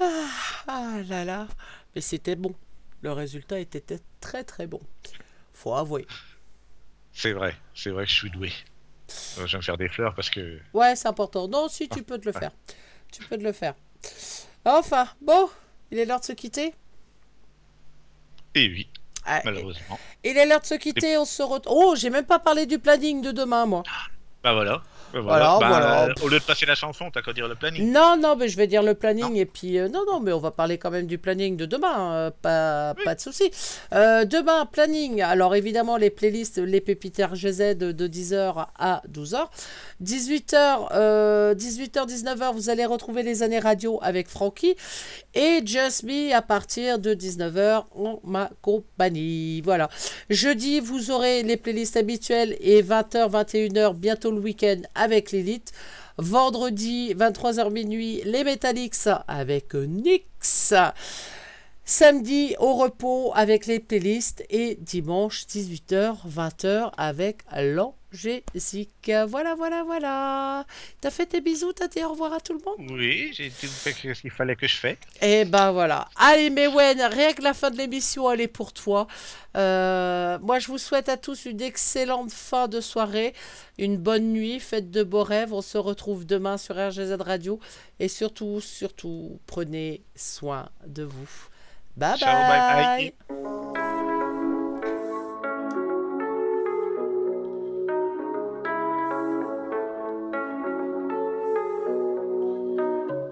[0.00, 0.28] Ah,
[0.66, 1.46] ah là là.
[1.94, 2.54] Mais c'était bon.
[3.02, 3.82] Le résultat était
[4.20, 4.80] très très bon.
[5.52, 6.06] Faut avouer.
[7.12, 8.52] C'est vrai, c'est vrai que je suis doué.
[9.38, 10.58] Euh, Je vais me faire des fleurs parce que.
[10.72, 11.46] Ouais, c'est important.
[11.46, 12.50] Non, si, tu peux te le faire.
[13.12, 13.74] Tu peux te le faire.
[14.64, 15.48] Enfin, bon,
[15.90, 16.74] il est l'heure de se quitter.
[18.56, 18.88] Et oui,
[19.24, 19.98] Ah, malheureusement.
[20.24, 21.76] Il est l'heure de se quitter, on se retrouve.
[21.76, 23.82] Oh, j'ai même pas parlé du planning de demain, moi.
[24.42, 24.82] Bah voilà.
[25.14, 26.08] Bah Voilà, Bah, voilà.
[26.22, 27.90] Au lieu de passer la chanson, t'as qu'à dire le planning.
[27.92, 29.34] Non, non, mais je vais dire le planning Non.
[29.34, 32.14] et puis euh, non, non, mais on va parler quand même du planning de demain,
[32.14, 33.50] euh, pas, pas de souci.
[33.92, 35.22] Euh, demain, planning.
[35.22, 39.46] Alors évidemment les playlists, les pépites RGZ de, de 10h à 12h,
[40.02, 44.74] 18h, euh, 18h, 19h, vous allez retrouver les années radio avec Francky
[45.34, 49.60] et Just Me à partir de 19h en ma compagnie.
[49.62, 49.88] Voilà.
[50.30, 55.72] Jeudi, vous aurez les playlists habituelles et 20h, 21h, bientôt le week-end avec Lilith.
[56.16, 60.74] Vendredi, 23h minuit, les Metallics avec Nyx.
[61.84, 64.42] Samedi, au repos avec les playlists.
[64.48, 67.42] Et dimanche, 18h, 20h avec
[68.14, 69.10] l'Angésique.
[69.28, 70.64] Voilà, voilà, voilà.
[71.00, 72.90] T'as fait tes bisous, t'as dit au revoir à tout le monde?
[72.90, 74.98] Oui, j'ai tout fait ce qu'il fallait que je fais.
[75.20, 76.08] et ben voilà.
[76.16, 79.06] Allez, Mewen, rien que la fin de l'émission, elle est pour toi.
[79.56, 83.34] Euh, moi, je vous souhaite à tous une excellente fin de soirée,
[83.78, 85.52] une bonne nuit, faites de beaux rêves.
[85.52, 87.60] On se retrouve demain sur RGZ Radio.
[88.00, 91.28] Et surtout, surtout, prenez soin de vous.
[91.96, 94.03] Bye Ciao, bye bye.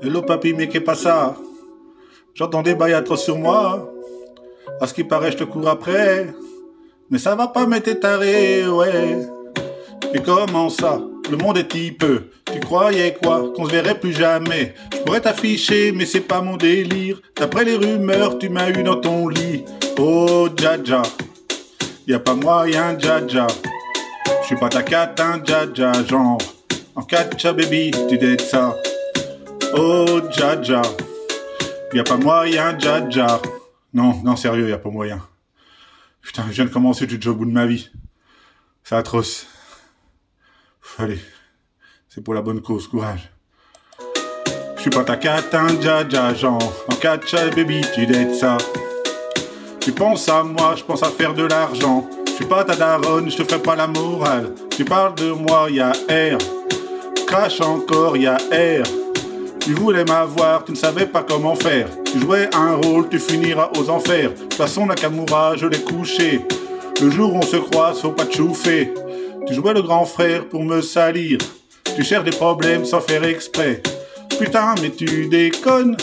[0.05, 1.37] Hello papy, mais qu'est pas ça?
[2.35, 3.89] J'entends des bails sur moi.
[4.81, 6.27] À ce qui paraît, je te cours après.
[7.09, 9.19] Mais ça va pas m'être taré, ouais.
[10.13, 11.01] Et comment ça?
[11.31, 12.31] Le monde est typeux.
[12.53, 13.53] Tu croyais quoi?
[13.55, 17.23] Qu'on se verrait plus jamais Je pourrais t'afficher, mais c'est pas mon délire.
[17.37, 19.65] D'après les rumeurs, tu m'as eu dans ton lit.
[20.01, 21.03] Oh, Jaja.
[22.09, 23.47] Y a pas moyen, Jaja.
[24.41, 26.39] Je suis pas ta catin, Jaja, genre.
[26.97, 28.75] En catcha, baby, tu dettes ça.
[29.75, 30.83] Oh, Jaja.
[31.95, 33.41] Y a pas moyen, Jaja.
[33.95, 35.21] Non, non, sérieux, y a pas moyen.
[36.21, 37.91] Putain, je viens de commencer, au bout de ma vie.
[38.85, 39.47] C'est atroce.
[40.99, 41.21] Allez,
[42.09, 43.31] c'est pour la bonne cause, courage.
[44.77, 46.73] Je suis pas ta catin, Jaja, genre.
[46.91, 48.59] En catcha, baby, tu dettes ça.
[49.81, 52.09] Tu penses à moi, je pense à faire de l'argent.
[52.27, 54.55] Je suis pas ta daronne, je te ferai pas la morale.
[54.71, 56.39] Tu parles de moi, y a R.
[57.27, 59.02] Crash encore, y a R.
[59.65, 61.87] Tu voulais m'avoir, tu ne savais pas comment faire.
[62.05, 64.31] Tu jouais un rôle, tu finiras aux enfers.
[64.31, 66.41] De toute façon, Nakamura, je l'ai couché.
[67.01, 68.93] Le jour où on se croise, faut pas te chauffer.
[69.47, 71.39] Tu jouais le grand frère pour me salir.
[71.95, 73.81] Tu cherches des problèmes sans faire exprès.
[74.37, 75.97] Putain, mais tu déconnes.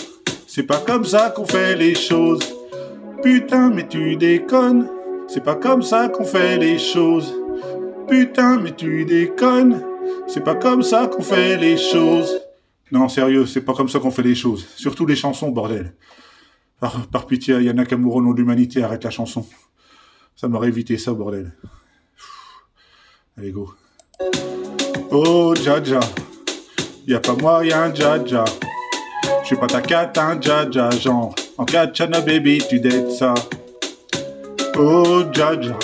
[0.47, 2.55] C'est pas comme ça qu'on fait les choses.
[3.21, 4.87] Putain, mais tu déconnes.
[5.27, 7.35] C'est pas comme ça qu'on fait les choses.
[8.07, 9.81] Putain, mais tu déconnes.
[10.27, 12.39] C'est pas comme ça qu'on fait les choses.
[12.91, 14.65] Non, sérieux, c'est pas comme ça qu'on fait les choses.
[14.75, 15.93] Surtout les chansons, bordel.
[16.79, 19.45] Par, par pitié, Yana Kamuro, nom de l'humanité, arrête la chanson.
[20.35, 21.51] Ça m'aurait évité ça, bordel.
[23.37, 23.73] Allez, go.
[25.11, 25.99] Oh, Jaja.
[27.05, 28.45] Y a pas moyen, Jaja.
[29.41, 31.35] Je suis pas ta catin, Jaja, genre.
[31.57, 33.33] En katchana, baby, tu dettes ça.
[34.77, 35.77] Oh, Jaja.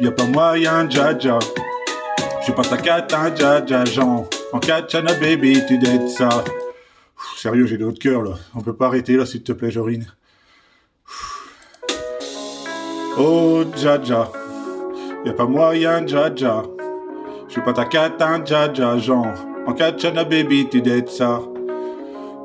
[0.00, 1.38] Y a pas moyen, Jaja.
[2.40, 4.28] Je suis pas ta catin, Jaja, genre.
[4.54, 6.28] En katchana, baby, tu dettes ça.
[7.36, 8.34] Sérieux, j'ai de haut cœur, là.
[8.54, 10.06] On peut pas arrêter, là, s'il te plaît, Jorine.
[13.18, 14.30] Oh, Jaja.
[15.24, 16.62] Y a pas moyen, Jaja.
[17.48, 19.34] Je suis pas ta catin, Jaja, genre.
[19.66, 21.40] En katchana, baby, tu dettes ça.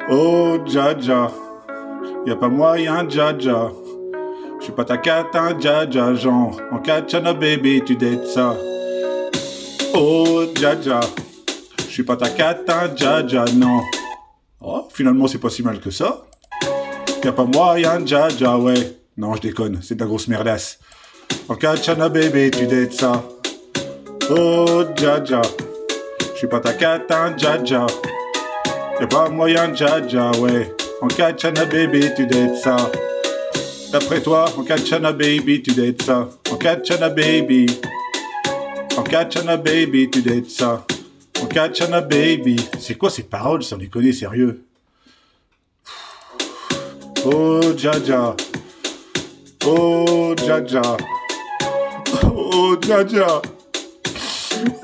[0.09, 1.29] Oh, Jaja.
[2.25, 3.71] Y a pas moyen, Jaja.
[4.57, 6.59] Je suis pas ta catin, Jaja, genre.
[6.71, 8.55] En katchana, baby, tu dettes ça.
[9.93, 11.01] Oh, Jaja.
[11.99, 13.81] Suis pas ta catin, Jaja, non.
[14.61, 16.23] Oh, finalement, c'est pas si mal que ça.
[17.21, 19.01] Y a pas moyen, Jaja, ouais.
[19.17, 20.79] Non, je déconne, c'est de la grosse merdasse.
[21.49, 23.21] En katchana, baby, tu dettes ça.
[24.29, 25.41] Oh, Jaja.
[26.31, 27.85] Je suis pas ta catin, Jaja.
[29.01, 30.73] Y'a pas moyen, Jaja, ouais.
[31.01, 32.77] En katchana, baby, tu dettes ça.
[33.91, 36.29] D'après toi, en katchana, baby, tu dettes ça.
[36.49, 37.65] En katchana, baby.
[38.95, 40.85] En katchana, baby, tu dettes ça.
[42.09, 42.55] Baby.
[42.79, 44.63] C'est quoi ces paroles, sans déconner, sérieux?
[47.25, 48.35] Oh, Jaja.
[49.65, 50.97] Oh, Jaja.
[52.23, 53.41] Oh, Jaja.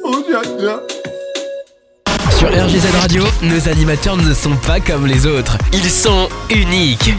[0.04, 0.82] Oh, Jaja.
[2.38, 5.58] Sur RGZ Radio, nos animateurs ne sont pas comme les autres.
[5.72, 7.12] Ils sont uniques.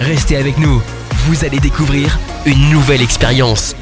[0.00, 0.82] Restez avec nous,
[1.26, 3.76] vous allez découvrir une nouvelle expérience.